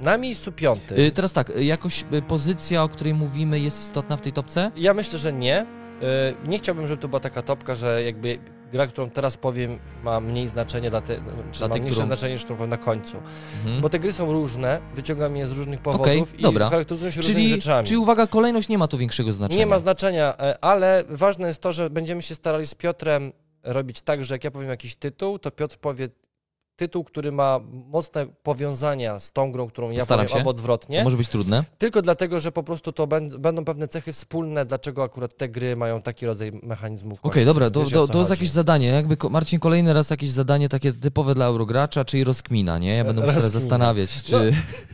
[0.00, 0.98] Na miejscu piątym.
[0.98, 4.70] Y, teraz tak, y, jakoś y, pozycja, o której mówimy, jest istotna w tej topce?
[4.76, 5.83] Ja myślę, że nie.
[6.02, 8.38] Y, Nie chciałbym, żeby to była taka topka, że jakby
[8.72, 11.16] gra, którą teraz powiem, ma mniej znaczenie dla te,
[11.52, 13.16] czy Dla ma mniejsze którą- znaczenie niż którą powiem na końcu.
[13.64, 13.80] Mhm.
[13.80, 16.70] Bo te gry są różne, wyciągam je z różnych powodów i dobra.
[16.70, 17.86] charakteryzują się różnymi Czyli, rzeczami.
[17.86, 19.58] czyli uwaga, kolejność nie ma tu większego znaczenia.
[19.58, 23.32] Nie ma znaczenia, e, ale ważne jest to, że będziemy się starali z Piotrem
[23.62, 26.08] robić tak, że jak ja powiem jakiś tytuł, to Piotr powie
[26.76, 30.38] tytuł, który ma mocne powiązania z tą grą, którą ja Postaram powiem, się.
[30.38, 31.04] albo To odwrotnie.
[31.04, 31.64] może być trudne.
[31.78, 35.76] Tylko dlatego, że po prostu to będ- będą pewne cechy wspólne, dlaczego akurat te gry
[35.76, 37.18] mają taki rodzaj mechanizmów.
[37.18, 37.46] Okej, kości.
[37.46, 38.86] dobra, to, to, to jest jakieś zadanie.
[38.88, 42.94] Jakby Marcin kolejny raz jakieś zadanie takie typowe dla Eurogracza, czyli rozkmina, nie?
[42.96, 44.32] Ja będę musiał teraz zastanawiać, czy...
[44.32, 44.38] No,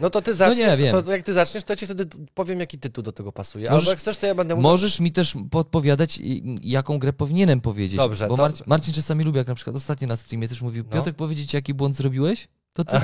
[0.01, 1.03] No to ty zaczniesz, nie, wiem.
[1.05, 3.71] to jak ty zaczniesz, to ja ci wtedy powiem, jaki tytuł do tego pasuje.
[3.71, 4.71] Możesz- Albo jak chcesz, to ja będę mówił.
[4.71, 6.19] Możesz mi też podpowiadać,
[6.63, 7.97] jaką grę powinienem powiedzieć.
[7.97, 10.85] Dobrze, Bo to- Marcin, Marcin czasami lubi, jak na przykład ostatnio na streamie też mówił,
[10.85, 10.91] No.
[10.91, 12.49] Piotrek, powiedzieć, jaki błąd zrobiłeś?
[12.73, 12.97] To, ty,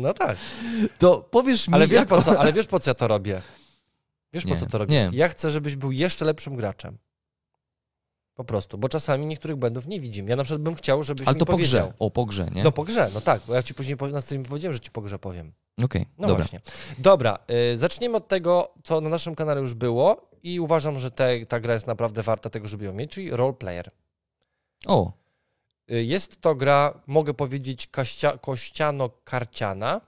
[0.00, 0.36] No tak.
[0.98, 2.08] to powiesz mi, Ale wiesz, jak...
[2.08, 3.42] po co, ale wiesz po co ja to robię?
[4.32, 4.94] Wiesz Nie, po co to robię?
[4.94, 5.18] nie.
[5.18, 6.98] Ja chcę, żebyś był jeszcze lepszym graczem.
[8.34, 10.30] Po prostu, bo czasami niektórych błędów nie widzimy.
[10.30, 11.86] Ja na przykład bym chciał, żebyś Ale to po powiedział.
[11.88, 11.96] grze.
[11.98, 12.64] O, po grze, nie?
[12.64, 15.00] No po grze, no tak, bo ja ci później na streamie powiedziałem, że ci po
[15.02, 15.52] grze powiem.
[15.84, 16.42] Okej, No dobra.
[16.44, 16.60] właśnie.
[16.98, 17.38] Dobra,
[17.74, 21.60] y, zaczniemy od tego, co na naszym kanale już było i uważam, że te, ta
[21.60, 23.90] gra jest naprawdę warta tego, żeby ją mieć, czyli role player.
[24.86, 25.12] O,
[25.90, 30.00] Jest to gra, mogę powiedzieć, kaścia- kościano-karciana,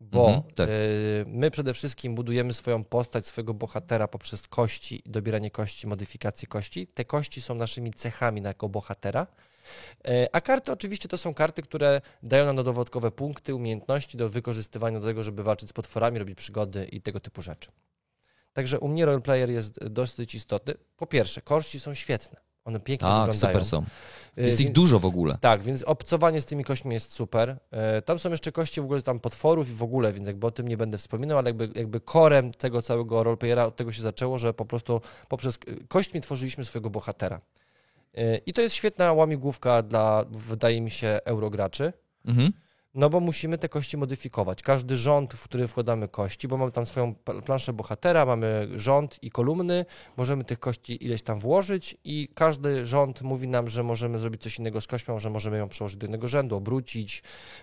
[0.00, 0.68] bo Mhm, tak.
[0.68, 6.86] y, my przede wszystkim budujemy swoją postać, swojego bohatera poprzez kości, dobieranie kości, modyfikację kości.
[6.86, 9.26] Te kości są naszymi cechami jako bohatera.
[10.08, 15.00] Y, A karty oczywiście to są karty, które dają nam dodatkowe punkty, umiejętności do wykorzystywania
[15.00, 17.70] do tego, żeby walczyć z potworami, robić przygody i tego typu rzeczy.
[18.52, 20.74] Także u mnie roleplayer jest dosyć istotny.
[20.96, 22.40] Po pierwsze, kości są świetne.
[22.64, 23.52] One pięknie tak, wyglądają.
[23.52, 23.84] super są.
[24.38, 25.38] Y, Jest ich dużo w ogóle.
[25.40, 27.56] tak, więc obcowanie z tymi kośćmi jest super.
[27.70, 30.50] E, Tam są jeszcze kości w ogóle tam potworów i w ogóle, więc jakby o
[30.50, 34.38] tym nie będę wspominał, ale jakby, jakby korem tego całego roleplayera od tego się zaczęło,
[34.38, 35.58] że po prostu poprzez
[35.88, 37.40] kośćmi tworzyliśmy swojego bohatera.
[38.46, 41.92] I to jest świetna łamigłówka dla, wydaje mi się, eurograczy.
[42.26, 42.52] Mhm.
[42.94, 44.62] No bo musimy te kości modyfikować.
[44.62, 49.18] Każdy rząd, w który wkładamy kości, bo mamy tam swoją pl- planszę bohatera, mamy rząd
[49.22, 49.86] i kolumny,
[50.16, 54.58] możemy tych kości ileś tam włożyć i każdy rząd mówi nam, że możemy zrobić coś
[54.58, 57.22] innego z kością, że możemy ją przełożyć do innego rzędu, obrócić,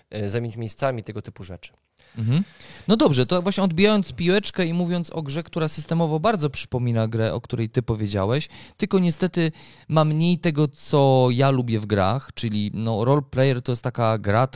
[0.09, 1.73] e, zamienić miejscami, tego typu rzeczy.
[2.18, 2.43] Mhm.
[2.88, 7.34] No dobrze, to właśnie odbijając piłeczkę i mówiąc o grze, która systemowo bardzo przypomina grę,
[7.34, 9.51] o której ty powiedziałeś, tylko niestety
[9.88, 14.18] ma mniej tego, co ja lubię w grach, czyli no, role player to jest taka
[14.18, 14.47] gra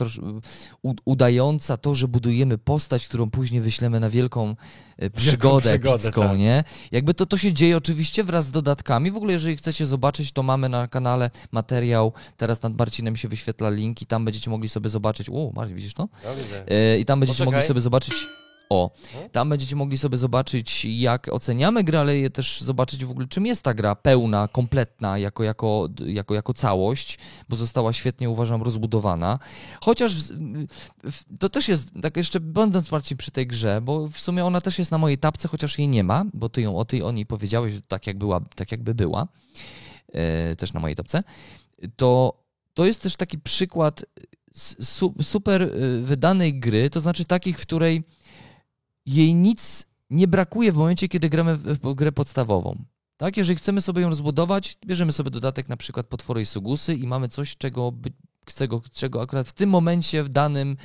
[0.82, 4.54] u, udająca to, że budujemy postać, którą później wyślemy na wielką
[5.10, 6.38] przygodę, przygodę, epicką, tak.
[6.38, 6.64] nie?
[6.92, 9.10] Jakby to, to się dzieje oczywiście wraz z dodatkami.
[9.10, 13.70] W ogóle, jeżeli chcecie zobaczyć, to mamy na kanale materiał, teraz nad Marcinem się wyświetla
[13.70, 16.08] link i tam będziecie mogli sobie zobaczyć, o, Marcin, widzisz to?
[16.24, 16.64] No, widzę.
[16.68, 17.54] E, I tam będziecie Poczekaj.
[17.54, 18.14] mogli sobie zobaczyć.
[18.72, 19.30] O, Mhm.
[19.30, 23.46] tam będziecie mogli sobie zobaczyć, jak oceniamy grę, ale je też zobaczyć w ogóle, czym
[23.46, 27.18] jest ta gra pełna, kompletna, jako, jako, jako, jako całość,
[27.48, 29.38] bo została świetnie, uważam, rozbudowana.
[29.80, 30.12] Chociaż
[31.38, 34.78] to też jest, tak jeszcze będąc Marcin przy tej grze, bo w sumie ona też
[34.78, 37.26] jest na mojej tapce, chociaż jej nie ma, bo ty ją o tej o niej
[37.26, 39.28] powiedziałeś, tak jak była, tak jakby była,
[40.12, 41.22] e, też na mojej tapce,
[41.96, 42.42] to,
[42.74, 44.04] to jest też taki przykład
[44.80, 48.02] su, super y, wydanej gry, to znaczy takich, w której
[49.06, 52.84] jej nic nie brakuje w momencie, kiedy gramy w, grę podstawową.
[53.16, 57.06] Tak, jeżeli chcemy sobie ją rozbudować, bierzemy sobie dodatek na przykład potwory i sugusy i
[57.06, 57.92] mamy coś, czego,
[58.44, 60.76] czego, czego akurat w tym momencie, w danym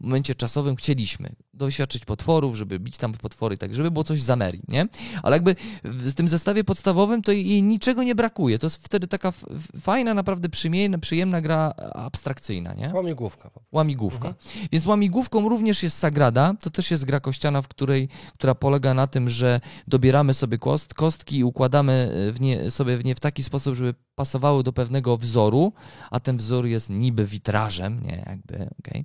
[0.00, 1.32] momencie czasowym chcieliśmy.
[1.54, 4.86] Doświadczyć potworów, żeby bić tam potwory, tak, żeby było coś z Amerii, nie?
[5.22, 8.58] Ale jakby w, tym zestawie podstawowym to jej niczego nie brakuje.
[8.58, 9.32] To jest wtedy taka
[9.80, 12.92] fajna, naprawdę przyjemna, przyjemna gra abstrakcyjna, nie?
[12.94, 13.50] Łamigłówka.
[13.72, 14.28] Łamigłówka.
[14.28, 14.68] Mhm.
[14.72, 16.54] Więc łamigłówką również jest Sagrada.
[16.60, 20.94] To też jest gra kościana, w której, która polega na tym, że dobieramy sobie kost,
[20.94, 24.72] kostki i układamy e, w nie, sobie w nie w taki sposób, żeby pasowały do
[24.72, 25.72] pewnego wzoru,
[26.10, 29.04] a ten wzór jest niby witrażem, nie, jakby, okej.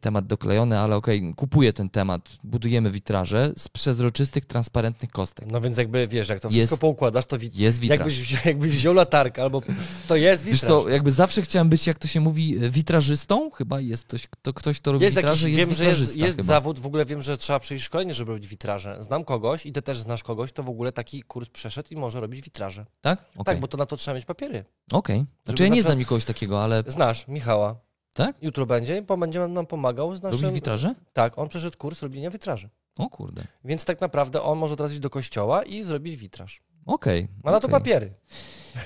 [0.00, 2.28] Temat doklejony, ale okej, kupuję ten temat.
[2.44, 5.46] Budujemy witraże z przezroczystych, transparentnych kostek.
[5.52, 7.98] No więc jakby, wiesz, jak to Jest- wszystko poukładasz, to wi- Jest witraż.
[7.98, 9.62] jakbyś, wziął, jakbyś wziął latarkę albo...
[10.08, 10.82] To jest Wiesz witraż.
[10.82, 13.50] co, jakby zawsze chciałem być, jak to się mówi, witrażystą.
[13.50, 16.36] Chyba jest ktoś, kto, ktoś kto robi Jest witraże, jakiś, jest wiem, że jest, jest
[16.36, 16.46] chyba.
[16.46, 18.96] zawód, w ogóle wiem, że trzeba przejść szkolenie, żeby robić witraże.
[19.02, 22.20] Znam kogoś i ty też znasz kogoś, to w ogóle taki kurs przeszedł i może
[22.20, 22.86] robić witraże.
[23.00, 23.20] Tak?
[23.34, 23.44] Okej.
[23.44, 24.64] Tak, bo to na to trzeba mieć papiery.
[24.92, 25.18] Okej.
[25.44, 27.76] Znaczy Żeby ja nie znam nikogoś takiego, ale Znasz Michała.
[28.14, 28.42] Tak?
[28.42, 30.54] Jutro będzie i będzie nam pomagał z Robi naszym...
[30.54, 30.94] witraże?
[31.12, 32.68] Tak, on przeszedł kurs robienia witraży.
[32.98, 33.44] O kurde.
[33.64, 36.62] Więc tak naprawdę on może teraz iść do kościoła i zrobić witraż.
[36.86, 37.28] Okej.
[37.44, 38.14] Ma na to papiery.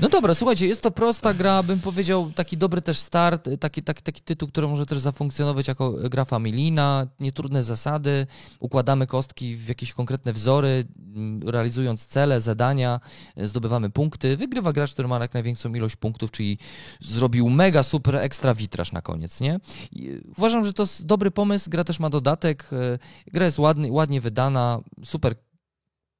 [0.00, 4.02] No dobra, słuchajcie, jest to prosta gra, bym powiedział, taki dobry też start, taki, taki,
[4.02, 8.26] taki tytuł, który może też zafunkcjonować jako gra familijna, nietrudne zasady,
[8.60, 10.84] układamy kostki w jakieś konkretne wzory,
[11.16, 13.00] m, realizując cele, zadania,
[13.36, 16.58] zdobywamy punkty, wygrywa gracz, który ma jak największą ilość punktów, czyli
[17.00, 19.60] zrobił mega super ekstra witraż na koniec, nie?
[19.92, 23.92] I, Uważam, że to jest dobry pomysł, gra też ma dodatek, e, gra jest ładny,
[23.92, 25.34] ładnie wydana, super,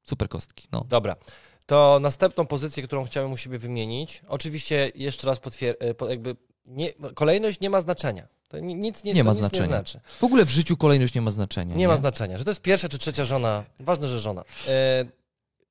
[0.03, 0.85] super kostki, no.
[0.89, 1.17] Dobra.
[1.67, 6.37] To następną pozycję, którą chciałem u siebie wymienić, oczywiście jeszcze raz potwierdzę, jakby
[6.67, 8.27] nie, kolejność nie ma znaczenia.
[8.49, 9.67] To ni- nic nie, Nie ma nic znaczenia.
[9.67, 10.01] Nie, znaczy.
[10.19, 11.77] W ogóle w życiu kolejność nie ma znaczenia.
[11.77, 13.65] nie ma znaczenia, że to jest pierwsza czy trzecia żona.
[13.81, 14.43] Ważne, że żona.
[14.69, 15.05] E,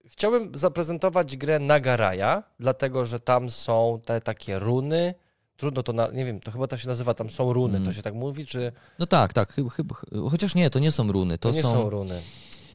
[0.05, 5.13] chciałbym zaprezentować grę Nagaraya, dlatego że tam są te takie runy.
[5.57, 7.89] Trudno to, na, nie wiem, to chyba to się nazywa, tam są runy, Mm.
[7.89, 9.95] to się tak mówi, czy No tak, tak, chyba, chyba,
[10.31, 12.21] chociaż nie, to nie są runy, to, to nie są, są runy?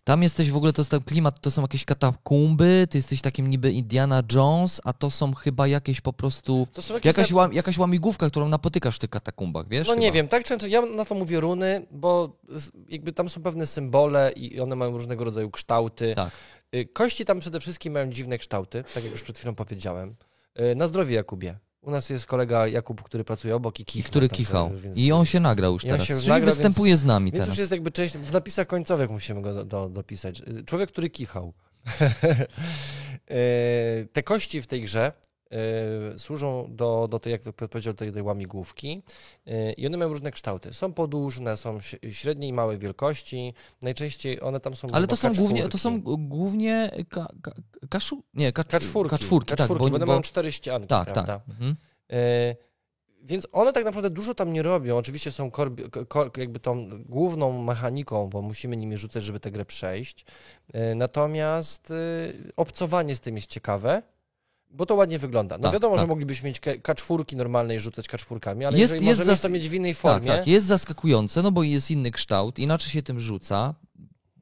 [0.04, 3.50] Tam jesteś w ogóle, to jest ten klimat, to są jakieś katakumby, ty jesteś takim
[3.50, 7.52] niby Indiana Jones, a to są chyba jakieś po prostu, To są jakieś jakaś, łam,
[7.52, 9.88] jakaś łamigłówka, którą napotykasz w tych katakumbach, wiesz?
[9.88, 10.14] No nie chyba.
[10.14, 12.36] wiem, tak często, ja na to mówię runy, bo
[12.88, 16.12] jakby tam są pewne symbole i one mają różnego rodzaju kształty.
[16.16, 16.30] Tak.
[16.74, 20.14] Y, Kości tam przede wszystkim mają dziwne kształty, tak jak już przed chwilą powiedziałem.
[20.60, 21.58] Y, Na zdrowie Jakubie.
[21.82, 24.08] U nas jest kolega Jakub, który pracuje obok i I kicha.
[24.08, 24.70] który kichał.
[24.76, 27.48] więc- I on się nagrał już teraz, czyli nagrał, występuje z nami Więc teraz.
[27.48, 30.42] już jest jakby część, w napisach końcowych musimy go do, do, dopisać.
[30.66, 31.52] Człowiek, który kichał.
[33.30, 35.12] Y, Te kości w tej grze
[36.18, 39.02] służą do, do tej, jak to powiedział, tej, tej łamigłówki
[39.48, 40.74] y, i one mają różne kształty.
[40.74, 41.78] Są podłużne, są
[42.10, 43.54] średniej i małej wielkości.
[43.82, 47.52] Najczęściej one tam są Ale to są głównie, to są głównie ka, ka,
[47.90, 48.22] kaszu?
[48.34, 49.10] Nie, kacz, kaczwórki.
[49.10, 51.38] kaczwórki, tak, Kaczwórki, bo, bo one bo, mają cztery ścianki, tak, prawda?
[51.38, 51.48] tak.
[51.48, 51.76] Mhm.
[52.12, 52.56] E,
[53.22, 54.96] Więc one tak naprawdę dużo tam nie robią.
[54.96, 59.50] Oczywiście są korbi- ko- ko- jakby tą główną mechaniką, bo musimy nimi rzucać, żeby tę
[59.50, 60.24] grę przejść.
[60.96, 61.92] Natomiast
[62.56, 64.02] obcowanie z tym jest ciekawe,
[64.70, 65.58] bo to ładnie wygląda.
[65.58, 66.08] No Tak, wiadomo, że tak.
[66.08, 69.68] moglibyśmy mieć kaczwórki normalne i rzucać kaczwórkami, ale Jest- jeżeli jest możemy zas- to mieć
[69.68, 73.20] w innej Tak, formie, tak, jest zaskakujące, no bo jest inny kształt, inaczej się tym
[73.20, 73.74] rzuca,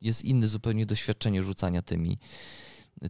[0.00, 2.18] jest inne zupełnie doświadczenie rzucania tymi,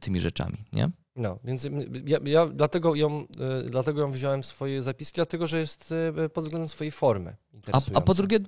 [0.01, 0.91] tymi rzeczami, nie?
[1.17, 1.67] No, więc
[2.07, 3.21] ja, ja dlatego, ją,
[3.67, 5.95] y, dlatego ją wziąłem w swoje zapiski, dlatego że jest
[6.27, 7.37] y, pod względem swojej formy
[7.73, 8.39] A, a po drugie,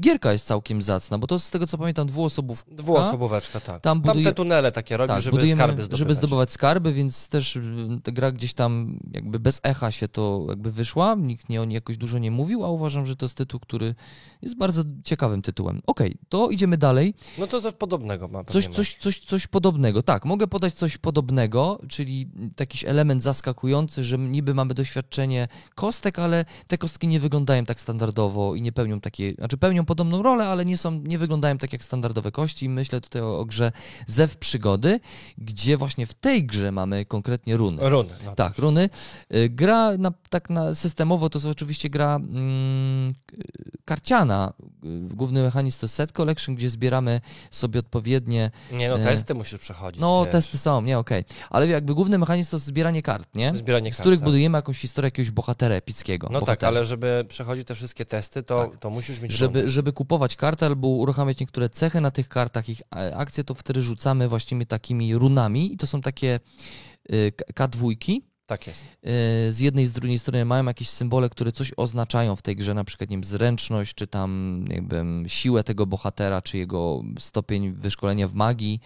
[0.00, 2.70] gierka jest całkiem zacna, bo to z tego co pamiętam dwuosobówka.
[2.74, 3.82] Dwuosobóweczka, tak.
[3.82, 5.98] Tam Tam, buduje- te tunele takie robi, Tak, żeby budujemy, skarby zdobywać.
[5.98, 7.62] żeby zdobywać skarby, więc też y,
[8.02, 11.74] ta gra gdzieś tam jakby bez echa się to jakby wyszła, nikt nie o niej
[11.74, 13.94] jakoś dużo nie mówił, a uważam, że to jest tytuł, który
[14.42, 15.82] jest bardzo ciekawym tytułem.
[15.86, 17.14] Okej, to idziemy dalej.
[17.38, 18.44] No to coś podobnego ma.
[18.44, 20.02] Coś, coś, coś, coś podobnego.
[20.02, 22.30] Tak, mogę podać coś podobnego, czyli
[22.60, 28.54] jakiś element zaskakujący, że niby mamy doświadczenie kostek, ale te kostki nie wyglądają tak standardowo
[28.54, 31.84] i nie pełnią takiej, znaczy pełnią podobną rolę, ale nie są, nie wyglądają tak jak
[31.84, 32.68] standardowe kości.
[32.68, 33.72] Myślę tutaj o, o grze
[34.06, 35.00] Zew Przygody,
[35.38, 37.90] gdzie właśnie w tej grze mamy konkretnie runy.
[37.90, 38.10] Runy.
[38.24, 38.90] No Tak, runy.
[39.34, 43.12] Y, Gra na, tak na systemowo to jest oczywiście gra mm,
[43.84, 44.52] karciana.
[44.84, 47.20] Y, Główny mechanizm to set collection, gdzie zbieramy
[47.50, 50.00] sobie odpowiednie Nie no, E, testy musisz przechodzić.
[50.00, 50.32] no, wiesz.
[50.32, 51.24] testy są, nie, okej.
[51.50, 53.54] Ale jakby główny mechanizm to zbieranie kart, nie?
[53.54, 54.24] Zbieranie Z kart, których tak.
[54.24, 56.26] budujemy jakąś historię jakiegoś bohatera epickiego.
[56.30, 56.68] No tak, bohatera.
[56.68, 58.78] ale żeby przechodzić te wszystkie testy, to, Tak.
[58.80, 59.32] to musisz mieć.
[59.32, 63.54] Żeby, żeby kupować karty albo uruchamiać niektóre cechy na tych kartach, ich e, akcje, to
[63.54, 66.40] wtedy rzucamy właściwie takimi runami i to są takie
[67.12, 67.94] y, K- K2.
[68.46, 68.84] Tak jest.
[69.48, 72.56] y, Z jednej i z drugiej strony mają jakieś symbole, które coś oznaczają w tej
[72.56, 77.72] grze, na przykład nie wiem, zręczność, czy tam jakby siłę tego bohatera, czy jego stopień
[77.72, 78.80] wyszkolenia w magii.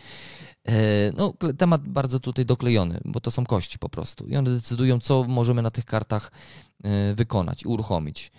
[0.69, 0.73] E,
[1.17, 4.27] No, temat bardzo tutaj doklejony, bo to są kości po prostu.
[4.27, 6.33] I one decydują, co możemy na tych kartach
[6.85, 8.33] e, wykonać i uruchomić.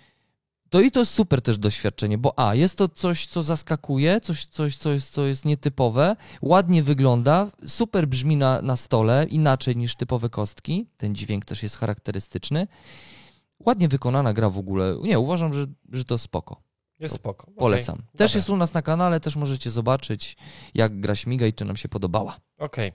[0.72, 4.44] To i to jest super też doświadczenie, bo a, jest to coś, co zaskakuje, coś,
[4.44, 9.96] coś co, jest, co jest nietypowe, ładnie wygląda, super brzmi na, na stole, inaczej niż
[9.96, 12.66] typowe kostki, ten dźwięk też jest charakterystyczny.
[13.66, 14.96] Ładnie wykonana gra w ogóle.
[15.02, 16.62] Nie, uważam, że, że to spoko.
[16.98, 17.50] Jest spoko.
[17.56, 17.96] Polecam.
[17.96, 18.38] Też Dobra.
[18.38, 20.36] jest u nas na kanale, też możecie zobaczyć,
[20.74, 22.36] jak gra śmiga i czy nam się podobała.
[22.58, 22.88] Okej.
[22.88, 22.92] E,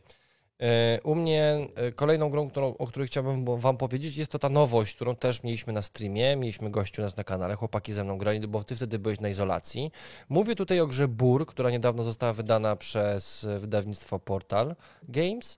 [1.03, 4.95] U mnie e, kolejną grą, którą, o której chciałbym wam powiedzieć, jest to ta nowość,
[4.95, 8.47] którą też mieliśmy na streamie, mieliśmy gości u nas na kanale, chłopaki ze mną grali,
[8.47, 9.91] bo ty wtedy byłeś na izolacji.
[10.29, 15.57] Mówię tutaj o grze Bur, która niedawno została wydana przez e, wydawnictwo Portal Games.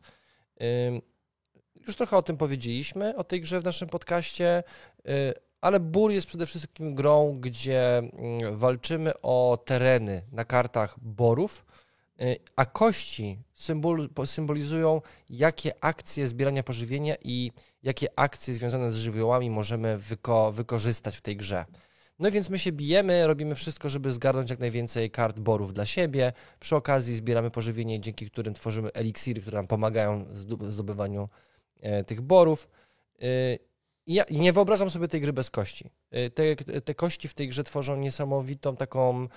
[1.88, 4.64] Już trochę o tym powiedzieliśmy, o tej grze w naszym podcaście,
[5.08, 11.66] y, ale Bur jest przede wszystkim grą, gdzie mm, walczymy o tereny na kartach borów,
[12.56, 17.52] a kości symbol, symbolizują, jakie akcje zbierania pożywienia i
[17.84, 21.66] jakie akcje związane z żywiołami możemy wyko, wykorzystać w tej grze.
[22.20, 26.34] No więc my się bijemy, robimy wszystko, żeby zgarnąć jak najwięcej kart borów dla siebie.
[26.60, 31.30] Przy okazji zbieramy pożywienie, dzięki którym tworzymy eliksiry, które nam pomagają w zdobywaniu
[31.82, 32.68] e, tych borów.
[34.06, 35.90] I ja nie wyobrażam sobie tej gry bez kości.
[36.12, 39.28] E, te, te kości w tej grze tworzą niesamowitą taką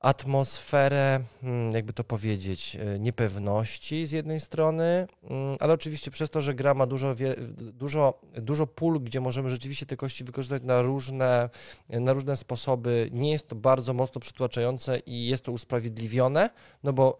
[0.00, 6.40] atmosferę, hmm, jakby to powiedzieć, e, niepewności z jednej strony, mm, ale oczywiście przez to,
[6.40, 7.14] że gra ma dużo,
[7.58, 11.50] dużo, dużo pól, gdzie możemy rzeczywiście te kości wykorzystać na różne,
[11.88, 16.50] na różne sposoby, nie jest to bardzo mocno przytłaczające i jest to usprawiedliwione,
[16.82, 17.18] no bo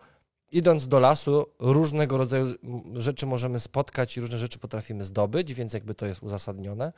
[0.52, 2.54] idąc do lasu, różnego rodzaju
[2.96, 6.92] rzeczy możemy spotkać i różne rzeczy potrafimy zdobyć, więc jakby to jest uzasadnione.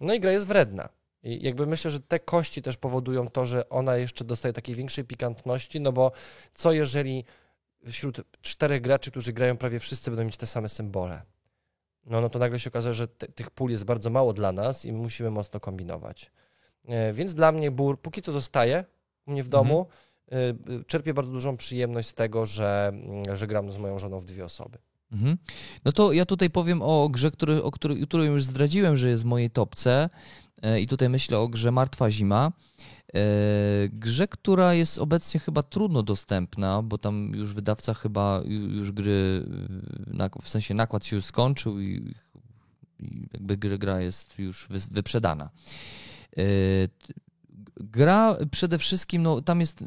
[0.00, 0.88] No i gra jest wredna.
[1.26, 5.04] I jakby myślę, że te kości też powodują to, że ona jeszcze dostaje takiej większej
[5.04, 6.12] pikantności, no bo
[6.52, 7.24] co jeżeli
[7.86, 11.22] wśród czterech graczy, którzy grają prawie wszyscy będą mieć te same symbole?
[12.04, 14.84] No, no to nagle się okaże, że te, tych pól jest bardzo mało dla nas
[14.84, 16.30] i musimy mocno kombinować.
[16.88, 18.84] E, więc dla mnie bór póki co zostaje
[19.26, 19.80] u mnie w domu.
[19.80, 20.84] Mhm.
[20.86, 22.92] Czerpię bardzo dużą przyjemność z tego, że,
[23.32, 24.78] że gram z moją żoną w dwie osoby.
[25.12, 25.38] Mhm.
[25.84, 29.22] No to ja tutaj powiem o grze, który, o której, którą już zdradziłem, że jest
[29.22, 30.08] w mojej topce.
[30.62, 32.52] E, I tutaj myślę o grze Martwa Zima.
[33.14, 33.20] E,
[33.88, 39.46] grze, która jest obecnie chyba trudno dostępna, bo tam już wydawca chyba już gry,
[40.42, 42.14] w sensie nakład się już skończył i,
[43.32, 45.50] jakby gra jest już wyprzedana.
[46.36, 46.42] E,
[47.76, 49.84] gra przede wszystkim, no tam jest,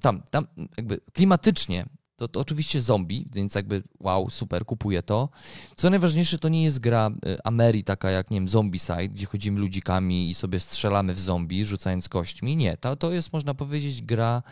[0.00, 0.46] tam, tam
[0.76, 1.86] jakby klimatycznie
[2.22, 5.28] to, to oczywiście zombie, więc jakby wow, super, kupuję to.
[5.76, 9.60] Co najważniejsze, to nie jest gra y, Ameri taka jak, nie wiem, Zombicide, gdzie chodzimy
[9.60, 12.56] ludzikami i sobie strzelamy w zombie, rzucając kośćmi.
[12.56, 14.42] Nie, to, to jest, można powiedzieć, gra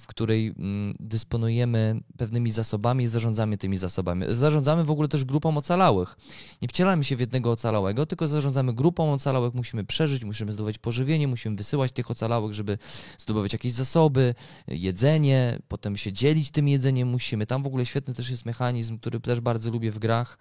[0.00, 4.24] w której mm, dysponujemy pewnymi zasobami i zarządzamy tymi zasobami.
[4.28, 6.16] Zarządzamy w ogóle też grupą ocalałych.
[6.62, 11.28] Nie wcielamy się w jednego ocalałego, tylko zarządzamy grupą ocalałych, musimy przeżyć, musimy zdobywać pożywienie,
[11.28, 12.78] musimy wysyłać tych ocalałych, żeby
[13.18, 14.34] zdobywać jakieś zasoby,
[14.68, 17.46] jedzenie, potem się dzielić tym jedzeniem musimy.
[17.46, 20.38] Tam w ogóle świetny też jest mechanizm, który też bardzo lubię w grach,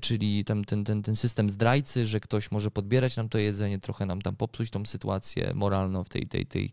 [0.00, 4.06] czyli tam ten, ten, ten system zdrajcy, że ktoś może podbierać nam to jedzenie, trochę
[4.06, 6.72] nam tam popsuć tą sytuację moralną w tej, tej, tej,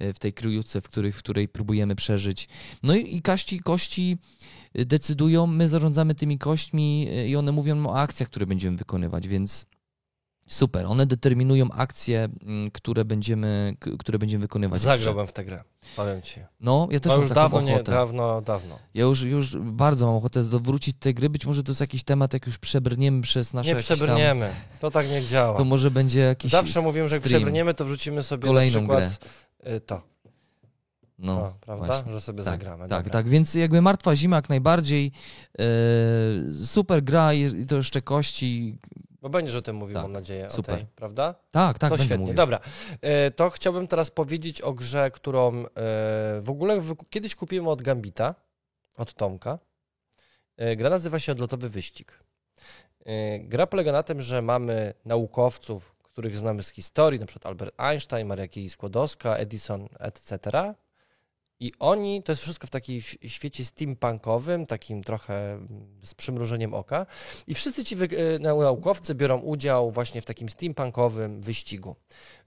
[0.00, 2.48] w tej kryjówce, w której, w której próbujemy przeżyć.
[2.82, 4.18] No i, i kaści, kości
[4.74, 9.66] decydują, my zarządzamy tymi kośćmi i one mówią o akcjach, które będziemy wykonywać, więc
[10.52, 14.80] Super, one determinują akcje, mm, które będziemy, które będziemy wykonywać.
[14.80, 15.64] Zagrałbym w tę grę,
[15.96, 16.40] powiem Ci.
[16.60, 17.92] No, ja też mam już taką dawno, ochotę.
[17.92, 18.78] Nie, dawno, dawno.
[18.94, 21.30] Ja już, już bardzo mam ochotę wrócić do tej gry.
[21.30, 24.90] Być może to jest jakiś temat, jak już przebrniemy przez nasze Nie przebrniemy, tam, to
[24.90, 25.56] tak nie działa.
[25.56, 29.18] To może będzie jakiś Zawsze mówimy, że jak przebrniemy, to wrzucimy sobie Kolejną na przykład
[29.62, 29.76] grę.
[29.76, 30.11] Y, to.
[31.22, 31.86] No, to, prawda?
[31.86, 32.12] Właśnie.
[32.12, 32.88] Że sobie tak, zagramy.
[32.88, 33.12] Tak, Dobra.
[33.12, 35.12] tak, więc jakby Martwa Zima jak najbardziej.
[35.58, 38.78] Yy, super gra i to jeszcze kości
[39.22, 40.74] bo będziesz o tym mówił, tak, mam nadzieję, super.
[40.74, 41.34] Tej, prawda?
[41.50, 42.18] Tak, tak, to świetnie.
[42.18, 42.34] Mówił.
[42.34, 42.60] Dobra,
[43.00, 45.64] e, to chciałbym teraz powiedzieć o grze, którą e,
[46.40, 46.80] w ogóle
[47.10, 48.34] kiedyś kupiłem od Gambita,
[48.96, 49.58] od Tomka.
[50.76, 52.24] Gra nazywa się Odlotowy Wyścig.
[53.40, 58.26] Gra polega na tym, że mamy naukowców, których znamy z historii, na przykład Albert Einstein,
[58.26, 60.74] Maria Curie-Skłodowska, Edison, etc.
[61.62, 65.58] I oni, to jest wszystko w takim świecie steampunkowym, takim trochę
[66.02, 67.06] z przymrużeniem oka.
[67.46, 71.96] I wszyscy ci e, naukowcy biorą udział właśnie w takim steampunkowym wyścigu.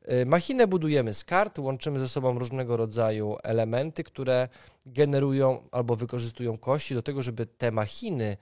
[0.02, 4.50] E, machinę budujemy z kart, łączymy ze sobą różnego rodzaju elementy, które
[4.86, 8.38] generują albo wykorzystują kości do tego, żeby te machiny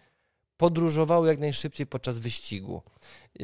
[0.57, 2.81] podróżowały jak najszybciej podczas wyścigu.
[3.39, 3.43] E,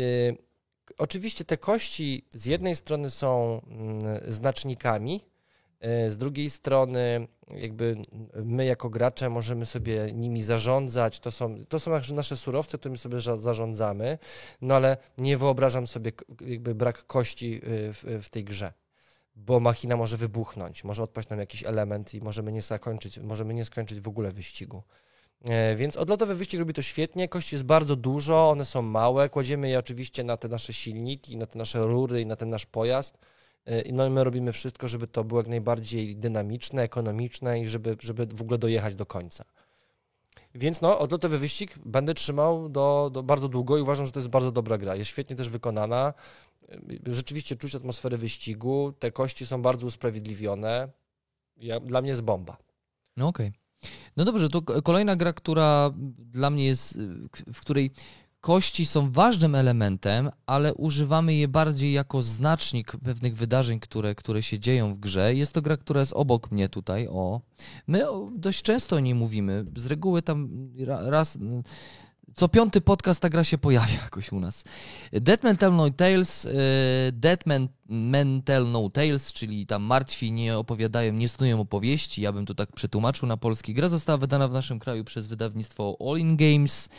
[0.98, 5.22] oczywiście te kości z jednej strony są mm, znacznikami,
[6.08, 7.96] z drugiej strony, jakby
[8.44, 11.20] my jako gracze możemy sobie nimi zarządzać.
[11.20, 14.18] To są, to są nasze surowce, którymi sobie zarządzamy,
[14.62, 16.12] no ale nie wyobrażam sobie
[16.42, 18.74] jakby brak kości e, w, w tej grze
[19.36, 23.66] bo machina może wybuchnąć, może odpaść nam jakiś element i możemy nie zakończyć, możemy nie
[23.66, 24.84] skończyć w ogóle wyścigu.
[25.46, 29.70] E, więc odlotowy wyścig robi to świetnie, kości jest bardzo dużo, one są małe, kładziemy
[29.70, 33.20] je oczywiście na te nasze silniki, na te nasze rury i na ten nasz pojazd.
[33.70, 37.98] E, no i my robimy wszystko, żeby to było jak najbardziej dynamiczne, ekonomiczne i żeby,
[38.00, 39.46] żeby w ogóle dojechać do końca.
[40.56, 44.30] Więc no, odlotowy wyścig będę trzymał do, do bardzo długo i uważam, że to jest
[44.30, 44.96] bardzo dobra gra.
[44.96, 46.14] Jest świetnie też wykonana.
[46.70, 48.94] E, rzeczywiście czuć atmosferę wyścigu.
[49.00, 50.90] Te kości są bardzo usprawiedliwione.
[51.58, 52.58] Ja, dla mnie jest bomba.
[53.18, 53.48] No okej.
[53.48, 53.60] Okay.
[54.18, 57.00] No dobrze, to kolejna gra, która dla mnie jest,
[57.54, 57.92] w której
[58.42, 64.60] Kości są ważnym elementem, ale używamy je bardziej jako znacznik pewnych wydarzeń, które, które się
[64.60, 65.36] dzieją w grze.
[65.36, 67.08] Jest to gra, która jest obok mnie tutaj.
[67.08, 67.42] O.
[67.88, 68.04] My
[68.36, 69.66] dość często o niej mówimy.
[69.76, 71.38] Z reguły tam raz
[72.36, 74.64] co piąty podcast ta gra się pojawia jakoś u nas.
[75.12, 76.52] Dead Man Tell No Tales, e,
[77.12, 77.44] Dead
[77.90, 82.56] Man Tell No Tales, czyli tam martwi nie opowiadają, nie snują opowieści, ja bym to
[82.56, 83.74] tak przetłumaczył na polski.
[83.74, 86.90] Gra została wydana w naszym kraju przez wydawnictwo All In Games.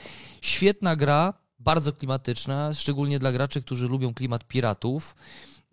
[0.41, 5.15] Świetna gra, bardzo klimatyczna, szczególnie dla graczy, którzy lubią klimat piratów.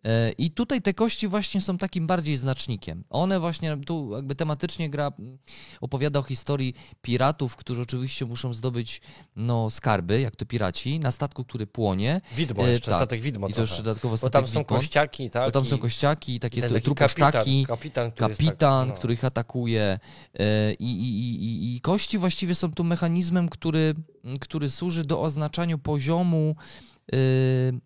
[0.07, 3.03] E, I tutaj te kości właśnie są takim bardziej znacznikiem.
[3.09, 5.37] One właśnie, tu jakby tematycznie gra mm,
[5.81, 9.01] opowiada o historii piratów, którzy oczywiście muszą zdobyć
[9.35, 12.21] no, skarby, jak to piraci, na statku, który płonie.
[12.35, 12.99] Widmo E, jeszcze, tak.
[12.99, 14.75] statek widmo I to jeszcze dodatkowo Bo statek tam są Widmo.
[14.77, 15.45] kościaki, tak?
[15.47, 18.89] Bo tam są kościaki, takie ten tu- taki truposzczaki, kapitan, kapitan, który jest kapitan, tak,
[18.89, 18.95] no.
[18.95, 19.99] który ich atakuje.
[20.39, 23.93] e, I, i, i, i- kości właściwie są tu mechanizmem, który,
[24.39, 26.55] który służy do oznaczania poziomu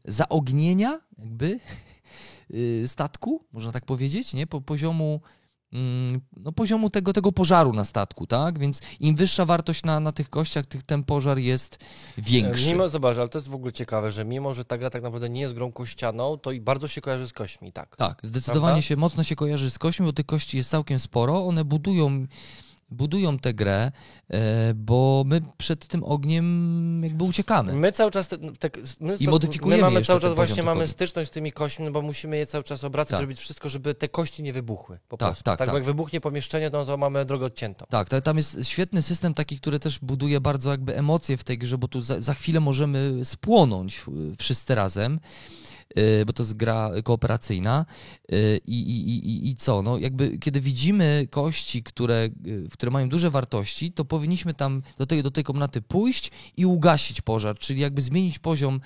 [0.06, 1.60] zaognienia, jakby
[2.86, 4.48] statku, można tak powiedzieć, nie?
[4.48, 5.22] Po poziomu.
[5.74, 8.60] mm, No, poziomu tego, tego pożaru na statku, tak?
[8.60, 11.78] Więc im wyższa wartość na, na tych kościach, tych, ten pożar jest
[12.18, 12.66] większy.
[12.68, 15.30] Mimo, zobacz, ale to jest w ogóle ciekawe, że mimo, że ta gra tak naprawdę
[15.30, 17.96] nie jest grą kościaną, to i bardzo się kojarzy z kośćmi, tak.
[17.96, 18.82] Tak, zdecydowanie Prawda?
[18.82, 21.48] się mocno się kojarzy z kośćmi, bo tych kości jest całkiem sporo.
[21.48, 22.26] One budują,
[22.92, 23.92] budują tę grę,
[24.30, 27.74] e, bo my przed tym ogniem jakby uciekamy.
[27.74, 28.70] My cały czas, te, te,
[29.00, 32.02] my, I modyfikujemy my mamy cały czas właśnie mamy styczność z tymi kośćmi, no bo
[32.02, 33.22] musimy je cały czas obracać, Tak.
[33.22, 35.00] robić wszystko, żeby te kości nie wybuchły.
[35.08, 35.44] Po Tak, prostu.
[35.44, 35.74] tak, tak, tak.
[35.74, 37.86] bo jak wybuchnie pomieszczenie, no to mamy drogę odciętą.
[37.90, 41.58] Tak, ta- tam jest świetny system taki, który też buduje bardzo jakby emocje w tej
[41.58, 44.02] grze, bo tu za, za chwilę możemy spłonąć
[44.34, 45.20] y, wszyscy razem,
[46.26, 47.86] bo to jest gra kooperacyjna
[48.34, 52.92] y, i, i, i, i- i co, no jakby kiedy widzimy kości, które, y, które
[52.92, 57.58] mają duże wartości, to powinniśmy tam do tej, do tej komnaty pójść i ugasić pożar,
[57.58, 58.80] czyli jakby zmienić poziom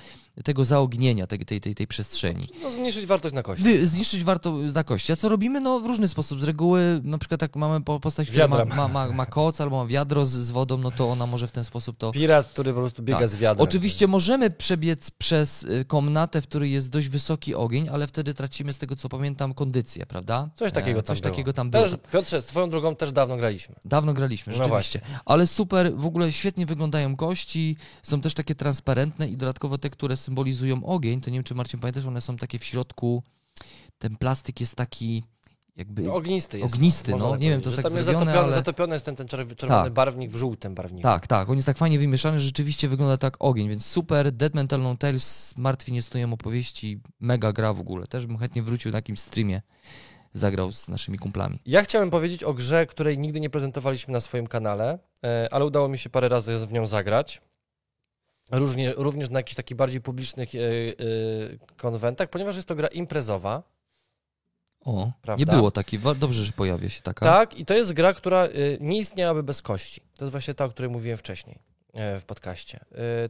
[0.44, 2.48] tego zaognienia tej, tej, tej, tej przestrzeni.
[2.64, 3.86] No, zmniejszyć wartość na kości.
[3.86, 5.12] Zniszczyć warto na kości.
[5.12, 5.60] A co robimy?
[5.62, 6.42] No w różny sposób.
[6.42, 9.78] Z reguły, na przykład jak mamy po- postać, która ma, ma, ma, ma koc albo
[9.84, 12.12] ma wiadro z, z wodą, no to ona może w ten sposób to...
[12.12, 13.30] Pirat, który po prostu biega Tak.
[13.30, 13.64] z wiadrem.
[13.64, 18.74] Oczywiście możemy przebiec przez y, komnatę, w której jest dość wysoki ogień, ale wtedy tracimy
[18.74, 20.50] z tego, co pamiętam, kondycję, prawda?
[20.56, 21.32] Coś takiego E, tam Coś było.
[21.34, 21.84] takiego tam było.
[21.84, 23.76] Też, Piotrze, swoją drogą też dawno graliśmy.
[23.86, 25.02] Dawno graliśmy, No rzeczywiście.
[25.26, 30.18] Ale super, w ogóle świetnie wyglądają kości, są też takie transparentne i dodatkowo te, które
[30.26, 33.24] symbolizują ogień, to nie wiem, czy Marcin pamiętasz, one są takie w środku,
[33.98, 35.24] ten plastik jest taki
[35.76, 36.02] jakby...
[36.02, 36.76] No, ognisty jest.
[36.76, 37.32] Ognisty, no.
[37.32, 39.56] tak Nie wiem, to że tak tam jest zatopiony, ale- zatopiony jest ten, ten czerw-
[39.56, 39.94] czerwony Tak.
[39.94, 41.04] barwnik w żółtym barwniku.
[41.04, 44.54] Tak, tak, on jest tak fajnie wymieszany, że rzeczywiście wygląda tak ogień, więc super, Dead
[44.56, 48.92] Mental No Tales, martwi nie stoją opowieści, mega gra w ogóle, też bym chętnie wrócił
[48.92, 49.62] na jakimś streamie,
[50.34, 51.60] zagrał z naszymi kumplami.
[51.66, 55.88] Ja chciałem powiedzieć o grze, której nigdy nie prezentowaliśmy na swoim kanale, e, ale udało
[55.88, 57.42] mi się parę razy w nią zagrać.
[58.52, 63.64] Różnie, również na jakichś takich bardziej publicznych e, e, konwentach, ponieważ jest to gra imprezowa.
[64.86, 65.40] O, Prawda?
[65.40, 67.26] nie było takiej, dobrze, że pojawia się taka.
[67.26, 68.50] Tak, i to jest gra, która e,
[68.80, 70.02] nie istniałaby bez kości.
[70.18, 71.60] To jest właśnie ta, o której mówiłem wcześniej
[72.20, 72.80] w podcaście.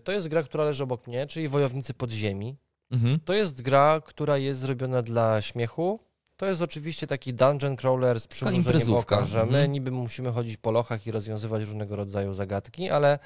[0.04, 2.58] To jest gra, która leży obok mnie, czyli Wojownicy Podziemi.
[2.92, 3.20] Mhm.
[3.26, 6.00] To jest gra, która jest zrobiona dla śmiechu.
[6.38, 9.72] To jest oczywiście taki dungeon crawler z przymrużeniem oka, że my Mhm.
[9.72, 13.20] niby musimy chodzić po lochach i rozwiązywać różnego rodzaju zagadki, ale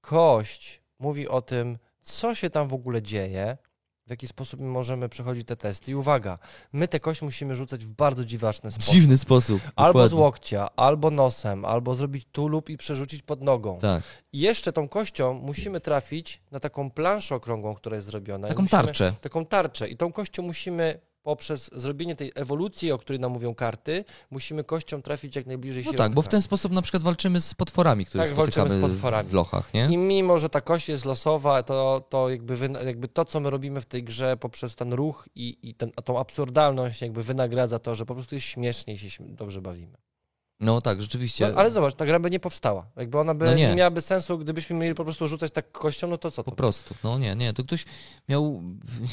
[0.00, 3.58] kość mówi o tym, co się tam w ogóle dzieje,
[4.06, 5.90] w jaki sposób my możemy przechodzić te testy.
[5.90, 6.38] I uwaga,
[6.72, 8.94] my tę kość musimy rzucać w bardzo dziwaczny sposób.
[8.94, 9.62] Dziwny sposób.
[9.76, 10.24] Albo z dokładnie.
[10.24, 13.78] łokcia, albo nosem, albo zrobić tulub i przerzucić pod nogą.
[13.78, 14.02] Tak,
[14.32, 18.48] I jeszcze tą kością musimy trafić na taką planszę okrągłą, która jest zrobiona.
[18.48, 19.12] Taką musimy, tarczę.
[19.20, 19.88] taką tarczę.
[19.88, 25.02] I tą kością musimy poprzez zrobienie tej ewolucji, o której nam mówią karty, musimy kością
[25.02, 26.04] trafić jak najbliżej No środka.
[26.04, 28.92] tak, bo w ten sposób na przykład walczymy z potworami, które Tak, walczymy spotykamy z
[28.92, 29.28] potworami.
[29.28, 29.88] w lochach, nie?
[29.90, 32.54] I mimo, że ta kość jest losowa, to, to jakby,
[32.86, 36.18] jakby to, co my robimy w tej grze poprzez ten ruch i, i ten, tą
[36.18, 39.96] absurdalność jakby wynagradza to, że po prostu jest śmiesznie i się dobrze bawimy.
[40.60, 41.48] No tak, rzeczywiście.
[41.48, 42.86] No, ale zobacz, ta gra by nie powstała.
[42.96, 43.68] Jakby ona by No nie.
[43.68, 43.74] nie.
[43.74, 46.50] miałaby sensu, gdybyśmy mieli po prostu rzucać tak kością, no to co to?
[46.50, 47.84] Po prostu, no nie, nie, to ktoś
[48.28, 48.62] miał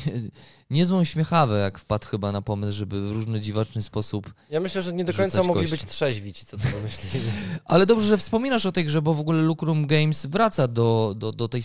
[0.70, 4.34] niezłą śmiechawę, jak wpadł chyba na pomysł, żeby w różny dziwaczny sposób.
[4.50, 7.26] Ja myślę, że nie do końca mogli być trzeźwi ci, co to pomyśleli.
[7.66, 11.32] Ale dobrze, że wspominasz o tej grze, bo w ogóle Lucrum Games wraca do, do,
[11.32, 11.62] do, tej,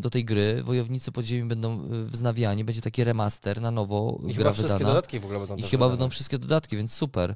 [0.00, 0.62] do tej gry.
[0.64, 4.90] Wojownicy Podziemi będą y, wznawiani, będzie taki remaster na nowo, I gra chyba wszystkie wydana.
[4.90, 5.90] dodatki w ogóle będą I chyba wydane.
[5.98, 7.34] będą wszystkie dodatki, więc super.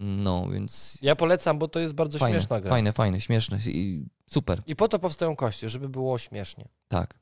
[0.00, 2.70] No, więc Ja polecam, bo to jest bardzo fajne, śmieszna gra.
[2.70, 6.68] fajne, fajne, śmieszne i super, I po to powstają kości, żeby było śmiesznie.
[6.88, 7.14] tak.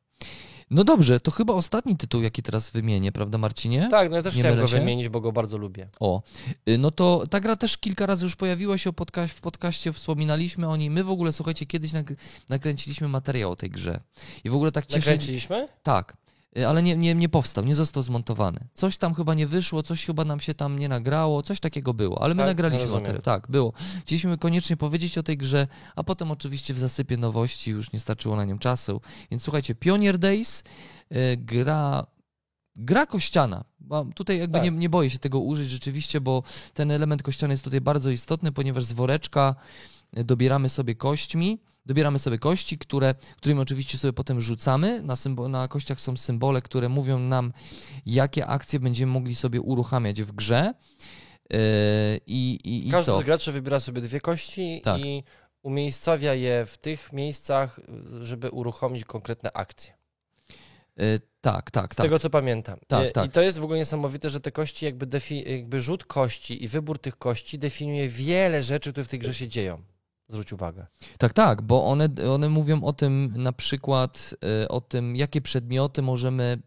[0.71, 3.89] No dobrze, to chyba ostatni tytuł, jaki teraz wymienię, prawda Marcinie?
[3.91, 4.79] Tak, no ja też Nie chciałem go się?
[4.79, 5.89] wymienić, bo go bardzo lubię.
[6.01, 6.23] O,
[6.69, 10.69] y, no to ta gra też kilka razy już pojawiła się podca- w podcaście, wspominaliśmy
[10.69, 10.91] o niej.
[10.91, 12.15] My w ogóle, słuchajcie, kiedyś nag-
[12.49, 14.01] nakręciliśmy materiał o tej grze.
[14.45, 14.99] I w ogóle tak cieszy...
[14.99, 15.67] Nakręciliśmy?
[15.83, 16.17] Tak.
[16.59, 18.69] Y, ale nie, nie, nie powstał, nie został zmontowany.
[18.75, 22.23] Coś tam chyba nie wyszło, coś chyba nam się tam nie nagrało, coś takiego było,
[22.23, 22.47] ale my Tak?
[22.47, 23.23] nagraliśmy materiał.
[23.23, 23.73] Tak, było.
[24.01, 25.67] Chcieliśmy koniecznie powiedzieć o tej grze,
[25.97, 29.01] a potem oczywiście w zasypie nowości już nie starczyło na nią czasu.
[29.31, 30.65] Więc słuchajcie, Pioneer Days,
[31.13, 32.07] y, gra
[32.77, 33.65] gra kościana.
[34.15, 34.65] Tutaj jakby Tak.
[34.65, 36.43] nie, nie boję się tego użyć rzeczywiście, bo
[36.75, 39.55] ten element kościany jest tutaj bardzo istotny, ponieważ z woreczka
[40.19, 41.59] y, dobieramy sobie kośćmi,
[41.89, 45.03] dobieramy sobie kości, które, którymi oczywiście sobie potem rzucamy.
[45.03, 47.53] Na, symbo- na kościach są symbole, które mówią nam,
[48.07, 50.75] jakie akcje będziemy mogli sobie uruchamiać w grze.
[51.51, 51.59] Yy,
[52.27, 53.21] I, i, i Każdy co?
[53.21, 55.01] z graczy wybiera sobie dwie kości Tak.
[55.05, 55.25] i
[55.63, 57.81] umiejscawia je w tych miejscach,
[58.21, 59.93] żeby uruchomić konkretne akcje.
[60.97, 62.07] Yy, tak, tak, Z tak.
[62.07, 62.79] tego co pamiętam.
[62.87, 63.27] Tak, E, tak.
[63.27, 66.69] I to jest w ogóle niesamowite, że te kości, jakby, defi- jakby rzut kości i
[66.69, 69.83] wybór tych kości definiuje wiele rzeczy, które w tej grze się dzieją.
[70.29, 70.87] Zwróć uwagę.
[71.19, 74.35] Tak, tak, bo one, one mówią o tym na przykład,
[74.65, 76.59] y, o tym, jakie przedmioty możemy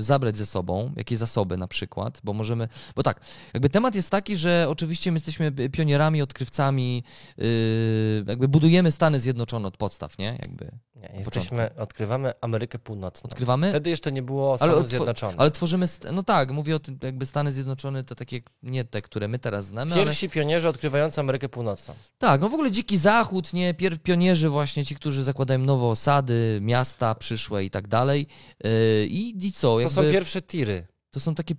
[0.00, 3.20] zabrać ze sobą, jakie zasoby na przykład, bo możemy, bo tak,
[3.54, 7.02] jakby temat jest taki, że oczywiście my jesteśmy pionierami, odkrywcami,
[7.38, 10.38] y, jakby budujemy Stany Zjednoczone od podstaw, nie?
[10.42, 13.30] Jakby Nie, jesteśmy, odkrywamy Amerykę Północną.
[13.30, 15.36] odkrywamy, Wtedy jeszcze nie było Ale Stanów otwo- Zjednoczonych.
[15.40, 19.28] ale tworzymy, no tak, mówię o tym, jakby Stany Zjednoczone to takie, nie te, które
[19.28, 21.94] my teraz znamy, ale Pierwsi pionierzy odkrywający Amerykę Północną.
[22.18, 26.58] Tak, no w ogóle dziki zachód, nie, pier, pionierzy właśnie, ci, którzy zakładają nowe osady,
[26.62, 28.26] miasta przyszłe i tak dalej.
[28.64, 30.86] Yy, I, I co, To jakby, są pierwsze tiry.
[31.10, 31.54] to są takie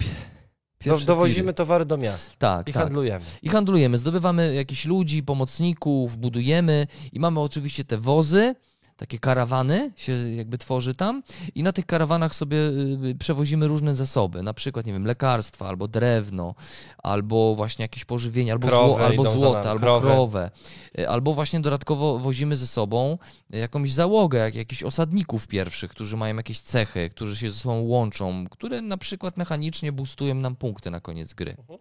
[0.80, 1.54] pierwsze dowozimy tiry.
[1.54, 2.84] towary do miast Tak, i tak.
[2.84, 3.26] handlujemy.
[3.42, 8.56] I handlujemy, zdobywamy jakichś ludzi, pomocników, budujemy i mamy oczywiście te wozy,
[8.98, 11.24] takie karawany się jakby tworzy tam
[11.56, 15.88] i na tych karawanach sobie y, przewozimy różne zasoby, na przykład, nie wiem, lekarstwa, albo
[15.88, 16.56] drewno,
[16.98, 20.08] albo właśnie jakieś pożywienie, albo, Krowy zło, albo nami, albo krowy.
[20.08, 20.52] krowę,
[21.00, 23.18] y, albo właśnie dodatkowo wozimy ze sobą
[23.50, 28.46] jakąś załogę, jak, jakichś osadników pierwszych, którzy mają jakieś cechy, którzy się ze sobą łączą,
[28.50, 31.52] które na przykład mechanicznie boostują nam punkty na koniec gry.
[31.60, 31.80] Mhm.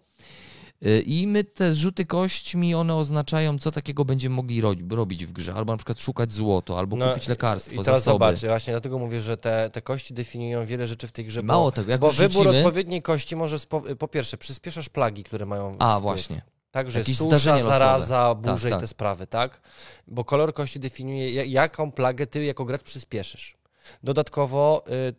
[0.87, 5.33] Y, I my te rzuty kośćmi, one oznaczają, co takiego będziemy mogli ro robić w
[5.33, 5.55] grze.
[5.55, 8.15] Albo na przykład szukać złoto, albo No kupić lekarstwo, I teraz zasoby.
[8.15, 11.43] zobacz, właśnie dlatego mówię, że te, te kości definiują wiele rzeczy w tej grze.
[11.43, 14.89] Mało bo, tego, jak bo już wybór rzucimy- odpowiedniej kości może spo, po pierwsze przyspieszasz
[14.89, 15.77] plagi, które mają.
[15.79, 16.43] A, właśnie.
[16.71, 18.81] Także Jakieś susza, zaraza, burze Tak, i tak.
[18.81, 19.61] te sprawy, tak?
[20.07, 23.57] Bo kolor kości definiuje, ja- jaką plagę ty jako gracz przyspieszysz.
[24.03, 25.15] Dodatkowo y,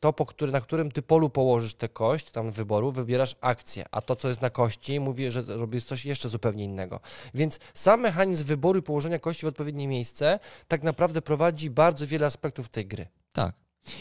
[0.00, 4.16] to, który, na którym ty polu położysz tę kość, tam wyboru, wybierasz akcję, a to,
[4.16, 7.00] co jest na kości, mówi, że robisz coś jeszcze zupełnie innego.
[7.34, 10.38] Więc sam mechanizm wyboru i położenia kości w odpowiednie miejsce
[10.68, 13.08] tak naprawdę prowadzi bardzo wiele aspektów tej gry.
[13.32, 13.54] Tak.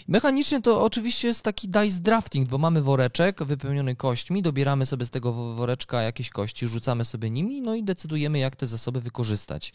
[0.07, 5.09] Mechanicznie to oczywiście jest taki dice drafting, bo mamy woreczek wypełniony kośćmi, dobieramy sobie z
[5.09, 9.73] tego wo- woreczka jakieś kości, rzucamy sobie nimi, no i decydujemy, jak te zasoby wykorzystać.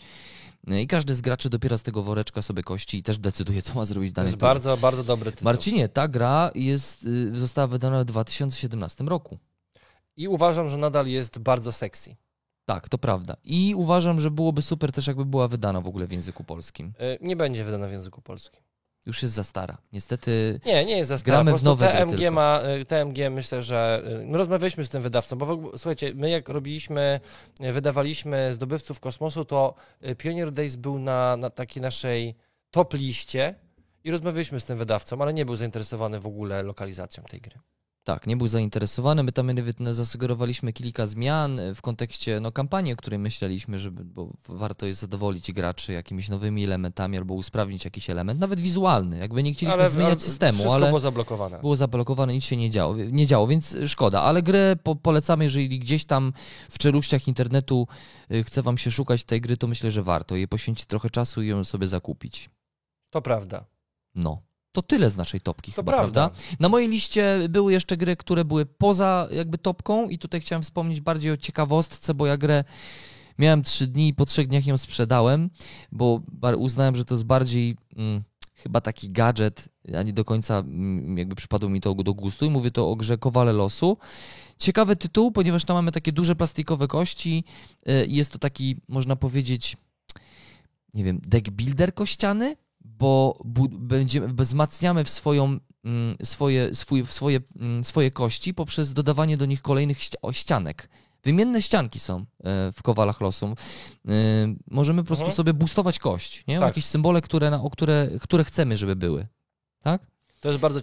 [0.66, 3.84] I każdy z graczy dobiera z tego woreczka sobie kości i też decyduje, co ma
[3.84, 5.44] zrobić w To jest bardzo, bardzo dobry tytuł.
[5.44, 9.38] Marcinie, ta gra jest, y, została wydana w 2017 roku.
[10.16, 12.16] I uważam, że nadal jest bardzo sexy.
[12.64, 13.36] Tak, to prawda.
[13.44, 16.92] I uważam, że byłoby super też, jakby była wydana w ogóle w języku polskim.
[17.00, 18.62] Y, Nie będzie wydana w języku polskim.
[19.06, 19.78] Już jest za stara.
[19.92, 20.60] Niestety.
[20.66, 21.36] Nie, nie jest za stara.
[21.36, 22.34] Gramy po w nowe gry TMG tylko.
[22.34, 26.30] ma, y, TMG myślę, że my rozmawialiśmy z tym wydawcą, bo w ogóle, słuchajcie, my
[26.30, 27.20] jak robiliśmy,
[27.60, 29.74] y, wydawaliśmy zdobywców kosmosu, to
[30.06, 32.34] y, Pioneer Days był na, na takiej naszej
[32.70, 33.54] top liście
[34.04, 37.58] i rozmawialiśmy z tym wydawcą, ale nie był zainteresowany w ogóle lokalizacją tej gry.
[38.06, 39.22] Tak, nie był zainteresowany.
[39.22, 44.32] My tam no, zasugerowaliśmy kilka zmian w kontekście no, kampanii, o której myśleliśmy, żeby, bo
[44.48, 49.18] warto jest zadowolić graczy jakimiś nowymi elementami albo usprawnić jakiś element, nawet wizualny.
[49.18, 51.60] Jakby nie chcieliśmy ale zmieniać ale systemu, ale było zablokowane.
[51.60, 54.22] było zablokowane, nic się nie działo, nie działo, więc szkoda.
[54.22, 56.32] Ale grę po, polecamy, jeżeli gdzieś tam
[56.70, 57.88] w czeluściach internetu
[58.32, 61.42] y, chce wam się szukać tej gry, to myślę, że warto jej poświęcić trochę czasu
[61.42, 62.50] i ją sobie zakupić.
[63.10, 63.64] To prawda.
[64.14, 64.45] No.
[64.76, 66.28] To tyle z naszej topki To chyba, prawda.
[66.28, 66.44] prawda?
[66.60, 71.00] Na mojej liście były jeszcze gry, które były poza jakby topką i tutaj chciałem wspomnieć
[71.00, 72.64] bardziej o ciekawostce, bo ja grę
[73.38, 75.50] miałem trzy dni i po trzech dniach ją sprzedałem,
[75.92, 76.20] bo
[76.58, 78.22] uznałem, że to jest bardziej mm,
[78.54, 82.50] chyba taki gadżet, a nie do końca mm, jakby przypadło mi to do gustu i
[82.50, 83.96] mówię to o grze Kowale Losu.
[84.58, 87.44] Ciekawy tytuł, ponieważ tam mamy takie duże plastikowe kości
[87.88, 89.76] y, i jest to taki, można powiedzieć,
[90.94, 92.56] nie wiem, deck builder kościany,
[92.98, 93.38] bo
[93.72, 99.62] będziemy, wzmacniamy w swoją, mm, swoje, swój, swoje, mm, swoje kości poprzez dodawanie do nich
[99.62, 99.98] kolejnych
[100.32, 100.88] ścianek.
[101.22, 102.24] Wymienne ścianki są e,
[102.72, 103.46] w kowalach losu.
[103.46, 104.12] E,
[104.70, 105.36] Możemy po prostu Mhm.
[105.36, 106.58] sobie boostować kość, nie?
[106.58, 106.68] Tak.
[106.68, 109.26] Jakieś symbole, które, na, o które, które chcemy, żeby były.
[109.82, 110.06] Tak?
[110.40, 110.80] To jest bardzo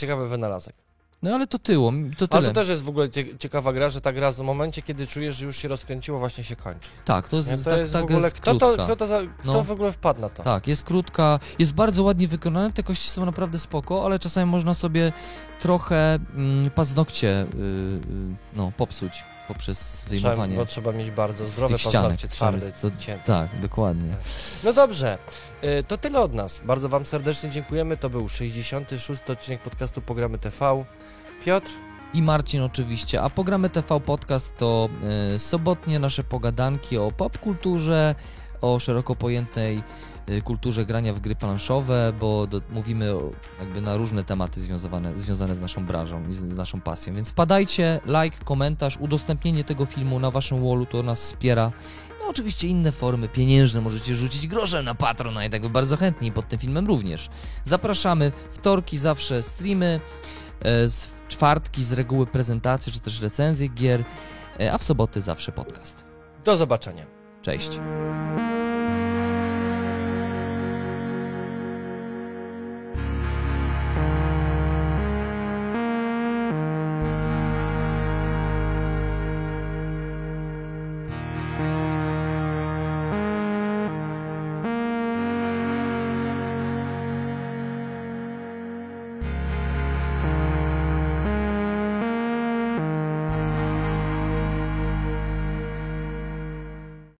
[0.00, 0.76] ciekawy wynalazek.
[1.22, 2.48] No ale to tyło, to Ale tyle.
[2.54, 5.36] to też jest w ogóle cie- ciekawa gra, że ta gra w momencie, kiedy czujesz,
[5.36, 6.90] że już się rozkręciło, właśnie się kończy.
[7.04, 9.20] Tak, to jest, To tak, jest tak w ogóle, jest kto, to, kto, to za,
[9.38, 9.64] kto No.
[9.64, 10.42] w ogóle wpadł na to?
[10.42, 14.74] Tak, jest krótka, jest bardzo ładnie wykonane, te kości są naprawdę spoko, ale czasami można
[14.74, 15.12] sobie
[15.60, 18.00] trochę mm, paznokcie y, y,
[18.56, 23.24] no, popsuć poprzez Trzeba, wyjmowanie bo trzeba mieć bardzo zdrowe paznokcie, twarde, Trzeba- to- cięte.
[23.24, 24.14] Tak, dokładnie.
[24.64, 25.18] No dobrze,
[25.64, 26.60] y, to tyle od nas.
[26.64, 27.96] Bardzo Wam serdecznie dziękujemy.
[27.96, 29.30] To był 66.
[29.30, 30.84] odcinek podcastu Pogramy TV.
[31.44, 31.70] Piotr,
[32.14, 34.88] I Marcin oczywiście, a programy TV Podcast to
[35.34, 38.14] y, sobotnie nasze pogadanki o popkulturze,
[38.60, 39.82] o szeroko pojętej
[40.28, 45.18] y, kulturze grania w gry planszowe, bo do, mówimy o, jakby na różne tematy związane,
[45.18, 47.14] związane z naszą branżą i z naszą pasją.
[47.14, 51.72] Więc wpadajcie, like, komentarz, udostępnienie tego filmu na waszym wallu, to nas wspiera.
[52.20, 56.48] No oczywiście inne formy pieniężne, możecie rzucić groszem na Patrona i tak bardzo chętnie pod
[56.48, 57.28] tym filmem również.
[57.64, 60.00] Zapraszamy, wtorki zawsze streamy,
[60.60, 64.04] e, z czwartki z reguły prezentacje czy też recenzje gier,
[64.60, 66.04] e, a w soboty zawsze podcast.
[66.44, 67.06] do zobaczenia.
[67.42, 67.80] Cześć.